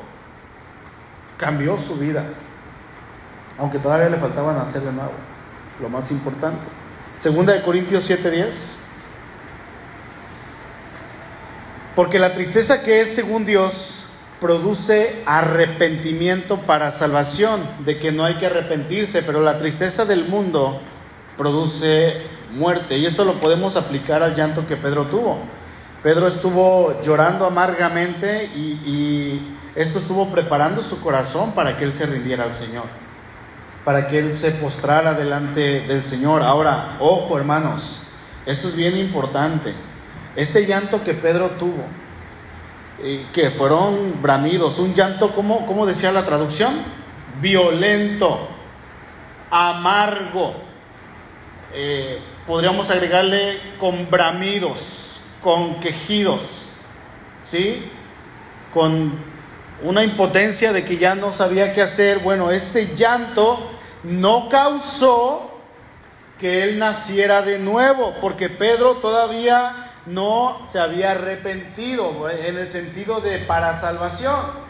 cambió 1.38 1.80
su 1.80 1.96
vida, 1.96 2.26
aunque 3.58 3.80
todavía 3.80 4.10
le 4.10 4.18
faltaba 4.18 4.52
nacer 4.52 4.82
de 4.82 4.92
nuevo, 4.92 5.14
lo 5.82 5.88
más 5.88 6.12
importante. 6.12 6.60
Segunda 7.16 7.54
de 7.54 7.62
Corintios 7.62 8.10
7:10. 8.10 8.88
Porque 11.96 12.20
la 12.20 12.34
tristeza 12.34 12.84
que 12.84 13.00
es 13.00 13.16
según 13.16 13.46
Dios 13.46 14.08
produce 14.42 15.24
arrepentimiento 15.26 16.60
para 16.64 16.92
salvación, 16.92 17.62
de 17.86 17.98
que 17.98 18.12
no 18.12 18.26
hay 18.26 18.34
que 18.36 18.48
arrepentirse, 18.48 19.24
pero 19.24 19.40
la 19.40 19.58
tristeza 19.58 20.04
del 20.04 20.28
mundo 20.28 20.82
produce 21.40 22.22
muerte. 22.52 22.98
Y 22.98 23.06
esto 23.06 23.24
lo 23.24 23.36
podemos 23.36 23.78
aplicar 23.78 24.22
al 24.22 24.36
llanto 24.36 24.68
que 24.68 24.76
Pedro 24.76 25.06
tuvo. 25.06 25.40
Pedro 26.04 26.28
estuvo 26.28 27.02
llorando 27.02 27.46
amargamente 27.46 28.46
y, 28.56 29.56
esto 29.76 30.00
estuvo 30.00 30.30
preparando 30.30 30.84
su 30.84 31.00
corazón 31.00 31.54
para 31.54 31.78
que 31.78 31.86
él 31.86 31.94
se 31.94 32.06
rindiera 32.06 32.44
al 32.44 32.54
Señor, 32.54 32.84
para 33.86 34.10
que 34.10 34.20
él 34.20 34.36
se 34.36 34.52
postrara 34.52 35.14
delante 35.14 35.82
del 35.82 36.04
Señor. 36.04 36.42
Ahora, 36.42 36.98
ojo 37.00 37.38
hermanos, 37.38 38.08
esto 38.46 38.68
es 38.68 38.76
bien 38.76 38.98
importante. 38.98 39.74
Este 40.36 40.66
llanto 40.66 41.04
que 41.04 41.14
Pedro 41.14 41.52
tuvo, 41.52 41.86
que 43.32 43.52
fueron 43.52 44.22
bramidos, 44.22 44.80
un 44.80 44.94
llanto, 44.94 45.34
¿cómo, 45.34 45.66
¿cómo 45.66 45.86
decía 45.86 46.12
la 46.12 46.26
traducción? 46.26 46.74
Violento, 47.40 48.50
amargo 49.52 50.69
eh, 51.74 52.20
podríamos 52.48 52.90
agregarle 52.90 53.58
con 53.80 54.10
bramidos, 54.10 55.20
con 55.44 55.80
quejidos, 55.80 56.72
¿sí? 57.44 57.90
Con 58.74 59.14
una 59.84 60.04
impotencia 60.04 60.74
de 60.74 60.84
que 60.84 60.98
ya 60.98 61.16
no 61.16 61.34
sabía 61.34 61.74
qué 61.74 61.82
hacer. 61.82 62.20
Bueno, 62.20 62.52
este 62.52 62.96
llanto 62.96 63.72
no 64.04 64.50
causó 64.50 65.60
que 66.40 66.64
él 66.64 66.80
naciera 66.80 67.42
de 67.42 67.60
nuevo, 67.60 68.16
porque 68.22 68.50
Pedro 68.50 68.96
todavía 68.96 69.92
no 70.06 70.66
se 70.70 70.80
había 70.80 71.12
arrepentido 71.12 72.30
en 72.30 72.58
el 72.58 72.72
sentido 72.72 73.22
de 73.22 73.40
para 73.40 73.80
salvación. 73.80 74.69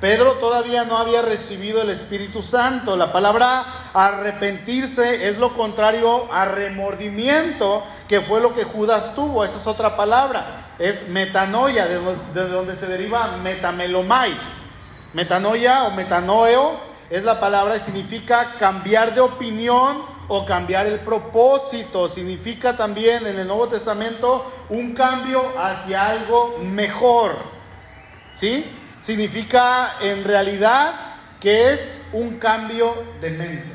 Pedro 0.00 0.32
todavía 0.34 0.84
no 0.84 0.96
había 0.96 1.20
recibido 1.20 1.82
el 1.82 1.90
Espíritu 1.90 2.42
Santo. 2.42 2.96
La 2.96 3.12
palabra 3.12 3.64
arrepentirse 3.92 5.28
es 5.28 5.36
lo 5.36 5.54
contrario 5.54 6.26
a 6.32 6.46
remordimiento, 6.46 7.84
que 8.08 8.22
fue 8.22 8.40
lo 8.40 8.54
que 8.54 8.64
Judas 8.64 9.14
tuvo. 9.14 9.44
Esa 9.44 9.58
es 9.58 9.66
otra 9.66 9.96
palabra. 9.96 10.72
Es 10.78 11.08
metanoia, 11.08 11.86
de 11.86 12.48
donde 12.48 12.76
se 12.76 12.86
deriva 12.86 13.36
metamelomai. 13.42 14.32
Metanoia 15.12 15.84
o 15.84 15.90
metanoeo 15.90 16.80
es 17.10 17.22
la 17.24 17.38
palabra 17.38 17.76
y 17.76 17.80
significa 17.80 18.54
cambiar 18.58 19.14
de 19.14 19.20
opinión 19.20 19.98
o 20.28 20.46
cambiar 20.46 20.86
el 20.86 21.00
propósito. 21.00 22.08
Significa 22.08 22.74
también 22.74 23.26
en 23.26 23.38
el 23.38 23.46
Nuevo 23.46 23.68
Testamento 23.68 24.50
un 24.70 24.94
cambio 24.94 25.42
hacia 25.58 26.08
algo 26.08 26.56
mejor. 26.62 27.36
¿Sí? 28.34 28.64
Significa 29.02 29.94
en 30.00 30.24
realidad 30.24 30.94
que 31.40 31.72
es 31.72 32.02
un 32.12 32.38
cambio 32.38 32.94
de 33.20 33.30
mente. 33.30 33.72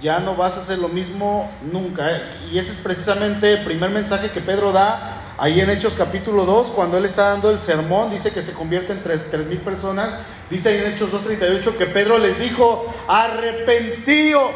Ya 0.00 0.20
no 0.20 0.36
vas 0.36 0.56
a 0.56 0.60
hacer 0.60 0.78
lo 0.78 0.88
mismo 0.88 1.50
nunca. 1.72 2.10
¿eh? 2.10 2.20
Y 2.52 2.58
ese 2.58 2.72
es 2.72 2.78
precisamente 2.78 3.54
el 3.54 3.64
primer 3.64 3.90
mensaje 3.90 4.30
que 4.30 4.40
Pedro 4.40 4.72
da 4.72 5.22
ahí 5.38 5.60
en 5.60 5.70
Hechos 5.70 5.94
capítulo 5.96 6.44
2, 6.44 6.68
cuando 6.68 6.98
él 6.98 7.04
está 7.04 7.30
dando 7.30 7.50
el 7.50 7.60
sermón, 7.60 8.10
dice 8.10 8.30
que 8.30 8.42
se 8.42 8.52
convierte 8.52 8.92
en 8.92 9.02
tres 9.02 9.46
mil 9.46 9.58
personas. 9.58 10.10
Dice 10.50 10.68
ahí 10.68 10.78
en 10.78 10.92
Hechos 10.92 11.10
2.38 11.12 11.76
que 11.76 11.86
Pedro 11.86 12.18
les 12.18 12.38
dijo, 12.38 12.94
arrepentíos, 13.08 14.52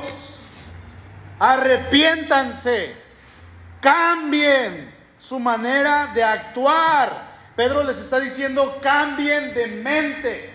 arrepiéntanse, 1.39 2.95
cambien 3.81 4.90
su 5.21 5.39
manera 5.39 6.11
de 6.15 6.25
actuar. 6.25 7.31
Pedro 7.57 7.85
les 7.85 7.99
está 7.99 8.19
diciendo, 8.19 8.79
cambien 8.83 9.55
de 9.55 9.67
mente. 9.67 10.51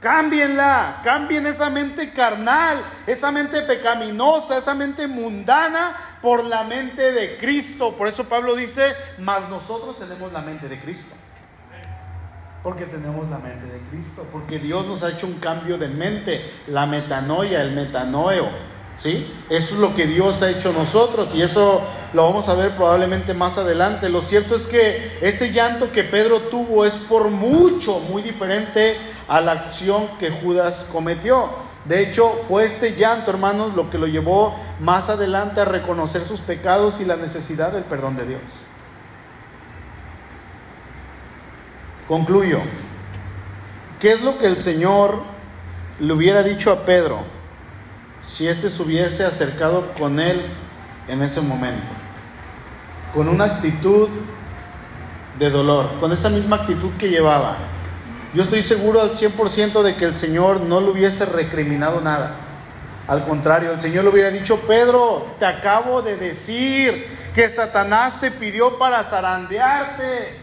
Cámbienla, 0.00 1.00
cambien 1.02 1.46
esa 1.46 1.70
mente 1.70 2.12
carnal, 2.12 2.82
esa 3.06 3.32
mente 3.32 3.62
pecaminosa, 3.62 4.58
esa 4.58 4.74
mente 4.74 5.06
mundana 5.06 5.96
por 6.22 6.44
la 6.44 6.64
mente 6.64 7.12
de 7.12 7.38
Cristo. 7.38 7.96
Por 7.96 8.06
eso 8.06 8.24
Pablo 8.24 8.54
dice, 8.54 8.94
mas 9.18 9.48
nosotros 9.48 9.98
tenemos 9.98 10.32
la 10.32 10.42
mente 10.42 10.68
de 10.68 10.78
Cristo. 10.78 11.16
Porque 12.62 12.84
tenemos 12.84 13.28
la 13.30 13.38
mente 13.38 13.66
de 13.66 13.78
Cristo, 13.90 14.28
porque 14.32 14.58
Dios 14.58 14.86
nos 14.86 15.02
ha 15.02 15.10
hecho 15.10 15.26
un 15.26 15.38
cambio 15.38 15.78
de 15.78 15.88
mente, 15.88 16.52
la 16.66 16.84
metanoia, 16.84 17.62
el 17.62 17.72
metanoeo. 17.72 18.75
¿Sí? 18.98 19.30
Eso 19.50 19.74
es 19.74 19.80
lo 19.80 19.94
que 19.94 20.06
Dios 20.06 20.40
ha 20.42 20.50
hecho 20.50 20.72
nosotros 20.72 21.34
y 21.34 21.42
eso 21.42 21.82
lo 22.14 22.24
vamos 22.24 22.48
a 22.48 22.54
ver 22.54 22.70
probablemente 22.76 23.34
más 23.34 23.58
adelante. 23.58 24.08
Lo 24.08 24.22
cierto 24.22 24.56
es 24.56 24.66
que 24.66 25.18
este 25.20 25.52
llanto 25.52 25.92
que 25.92 26.02
Pedro 26.02 26.40
tuvo 26.40 26.86
es 26.86 26.94
por 26.94 27.28
mucho 27.28 28.00
muy 28.00 28.22
diferente 28.22 28.96
a 29.28 29.40
la 29.40 29.52
acción 29.52 30.08
que 30.18 30.30
Judas 30.30 30.88
cometió. 30.90 31.50
De 31.84 32.02
hecho, 32.02 32.42
fue 32.48 32.64
este 32.64 32.94
llanto, 32.96 33.30
hermanos, 33.30 33.74
lo 33.76 33.90
que 33.90 33.98
lo 33.98 34.06
llevó 34.06 34.56
más 34.80 35.08
adelante 35.08 35.60
a 35.60 35.64
reconocer 35.64 36.24
sus 36.24 36.40
pecados 36.40 37.00
y 37.00 37.04
la 37.04 37.16
necesidad 37.16 37.72
del 37.72 37.84
perdón 37.84 38.16
de 38.16 38.26
Dios. 38.26 38.42
Concluyo. 42.08 42.60
¿Qué 44.00 44.12
es 44.12 44.22
lo 44.22 44.38
que 44.38 44.46
el 44.46 44.56
Señor 44.56 45.20
le 46.00 46.12
hubiera 46.12 46.42
dicho 46.42 46.72
a 46.72 46.84
Pedro? 46.84 47.35
Si 48.26 48.48
éste 48.48 48.68
se 48.68 48.82
hubiese 48.82 49.24
acercado 49.24 49.92
con 49.98 50.18
él 50.18 50.44
en 51.08 51.22
ese 51.22 51.40
momento, 51.40 51.86
con 53.14 53.28
una 53.28 53.44
actitud 53.44 54.08
de 55.38 55.50
dolor, 55.50 55.98
con 56.00 56.12
esa 56.12 56.28
misma 56.28 56.56
actitud 56.56 56.90
que 56.98 57.08
llevaba. 57.08 57.56
Yo 58.34 58.42
estoy 58.42 58.62
seguro 58.62 59.00
al 59.00 59.12
100% 59.12 59.82
de 59.82 59.94
que 59.94 60.04
el 60.04 60.16
Señor 60.16 60.60
no 60.60 60.80
le 60.80 60.90
hubiese 60.90 61.24
recriminado 61.24 62.00
nada. 62.00 62.34
Al 63.06 63.24
contrario, 63.24 63.72
el 63.72 63.80
Señor 63.80 64.04
le 64.04 64.10
hubiera 64.10 64.30
dicho, 64.30 64.58
Pedro, 64.66 65.24
te 65.38 65.46
acabo 65.46 66.02
de 66.02 66.16
decir 66.16 67.06
que 67.34 67.48
Satanás 67.48 68.18
te 68.20 68.32
pidió 68.32 68.76
para 68.78 69.04
zarandearte. 69.04 70.36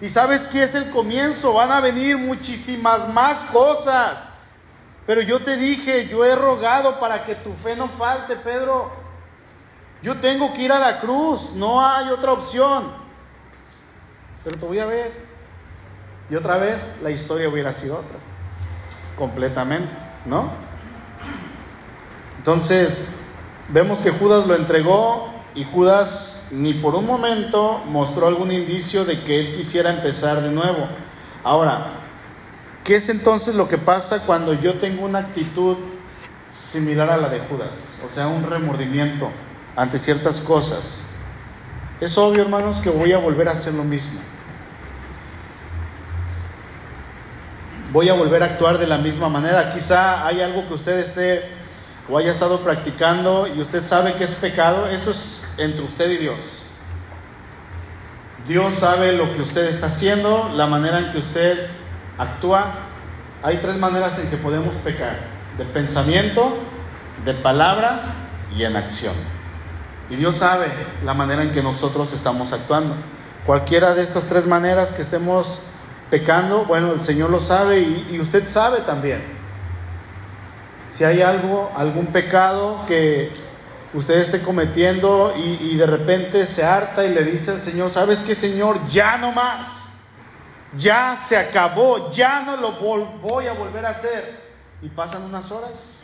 Y 0.00 0.08
sabes 0.08 0.48
que 0.48 0.62
es 0.62 0.74
el 0.74 0.90
comienzo, 0.90 1.52
van 1.52 1.70
a 1.70 1.80
venir 1.80 2.16
muchísimas 2.16 3.12
más 3.12 3.38
cosas. 3.52 4.27
Pero 5.08 5.22
yo 5.22 5.40
te 5.40 5.56
dije, 5.56 6.06
yo 6.06 6.22
he 6.22 6.34
rogado 6.34 7.00
para 7.00 7.24
que 7.24 7.34
tu 7.36 7.54
fe 7.54 7.74
no 7.74 7.88
falte, 7.88 8.36
Pedro. 8.36 8.90
Yo 10.02 10.18
tengo 10.18 10.52
que 10.52 10.64
ir 10.64 10.70
a 10.70 10.78
la 10.78 11.00
cruz, 11.00 11.54
no 11.54 11.82
hay 11.82 12.10
otra 12.10 12.32
opción. 12.32 12.84
Pero 14.44 14.58
te 14.58 14.66
voy 14.66 14.78
a 14.80 14.84
ver. 14.84 15.10
Y 16.28 16.34
otra 16.34 16.58
vez 16.58 16.98
la 17.02 17.10
historia 17.10 17.48
hubiera 17.48 17.72
sido 17.72 17.94
otra. 17.94 18.18
Completamente, 19.16 19.96
¿no? 20.26 20.50
Entonces, 22.36 23.22
vemos 23.70 24.00
que 24.00 24.10
Judas 24.10 24.46
lo 24.46 24.56
entregó 24.56 25.32
y 25.54 25.64
Judas 25.64 26.50
ni 26.52 26.74
por 26.74 26.94
un 26.94 27.06
momento 27.06 27.78
mostró 27.86 28.26
algún 28.26 28.52
indicio 28.52 29.06
de 29.06 29.22
que 29.22 29.40
él 29.40 29.56
quisiera 29.56 29.88
empezar 29.88 30.42
de 30.42 30.50
nuevo. 30.50 30.86
Ahora, 31.44 32.07
¿qué 32.88 32.96
es 32.96 33.10
entonces 33.10 33.54
lo 33.54 33.68
que 33.68 33.76
pasa 33.76 34.20
cuando 34.20 34.54
yo 34.54 34.78
tengo 34.78 35.04
una 35.04 35.18
actitud 35.18 35.76
similar 36.50 37.10
a 37.10 37.18
la 37.18 37.28
de 37.28 37.38
Judas? 37.40 37.98
O 38.02 38.08
sea, 38.08 38.28
un 38.28 38.48
remordimiento 38.48 39.30
ante 39.76 39.98
ciertas 39.98 40.40
cosas. 40.40 41.02
Es 42.00 42.16
obvio, 42.16 42.40
hermanos, 42.40 42.78
que 42.78 42.88
voy 42.88 43.12
a 43.12 43.18
volver 43.18 43.46
a 43.46 43.52
hacer 43.52 43.74
lo 43.74 43.84
mismo. 43.84 44.18
Voy 47.92 48.08
a 48.08 48.14
volver 48.14 48.42
a 48.42 48.46
actuar 48.46 48.78
de 48.78 48.86
la 48.86 48.96
misma 48.96 49.28
manera. 49.28 49.74
Quizá 49.74 50.26
hay 50.26 50.40
algo 50.40 50.66
que 50.66 50.72
usted 50.72 50.98
esté 50.98 51.42
o 52.08 52.16
haya 52.16 52.32
estado 52.32 52.60
practicando 52.60 53.46
y 53.54 53.60
usted 53.60 53.82
sabe 53.82 54.14
que 54.14 54.24
es 54.24 54.34
pecado. 54.36 54.88
Eso 54.88 55.10
es 55.10 55.52
entre 55.58 55.82
usted 55.82 56.08
y 56.12 56.16
Dios. 56.16 56.62
Dios 58.46 58.76
sabe 58.76 59.12
lo 59.12 59.30
que 59.36 59.42
usted 59.42 59.66
está 59.66 59.88
haciendo, 59.88 60.50
la 60.54 60.66
manera 60.66 61.00
en 61.00 61.12
que 61.12 61.18
usted 61.18 61.68
actúa. 62.18 62.66
Hay 63.42 63.58
tres 63.58 63.76
maneras 63.78 64.18
en 64.18 64.28
que 64.28 64.36
podemos 64.36 64.74
pecar. 64.76 65.16
De 65.56 65.64
pensamiento, 65.64 66.58
de 67.24 67.34
palabra 67.34 68.02
y 68.56 68.64
en 68.64 68.76
acción. 68.76 69.14
Y 70.10 70.16
Dios 70.16 70.36
sabe 70.36 70.66
la 71.04 71.14
manera 71.14 71.42
en 71.42 71.52
que 71.52 71.62
nosotros 71.62 72.12
estamos 72.12 72.52
actuando. 72.52 72.94
Cualquiera 73.46 73.94
de 73.94 74.02
estas 74.02 74.24
tres 74.24 74.46
maneras 74.46 74.92
que 74.92 75.02
estemos 75.02 75.64
pecando, 76.10 76.64
bueno, 76.64 76.92
el 76.92 77.02
Señor 77.02 77.30
lo 77.30 77.40
sabe 77.40 77.80
y, 77.80 78.18
usted 78.20 78.46
sabe 78.46 78.80
también. 78.80 79.22
Si 80.92 81.04
hay 81.04 81.22
algo, 81.22 81.70
algún 81.76 82.06
pecado 82.06 82.84
que 82.86 83.30
usted 83.94 84.16
esté 84.16 84.40
cometiendo 84.40 85.34
y, 85.36 85.76
de 85.76 85.86
repente 85.86 86.46
se 86.46 86.64
harta 86.64 87.04
y 87.04 87.14
le 87.14 87.22
dice 87.24 87.52
al 87.52 87.60
Señor, 87.60 87.90
¿sabes 87.90 88.20
qué, 88.20 88.34
Señor? 88.34 88.78
Ya 88.88 89.18
no 89.18 89.32
más. 89.32 89.77
Ya 90.76 91.16
se 91.16 91.36
acabó, 91.36 92.10
ya 92.10 92.42
no 92.42 92.56
lo 92.56 92.72
voy 92.72 93.46
a 93.46 93.52
volver 93.54 93.86
a 93.86 93.90
hacer. 93.90 94.48
Y 94.82 94.88
pasan 94.88 95.22
unas 95.22 95.50
horas, 95.50 96.00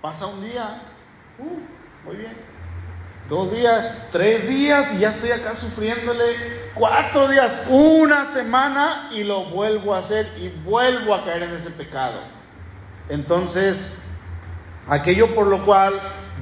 pasa 0.00 0.26
un 0.26 0.42
día, 0.42 0.82
uh, 1.38 2.06
muy 2.06 2.16
bien 2.16 2.48
dos 3.28 3.52
días, 3.52 4.08
tres 4.10 4.48
días 4.48 4.94
y 4.94 5.00
ya 5.00 5.10
estoy 5.10 5.30
acá 5.32 5.54
sufriéndole, 5.54 6.24
cuatro 6.74 7.28
días, 7.28 7.66
una 7.68 8.24
semana 8.24 9.10
y 9.12 9.22
lo 9.24 9.44
vuelvo 9.44 9.94
a 9.94 9.98
hacer 9.98 10.26
y 10.38 10.48
vuelvo 10.64 11.14
a 11.14 11.24
caer 11.24 11.42
en 11.42 11.52
ese 11.52 11.70
pecado. 11.70 12.20
Entonces, 13.10 14.02
aquello 14.88 15.34
por 15.34 15.46
lo 15.46 15.64
cual 15.66 15.92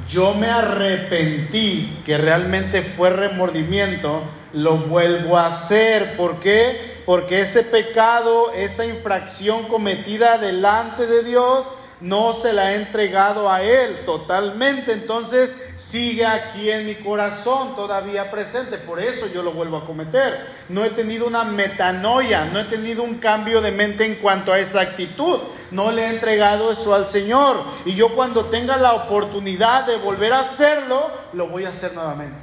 yo 0.09 0.35
me 0.35 0.49
arrepentí, 0.49 2.03
que 2.07 2.19
realmente 2.19 2.83
fue 2.83 3.11
remordimiento, 3.11 4.23
lo 4.53 4.77
vuelvo 4.77 5.37
a 5.37 5.47
hacer. 5.47 6.17
¿Por 6.17 6.39
qué? 6.39 6.96
Porque 7.07 7.41
ese 7.41 7.63
pecado, 7.63 8.53
esa 8.53 8.85
infracción 8.85 9.63
cometida 9.69 10.39
delante 10.39 11.07
de 11.07 11.23
Dios, 11.23 11.67
no 12.01 12.35
se 12.35 12.53
la 12.53 12.73
he 12.73 12.77
entregado 12.77 13.51
a 13.51 13.63
Él 13.63 14.05
totalmente, 14.05 14.93
entonces 14.93 15.57
sigue 15.77 16.27
aquí 16.27 16.71
en 16.71 16.85
mi 16.85 16.95
corazón 16.97 17.75
todavía 17.75 18.31
presente, 18.31 18.77
por 18.77 19.01
eso 19.01 19.27
yo 19.33 19.43
lo 19.43 19.53
vuelvo 19.53 19.79
a 19.79 19.87
cometer. 19.87 20.47
No 20.69 20.85
he 20.85 20.91
tenido 20.91 21.27
una 21.27 21.45
metanoia, 21.45 22.45
no 22.47 22.59
he 22.59 22.65
tenido 22.65 23.03
un 23.03 23.19
cambio 23.19 23.63
de 23.63 23.71
mente 23.71 24.05
en 24.05 24.17
cuanto 24.17 24.53
a 24.53 24.59
esa 24.59 24.83
actitud, 24.83 25.39
no 25.71 25.91
le 25.91 26.03
he 26.03 26.11
entregado 26.11 26.73
eso 26.73 26.95
al 26.95 27.09
Señor. 27.09 27.57
Y 27.87 27.95
yo 27.95 28.11
cuando 28.11 28.47
tenga 28.47 28.77
la 28.77 28.93
oportunidad 28.93 29.87
de 29.87 29.97
volver 29.97 30.35
a 30.35 30.41
hacerlo, 30.41 31.11
lo 31.33 31.49
voy 31.49 31.65
a 31.65 31.71
hacer 31.71 31.95
nuevamente. 31.95 32.37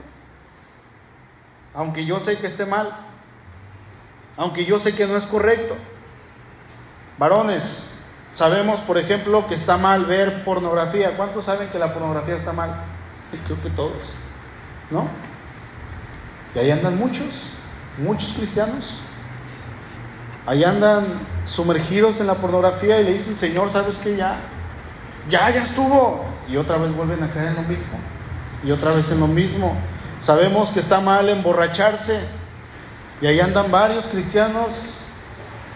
Aunque 1.75 2.05
yo 2.05 2.19
sé 2.19 2.37
que 2.37 2.47
esté 2.47 2.65
mal, 2.65 2.91
aunque 4.37 4.65
yo 4.65 4.79
sé 4.79 4.95
que 4.95 5.07
no 5.07 5.17
es 5.17 5.25
correcto. 5.25 5.75
Varones, 7.17 7.93
Sabemos, 8.33 8.79
por 8.79 8.97
ejemplo, 8.97 9.47
que 9.47 9.53
está 9.53 9.77
mal 9.77 10.05
ver 10.05 10.43
pornografía. 10.43 11.15
¿Cuántos 11.15 11.45
saben 11.45 11.67
que 11.67 11.77
la 11.77 11.93
pornografía 11.93 12.35
está 12.35 12.51
mal? 12.51 12.71
Creo 13.45 13.61
que 13.61 13.69
todos, 13.69 14.15
¿no? 14.89 15.07
Y 16.55 16.59
ahí 16.59 16.71
andan 16.71 16.97
muchos, 16.97 17.27
muchos 17.99 18.33
cristianos. 18.33 18.97
Ahí 20.47 20.63
andan 20.63 21.05
sumergidos 21.45 22.19
en 22.19 22.27
la 22.27 22.33
pornografía 22.33 22.99
y 22.99 23.03
le 23.03 23.13
dicen, 23.13 23.35
Señor, 23.35 23.71
¿sabes 23.71 23.97
qué? 23.97 24.17
Ya, 24.17 24.37
ya, 25.29 25.51
ya 25.51 25.61
estuvo. 25.61 26.25
Y 26.49 26.57
otra 26.57 26.77
vez 26.77 26.93
vuelven 26.95 27.23
a 27.23 27.31
caer 27.31 27.49
en 27.49 27.55
lo 27.55 27.61
mismo. 27.61 27.99
Y 28.63 28.71
otra 28.71 28.91
vez 28.93 29.11
en 29.11 29.19
lo 29.19 29.27
mismo. 29.27 29.77
Sabemos 30.19 30.71
que 30.71 30.79
está 30.79 31.01
mal 31.01 31.29
emborracharse. 31.29 32.19
Y 33.23 33.25
ahí 33.25 33.39
andan 33.39 33.71
varios 33.71 34.03
cristianos 34.07 34.67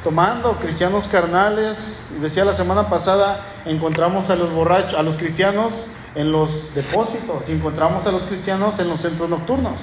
tomando, 0.03 0.57
cristianos 0.57 1.07
carnales. 1.07 2.09
Decía 2.19 2.43
la 2.43 2.53
semana 2.53 2.89
pasada, 2.89 3.39
encontramos 3.63 4.29
a 4.29 4.35
los 4.35 4.51
borrachos, 4.51 4.95
a 4.95 5.01
los 5.01 5.15
cristianos 5.15 5.85
en 6.15 6.33
los 6.33 6.75
depósitos 6.75 7.47
y 7.47 7.53
encontramos 7.53 8.05
a 8.05 8.11
los 8.11 8.23
cristianos 8.23 8.77
en 8.79 8.89
los 8.89 8.99
centros 8.99 9.29
nocturnos. 9.29 9.79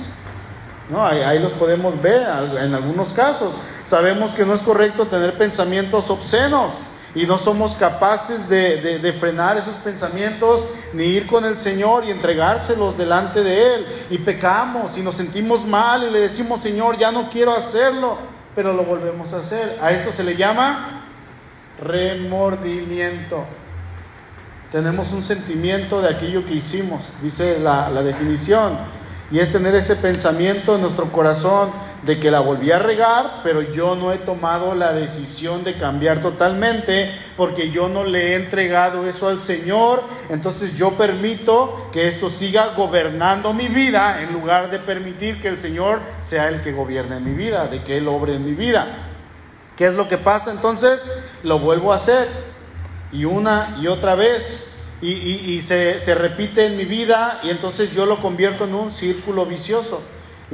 ¿no? 0.91 1.03
Ahí, 1.07 1.39
los 1.39 1.53
podemos 1.53 2.03
ver 2.03 2.27
en 2.61 2.75
algunos 2.75 3.15
casos. 3.15 3.55
Sabemos 3.87 4.35
que 4.35 4.45
no 4.45 4.53
es 4.53 4.61
correcto 4.61 5.07
tener 5.07 5.39
pensamientos 5.39 6.11
obscenos 6.11 6.89
y 7.15 7.27
no 7.27 7.39
somos 7.39 7.75
capaces 7.75 8.49
de, 8.49 8.99
de, 8.99 9.13
frenar 9.13 9.57
esos 9.57 9.77
pensamientos 9.77 10.67
ni 10.93 11.05
ir 11.05 11.27
con 11.27 11.45
el 11.45 11.59
Señor 11.59 12.05
y 12.05 12.11
entregárselos 12.11 12.99
delante 12.99 13.43
de 13.43 13.75
Él. 13.75 13.87
Y 14.11 14.19
pecamos 14.19 14.99
y 14.99 15.03
nos 15.03 15.15
sentimos 15.15 15.65
mal 15.65 16.03
y 16.03 16.11
le 16.11 16.21
decimos, 16.21 16.61
Señor, 16.61 16.99
ya 16.99 17.13
no 17.13 17.31
quiero 17.31 17.53
hacerlo 17.53 18.35
pero 18.55 18.73
lo 18.73 18.85
volvemos 18.85 19.33
a 19.33 19.39
hacer. 19.39 19.79
A 19.81 19.91
esto 19.91 20.13
se 20.13 20.25
le 20.25 20.37
llama 20.37 21.05
remordimiento. 21.81 23.45
Tenemos 24.71 25.13
un 25.13 25.23
sentimiento 25.23 26.01
de 26.01 26.09
aquello 26.09 26.45
que 26.45 26.55
hicimos, 26.55 27.13
dice 27.23 27.59
la, 27.61 27.91
la 27.91 28.03
definición, 28.03 28.77
y 29.31 29.39
es 29.39 29.53
tener 29.53 29.75
ese 29.75 29.97
pensamiento 29.97 30.75
en 30.75 30.83
nuestro 30.83 31.11
corazón 31.13 31.71
de 32.05 32.21
que 32.21 32.31
la 32.31 32.41
volví 32.41 32.71
a 32.71 32.79
regar, 32.79 33.41
pero 33.43 33.63
yo 33.63 33.97
no 33.97 34.13
he 34.13 34.19
tomado 34.19 34.75
la 34.75 34.93
decisión 34.93 35.65
de 35.65 35.75
cambiar 35.75 36.21
totalmente 36.21 37.11
porque 37.37 37.71
yo 37.71 37.89
no 37.89 38.05
le 38.05 38.33
he 38.33 38.35
entregado 38.35 39.09
eso 39.09 39.29
al 39.29 39.41
Señor. 39.41 40.03
Entonces 40.29 40.77
yo 40.77 40.93
permito 40.93 41.89
que 41.93 42.09
esto 42.09 42.29
siga 42.29 42.75
gobernando 42.77 43.55
mi 43.55 43.69
vida 43.69 44.23
en 44.23 44.33
lugar 44.35 44.71
de 44.71 44.79
permitir 44.79 45.41
que 45.41 45.49
el 45.49 45.59
Señor 45.59 46.01
sea 46.21 46.49
el 46.49 46.63
que 46.63 46.73
gobierne 46.73 47.21
mi 47.21 47.33
vida, 47.33 47.69
de 47.69 47.83
que 47.83 47.97
Él 47.97 48.09
obre 48.09 48.35
en 48.35 48.45
mi 48.45 48.53
vida. 48.53 48.87
¿Qué 49.77 49.87
es 49.87 49.95
lo 49.95 50.07
que 50.07 50.19
pasa 50.19 50.51
entonces? 50.51 51.03
Lo 51.43 51.59
vuelvo 51.59 51.93
a 51.93 51.97
hacer 51.97 52.29
y 53.13 53.25
una 53.25 53.79
y 53.81 53.87
otra 53.87 54.15
vez. 54.15 54.73
Y, 55.01 55.61
se, 55.61 56.01
se 56.01 56.15
repite 56.15 56.65
en 56.65 56.79
mi 56.79 56.87
vida 56.87 57.39
y 57.43 57.51
entonces 57.51 57.93
yo 57.93 58.07
lo 58.07 58.23
convierto 58.23 58.65
en 58.65 58.75
un 58.75 58.91
círculo 58.91 59.45
vicioso. 59.45 60.01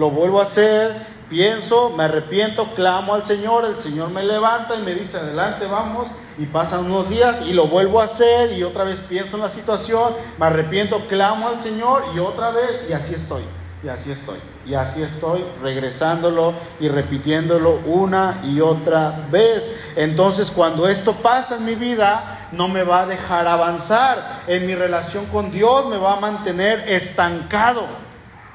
Lo 0.01 0.11
vuelvo 0.11 0.40
a 0.40 0.44
hacer, 0.44 0.96
pienso, 1.28 1.90
me 1.90 2.05
arrepiento, 2.05 2.64
clamo 2.74 3.12
al 3.12 3.26
Señor, 3.26 3.66
el 3.66 3.76
Señor 3.78 4.09
me 4.09 4.22
levanta 4.22 4.74
y 4.76 4.82
me 4.82 4.94
dice, 4.94 5.18
adelante, 5.18 5.66
vamos, 5.66 6.09
y 6.38 6.46
pasan 6.46 6.86
unos 6.86 7.11
días 7.11 7.42
y 7.46 7.53
lo 7.53 7.66
vuelvo 7.66 8.01
a 8.01 8.05
hacer 8.05 8.51
y 8.53 8.62
otra 8.62 8.84
vez 8.84 9.01
pienso 9.01 9.36
en 9.36 9.42
la 9.42 9.51
situación, 9.51 10.14
me 10.38 10.46
arrepiento, 10.46 11.07
clamo 11.07 11.48
al 11.48 11.61
Señor 11.61 12.03
y 12.16 12.18
otra 12.18 12.51
vez, 12.51 12.86
y 12.88 12.94
así 12.94 13.12
estoy, 13.12 13.42
y 13.84 13.88
así 13.88 14.11
estoy, 14.11 14.38
y 14.64 14.72
así 14.72 15.03
estoy, 15.03 15.44
regresándolo 15.62 16.55
y 16.80 16.88
repitiéndolo 16.88 17.80
una 17.84 18.40
y 18.42 18.62
otra 18.62 19.26
vez. 19.30 19.70
Entonces, 19.96 20.51
cuando 20.51 20.88
esto 20.88 21.12
pasa 21.12 21.57
en 21.57 21.66
mi 21.66 21.74
vida, 21.74 22.48
no 22.53 22.68
me 22.68 22.84
va 22.84 23.03
a 23.03 23.07
dejar 23.07 23.46
avanzar 23.46 24.16
en 24.46 24.66
mi 24.66 24.74
relación 24.74 25.26
con 25.26 25.51
Dios, 25.51 25.88
me 25.88 25.98
va 25.98 26.14
a 26.14 26.20
mantener 26.20 26.88
estancado 26.88 28.10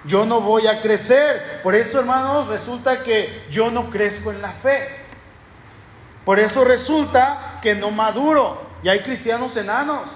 yo 0.07 0.25
no 0.25 0.41
voy 0.41 0.67
a 0.67 0.81
crecer. 0.81 1.61
Por 1.63 1.75
eso, 1.75 1.99
hermanos, 1.99 2.47
resulta 2.47 3.03
que 3.03 3.43
yo 3.49 3.71
no 3.71 3.89
crezco 3.89 4.31
en 4.31 4.41
la 4.41 4.51
fe. 4.51 4.87
Por 6.23 6.39
eso 6.39 6.63
resulta 6.63 7.59
que 7.61 7.75
no 7.75 7.91
maduro. 7.91 8.61
Y 8.83 8.89
hay 8.89 8.99
cristianos 8.99 9.55
enanos. 9.57 10.09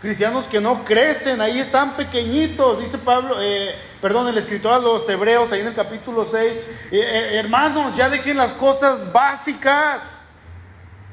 cristianos 0.00 0.46
que 0.46 0.60
no 0.60 0.84
crecen, 0.84 1.40
ahí 1.40 1.58
están 1.58 1.92
pequeñitos, 1.96 2.80
dice 2.80 2.98
Pablo, 2.98 3.36
eh, 3.40 3.74
perdón, 4.00 4.28
el 4.28 4.38
escritor 4.38 4.74
a 4.74 4.78
los 4.78 5.08
hebreos, 5.08 5.50
ahí 5.50 5.62
en 5.62 5.68
el 5.68 5.74
capítulo 5.74 6.24
6, 6.30 6.62
hermanos, 6.92 7.96
ya 7.96 8.08
dejen 8.08 8.36
las 8.36 8.52
cosas 8.52 9.10
básicas. 9.10 10.25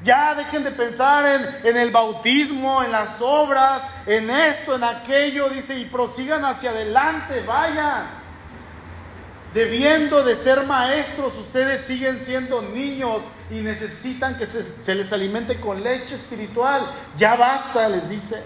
Ya 0.04 0.34
dejen 0.34 0.62
de 0.62 0.70
pensar 0.70 1.24
en, 1.64 1.76
el 1.76 1.90
bautismo, 1.90 2.82
en 2.82 2.92
las 2.92 3.22
obras, 3.22 3.82
en 4.04 4.28
esto, 4.28 4.76
en 4.76 4.84
aquello, 4.84 5.48
dice, 5.48 5.78
y 5.78 5.86
prosigan 5.86 6.44
hacia 6.44 6.70
adelante, 6.70 7.42
vayan. 7.46 8.22
Debiendo 9.54 10.22
de 10.22 10.36
ser 10.36 10.64
maestros, 10.64 11.32
ustedes 11.38 11.86
siguen 11.86 12.18
siendo 12.18 12.60
niños 12.60 13.22
y 13.50 13.60
necesitan 13.60 14.36
que 14.36 14.46
se 14.46 14.94
les 14.94 15.10
alimente 15.10 15.58
con 15.58 15.82
leche 15.82 16.16
espiritual. 16.16 16.86
Ya 17.16 17.34
basta, 17.36 17.88
les 17.88 18.06
dice. 18.06 18.42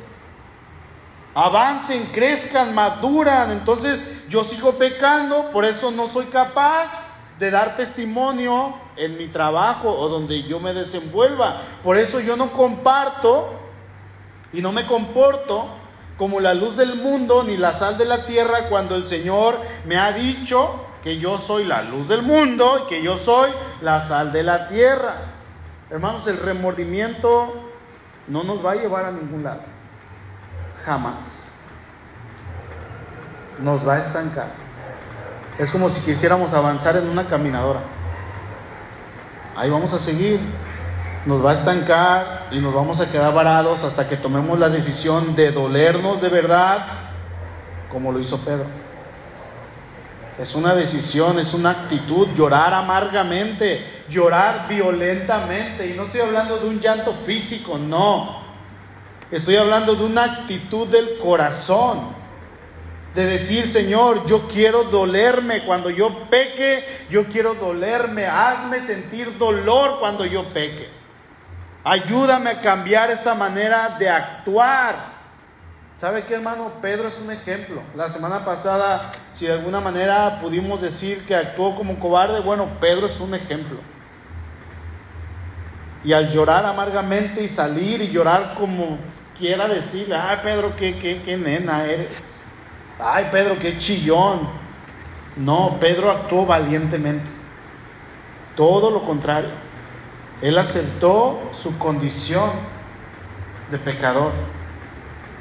Avancen, 1.35 2.05
crezcan, 2.13 2.73
maduran. 2.73 3.51
Entonces 3.51 4.29
yo 4.29 4.45
sigo 4.45 4.79
pecando, 4.79 5.51
por 5.51 5.65
eso 5.65 5.91
no 5.91 6.07
soy 6.07 6.27
capaz 6.27 7.08
de 7.39 7.51
dar 7.51 7.77
testimonio 7.77 8.75
en 8.97 9.17
mi 9.17 9.29
trabajo 9.29 9.91
o 9.91 10.09
donde 10.09 10.43
yo 10.43 10.61
me 10.61 10.75
desenvuelva. 10.75 11.63
Por 11.85 11.97
eso 11.97 12.21
yo 12.21 12.37
no 12.37 12.51
comparto 12.53 13.51
y 14.53 14.61
no 14.61 14.73
me 14.73 14.87
comporto 14.87 15.69
como 16.17 16.41
la 16.41 16.55
luz 16.55 16.77
del 16.77 16.97
mundo 16.97 17.45
ni 17.45 17.57
la 17.57 17.73
sal 17.73 17.97
de 17.97 18.05
la 18.05 18.27
tierra 18.27 18.69
cuando 18.69 18.97
el 18.97 19.07
Señor 19.07 19.57
me 19.87 19.97
ha 19.97 20.13
dicho 20.13 20.85
que 21.05 21.19
yo 21.19 21.39
soy 21.39 21.65
la 21.65 21.83
luz 21.83 22.09
del 22.09 22.23
mundo 22.23 22.83
y 22.85 22.89
que 22.89 23.03
yo 23.03 23.17
soy 23.17 23.51
la 23.81 24.01
sal 24.01 24.33
de 24.33 24.43
la 24.43 24.67
tierra. 24.67 25.15
Hermanos, 25.91 26.27
el 26.27 26.39
remordimiento 26.39 27.55
no 28.27 28.43
nos 28.43 28.65
va 28.65 28.73
a 28.73 28.77
llevar 28.77 29.05
a 29.05 29.13
ningún 29.13 29.45
lado. 29.45 29.63
Jamás. 30.85 31.45
Nos 33.61 33.87
va 33.87 33.95
a 33.95 33.99
estancar. 34.01 34.68
Es 35.59 35.73
como 35.73 35.91
si 35.91 36.01
quisiéramos 36.01 36.55
avanzar 36.55 36.97
en 36.97 37.09
una 37.09 37.27
caminadora. 37.27 37.81
Ahí 39.57 39.69
vamos 39.69 39.93
a 39.93 39.99
seguir. 39.99 40.39
Nos 41.27 41.45
va 41.45 41.51
a 41.51 41.55
estancar 41.55 42.47
y 42.53 42.61
nos 42.61 42.73
vamos 42.73 43.01
a 43.01 43.11
quedar 43.11 43.35
varados 43.35 43.83
hasta 43.83 44.09
que 44.09 44.17
tomemos 44.17 44.57
la 44.59 44.69
decisión 44.69 45.35
de 45.35 45.51
dolernos 45.51 46.23
de 46.23 46.29
verdad, 46.29 46.87
como 47.91 48.13
lo 48.13 48.21
hizo 48.21 48.39
Pedro. 48.39 48.67
Es 50.39 50.55
una 50.55 50.75
decisión, 50.77 51.41
es 51.41 51.53
una 51.55 51.71
actitud, 51.71 52.29
llorar 52.37 52.73
amargamente, 52.73 53.85
llorar 54.09 54.67
violentamente. 54.69 55.89
Y 55.89 55.95
no 55.95 56.05
estoy 56.05 56.21
hablando 56.21 56.59
de 56.59 56.69
un 56.69 56.79
llanto 56.79 57.13
físico, 57.27 57.77
no. 57.77 58.43
Estoy 59.33 59.57
hablando 59.57 59.97
de 59.97 60.05
una 60.05 60.23
actitud 60.23 60.87
del 60.87 61.19
corazón 61.19 62.18
de 63.15 63.25
decir, 63.25 63.67
Señor, 63.67 64.27
yo 64.27 64.49
quiero 64.49 64.85
dolerme 64.85 65.65
cuando 65.65 65.91
yo 65.91 66.11
peque, 66.31 66.85
yo 67.11 67.25
quiero 67.25 67.55
dolerme, 67.55 68.27
hazme 68.27 68.81
sentir 68.81 69.39
dolor 69.39 69.99
cuando 69.99 70.25
yo 70.25 70.45
peque. 70.51 70.89
Ayúdame 71.85 72.51
a 72.51 72.61
cambiar 72.61 73.11
esa 73.11 73.35
manera 73.35 73.97
de 73.99 74.09
actuar. 74.09 75.17
¿Sabe 75.99 76.25
qué, 76.25 76.35
hermano? 76.35 76.71
Pedro 76.81 77.09
es 77.09 77.19
un 77.19 77.31
ejemplo. 77.31 77.83
La 77.97 78.09
semana 78.09 78.45
pasada, 78.45 79.11
si 79.33 79.47
de 79.47 79.55
alguna 79.55 79.81
manera 79.81 80.39
pudimos 80.41 80.81
decir 80.81 81.25
que 81.27 81.35
actuó 81.35 81.75
como 81.75 81.99
cobarde, 81.99 82.41
bueno, 82.41 82.69
Pedro 82.81 83.07
es 83.07 83.19
un 83.19 83.35
ejemplo. 83.35 83.79
Y 86.05 86.13
al 86.13 86.31
llorar 86.31 86.65
amargamente 86.67 87.43
y 87.43 87.49
salir 87.49 88.01
y 88.01 88.11
llorar 88.11 88.55
como 88.57 88.99
quiera 89.37 89.67
decirle, 89.67 90.15
ay 90.15 90.39
Pedro, 90.45 90.77
qué, 90.77 90.99
qué, 90.99 91.23
qué 91.25 91.37
nena 91.37 91.85
eres 91.87 92.38
ay 92.99 93.29
Pedro, 93.31 93.59
qué 93.59 93.79
chillón. 93.79 94.41
No, 95.37 95.79
Pedro 95.81 96.11
actuó 96.11 96.47
valientemente. 96.47 97.31
Todo 98.57 98.91
lo 98.91 99.03
contrario. 99.03 99.51
Él 100.43 100.59
aceptó 100.59 101.41
su 101.61 101.79
condición 101.79 102.51
de 103.71 103.79
pecador. 103.79 104.33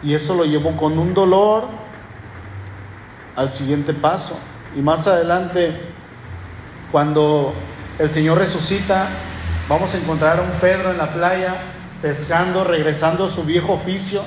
Y 0.04 0.14
eso 0.14 0.36
lo 0.36 0.46
llevó 0.46 0.78
con 0.78 1.00
un 1.00 1.14
dolor 1.14 1.66
al 3.36 3.52
siguiente 3.52 3.94
paso. 3.94 4.40
Y 4.76 4.82
más 4.82 5.08
adelante, 5.08 5.80
cuando 6.92 7.54
el 7.98 8.12
Señor 8.12 8.38
resucita, 8.38 9.08
vamos 9.68 9.94
a 9.96 9.98
encontrar 9.98 10.40
a 10.40 10.44
un 10.44 10.52
Pedro 10.62 10.92
en 10.92 10.98
la 10.98 11.12
playa 11.14 11.56
pescando, 12.02 12.64
regresando 12.64 13.26
a 13.26 13.30
su 13.32 13.44
viejo 13.44 13.74
oficio, 13.74 14.22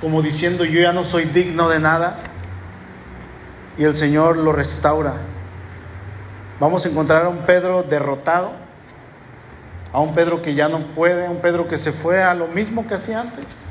como 0.00 0.22
diciendo, 0.22 0.64
yo 0.64 0.80
ya 0.80 0.92
no 0.92 1.04
soy 1.04 1.24
digno 1.24 1.68
de 1.68 1.78
nada 1.78 2.31
y 3.76 3.84
el 3.84 3.94
Señor 3.94 4.36
lo 4.36 4.52
restaura. 4.52 5.14
Vamos 6.60 6.84
a 6.84 6.88
encontrar 6.88 7.26
a 7.26 7.28
un 7.28 7.38
Pedro 7.38 7.82
derrotado, 7.82 8.52
a 9.92 10.00
un 10.00 10.14
Pedro 10.14 10.42
que 10.42 10.54
ya 10.54 10.68
no 10.68 10.78
puede, 10.78 11.26
a 11.26 11.30
un 11.30 11.40
Pedro 11.40 11.68
que 11.68 11.78
se 11.78 11.92
fue 11.92 12.22
a 12.22 12.34
lo 12.34 12.46
mismo 12.46 12.86
que 12.86 12.94
hacía 12.94 13.20
antes. 13.20 13.66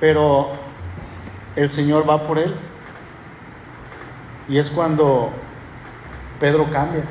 Pero 0.00 0.50
el 1.56 1.70
Señor 1.70 2.08
va 2.08 2.26
por 2.26 2.38
él. 2.38 2.54
Y 4.48 4.58
es 4.58 4.70
cuando 4.70 5.30
Pedro 6.40 6.64
cambia, 6.72 7.04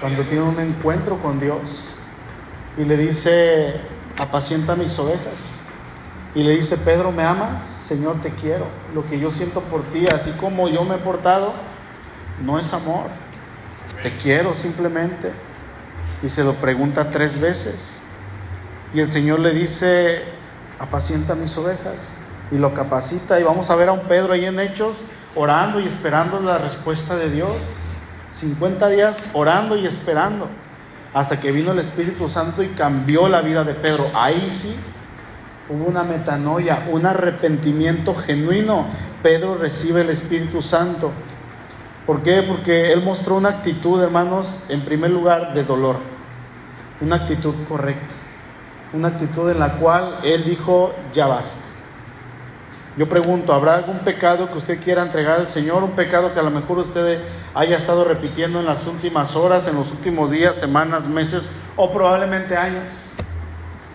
cuando 0.00 0.22
tiene 0.22 0.42
un 0.42 0.58
encuentro 0.58 1.18
con 1.18 1.38
Dios 1.38 1.96
y 2.78 2.84
le 2.84 2.96
dice, 2.96 3.74
apacienta 4.18 4.74
mis 4.74 4.98
ovejas. 4.98 5.61
Y 6.34 6.42
le 6.42 6.56
dice, 6.56 6.78
Pedro, 6.78 7.12
¿me 7.12 7.24
amas? 7.24 7.60
Señor, 7.60 8.22
te 8.22 8.30
quiero. 8.30 8.66
Lo 8.94 9.06
que 9.08 9.18
yo 9.18 9.30
siento 9.30 9.60
por 9.60 9.82
ti, 9.82 10.06
así 10.12 10.30
como 10.40 10.68
yo 10.68 10.82
me 10.84 10.94
he 10.94 10.98
portado, 10.98 11.52
no 12.42 12.58
es 12.58 12.72
amor. 12.72 13.06
Te 14.02 14.16
quiero 14.16 14.54
simplemente. 14.54 15.30
Y 16.22 16.30
se 16.30 16.42
lo 16.42 16.54
pregunta 16.54 17.10
tres 17.10 17.38
veces. 17.38 17.98
Y 18.94 19.00
el 19.00 19.10
Señor 19.10 19.40
le 19.40 19.52
dice, 19.52 20.22
apacienta 20.78 21.34
mis 21.34 21.54
ovejas. 21.58 22.08
Y 22.50 22.56
lo 22.56 22.72
capacita. 22.72 23.38
Y 23.38 23.42
vamos 23.42 23.68
a 23.68 23.76
ver 23.76 23.90
a 23.90 23.92
un 23.92 24.00
Pedro 24.00 24.32
ahí 24.32 24.46
en 24.46 24.58
Hechos, 24.58 24.96
orando 25.34 25.80
y 25.80 25.86
esperando 25.86 26.40
la 26.40 26.56
respuesta 26.56 27.14
de 27.16 27.30
Dios. 27.30 27.74
50 28.40 28.88
días 28.88 29.26
orando 29.34 29.76
y 29.76 29.86
esperando. 29.86 30.48
Hasta 31.12 31.38
que 31.38 31.52
vino 31.52 31.72
el 31.72 31.78
Espíritu 31.78 32.30
Santo 32.30 32.62
y 32.62 32.68
cambió 32.68 33.28
la 33.28 33.42
vida 33.42 33.64
de 33.64 33.74
Pedro. 33.74 34.10
Ahí 34.14 34.48
sí 34.48 34.80
hubo 35.68 35.84
una 35.88 36.02
metanoia, 36.02 36.86
un 36.90 37.06
arrepentimiento 37.06 38.14
genuino. 38.14 38.86
Pedro 39.22 39.56
recibe 39.56 40.02
el 40.02 40.10
Espíritu 40.10 40.62
Santo. 40.62 41.10
¿Por 42.06 42.22
qué? 42.22 42.42
Porque 42.42 42.92
él 42.92 43.02
mostró 43.02 43.36
una 43.36 43.50
actitud, 43.50 44.02
hermanos, 44.02 44.64
en 44.68 44.80
primer 44.82 45.10
lugar, 45.10 45.54
de 45.54 45.62
dolor. 45.62 45.96
Una 47.00 47.16
actitud 47.16 47.54
correcta. 47.68 48.14
Una 48.92 49.08
actitud 49.08 49.50
en 49.50 49.60
la 49.60 49.74
cual 49.78 50.18
él 50.24 50.44
dijo, 50.44 50.92
ya 51.14 51.26
basta. 51.26 51.68
Yo 52.98 53.08
pregunto, 53.08 53.54
¿habrá 53.54 53.76
algún 53.76 54.00
pecado 54.00 54.50
que 54.50 54.58
usted 54.58 54.82
quiera 54.82 55.02
entregar 55.02 55.40
al 55.40 55.48
Señor? 55.48 55.82
Un 55.82 55.92
pecado 55.92 56.34
que 56.34 56.40
a 56.40 56.42
lo 56.42 56.50
mejor 56.50 56.78
usted 56.78 57.22
haya 57.54 57.78
estado 57.78 58.04
repitiendo 58.04 58.60
en 58.60 58.66
las 58.66 58.86
últimas 58.86 59.34
horas, 59.34 59.66
en 59.66 59.76
los 59.76 59.90
últimos 59.92 60.30
días, 60.30 60.56
semanas, 60.56 61.06
meses 61.06 61.52
o 61.76 61.90
probablemente 61.90 62.54
años 62.54 63.12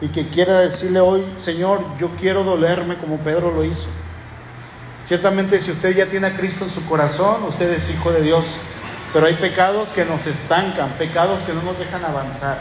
y 0.02 0.10
que 0.10 0.28
quiera 0.28 0.60
decirle 0.60 1.00
hoy, 1.00 1.24
Señor, 1.38 1.82
yo 2.00 2.10
quiero 2.20 2.44
dolerme 2.44 2.98
como 2.98 3.18
Pedro 3.18 3.52
lo 3.52 3.64
hizo. 3.64 3.88
Ciertamente 5.06 5.60
si 5.60 5.72
usted 5.72 5.96
ya 5.96 6.06
tiene 6.06 6.28
a 6.28 6.38
Cristo 6.38 6.66
en 6.66 6.72
su 6.72 6.86
corazón, 6.86 7.44
usted 7.44 7.72
es 7.72 7.90
hijo 7.90 8.12
de 8.12 8.22
Dios, 8.22 8.46
pero 9.14 9.26
hay 9.26 9.36
pecados 9.36 9.90
que 9.90 10.06
nos 10.06 10.28
estancan, 10.28 10.92
pecados 10.98 11.42
que 11.42 11.54
no 11.54 11.62
nos 11.64 11.80
dejan 11.80 12.04
avanzar. 12.04 12.58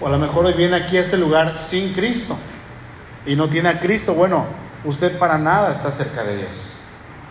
O 0.00 0.08
a 0.08 0.10
lo 0.10 0.18
mejor 0.18 0.44
hoy 0.44 0.52
viene 0.52 0.76
aquí 0.76 0.98
a 0.98 1.00
este 1.00 1.16
lugar 1.16 1.56
sin 1.56 1.94
Cristo 1.94 2.36
y 3.24 3.34
no 3.36 3.48
tiene 3.48 3.68
a 3.70 3.80
Cristo, 3.80 4.12
bueno, 4.14 4.44
usted 4.84 5.18
para 5.18 5.38
nada 5.38 5.72
está 5.72 5.90
cerca 5.90 6.22
de 6.24 6.36
Dios. 6.38 6.72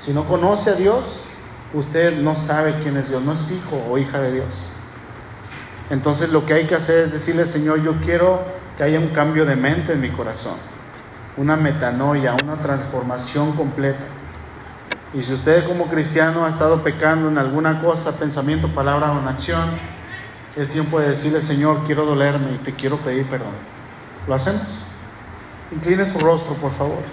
Si 0.03 0.13
no 0.13 0.25
conoce 0.25 0.71
a 0.71 0.73
Dios, 0.73 1.25
usted 1.73 2.17
no 2.21 2.35
sabe 2.35 2.73
quién 2.81 2.97
es 2.97 3.09
Dios, 3.09 3.21
no 3.21 3.33
es 3.33 3.51
hijo 3.51 3.85
o 3.89 3.97
hija 3.97 4.19
de 4.19 4.33
Dios. 4.33 4.69
Entonces 5.89 6.29
lo 6.29 6.45
que 6.45 6.53
hay 6.53 6.65
que 6.65 6.75
hacer 6.75 7.05
es 7.05 7.11
decirle, 7.11 7.45
Señor, 7.45 7.83
yo 7.83 7.93
quiero 8.03 8.41
que 8.77 8.83
haya 8.83 8.99
un 8.99 9.09
cambio 9.09 9.45
de 9.45 9.55
mente 9.55 9.93
en 9.93 10.01
mi 10.01 10.09
corazón, 10.09 10.55
una 11.37 11.55
metanoia, 11.55 12.35
una 12.43 12.55
transformación 12.55 13.53
completa. 13.53 14.03
Y 15.13 15.23
si 15.23 15.33
usted 15.33 15.65
como 15.65 15.87
cristiano 15.87 16.45
ha 16.45 16.49
estado 16.49 16.81
pecando 16.81 17.29
en 17.29 17.37
alguna 17.37 17.81
cosa, 17.81 18.17
pensamiento, 18.17 18.67
palabra 18.73 19.11
o 19.13 19.29
acción, 19.29 19.63
es 20.57 20.69
tiempo 20.69 20.99
de 20.99 21.09
decirle, 21.09 21.41
Señor, 21.41 21.83
quiero 21.85 22.05
dolerme 22.05 22.53
y 22.53 22.57
te 22.57 22.73
quiero 22.73 22.97
pedir 22.99 23.25
perdón. 23.27 23.53
¿Lo 24.27 24.33
hacemos? 24.33 24.63
Incline 25.71 26.05
su 26.05 26.19
rostro, 26.19 26.55
por 26.55 26.71
favor. 26.73 27.03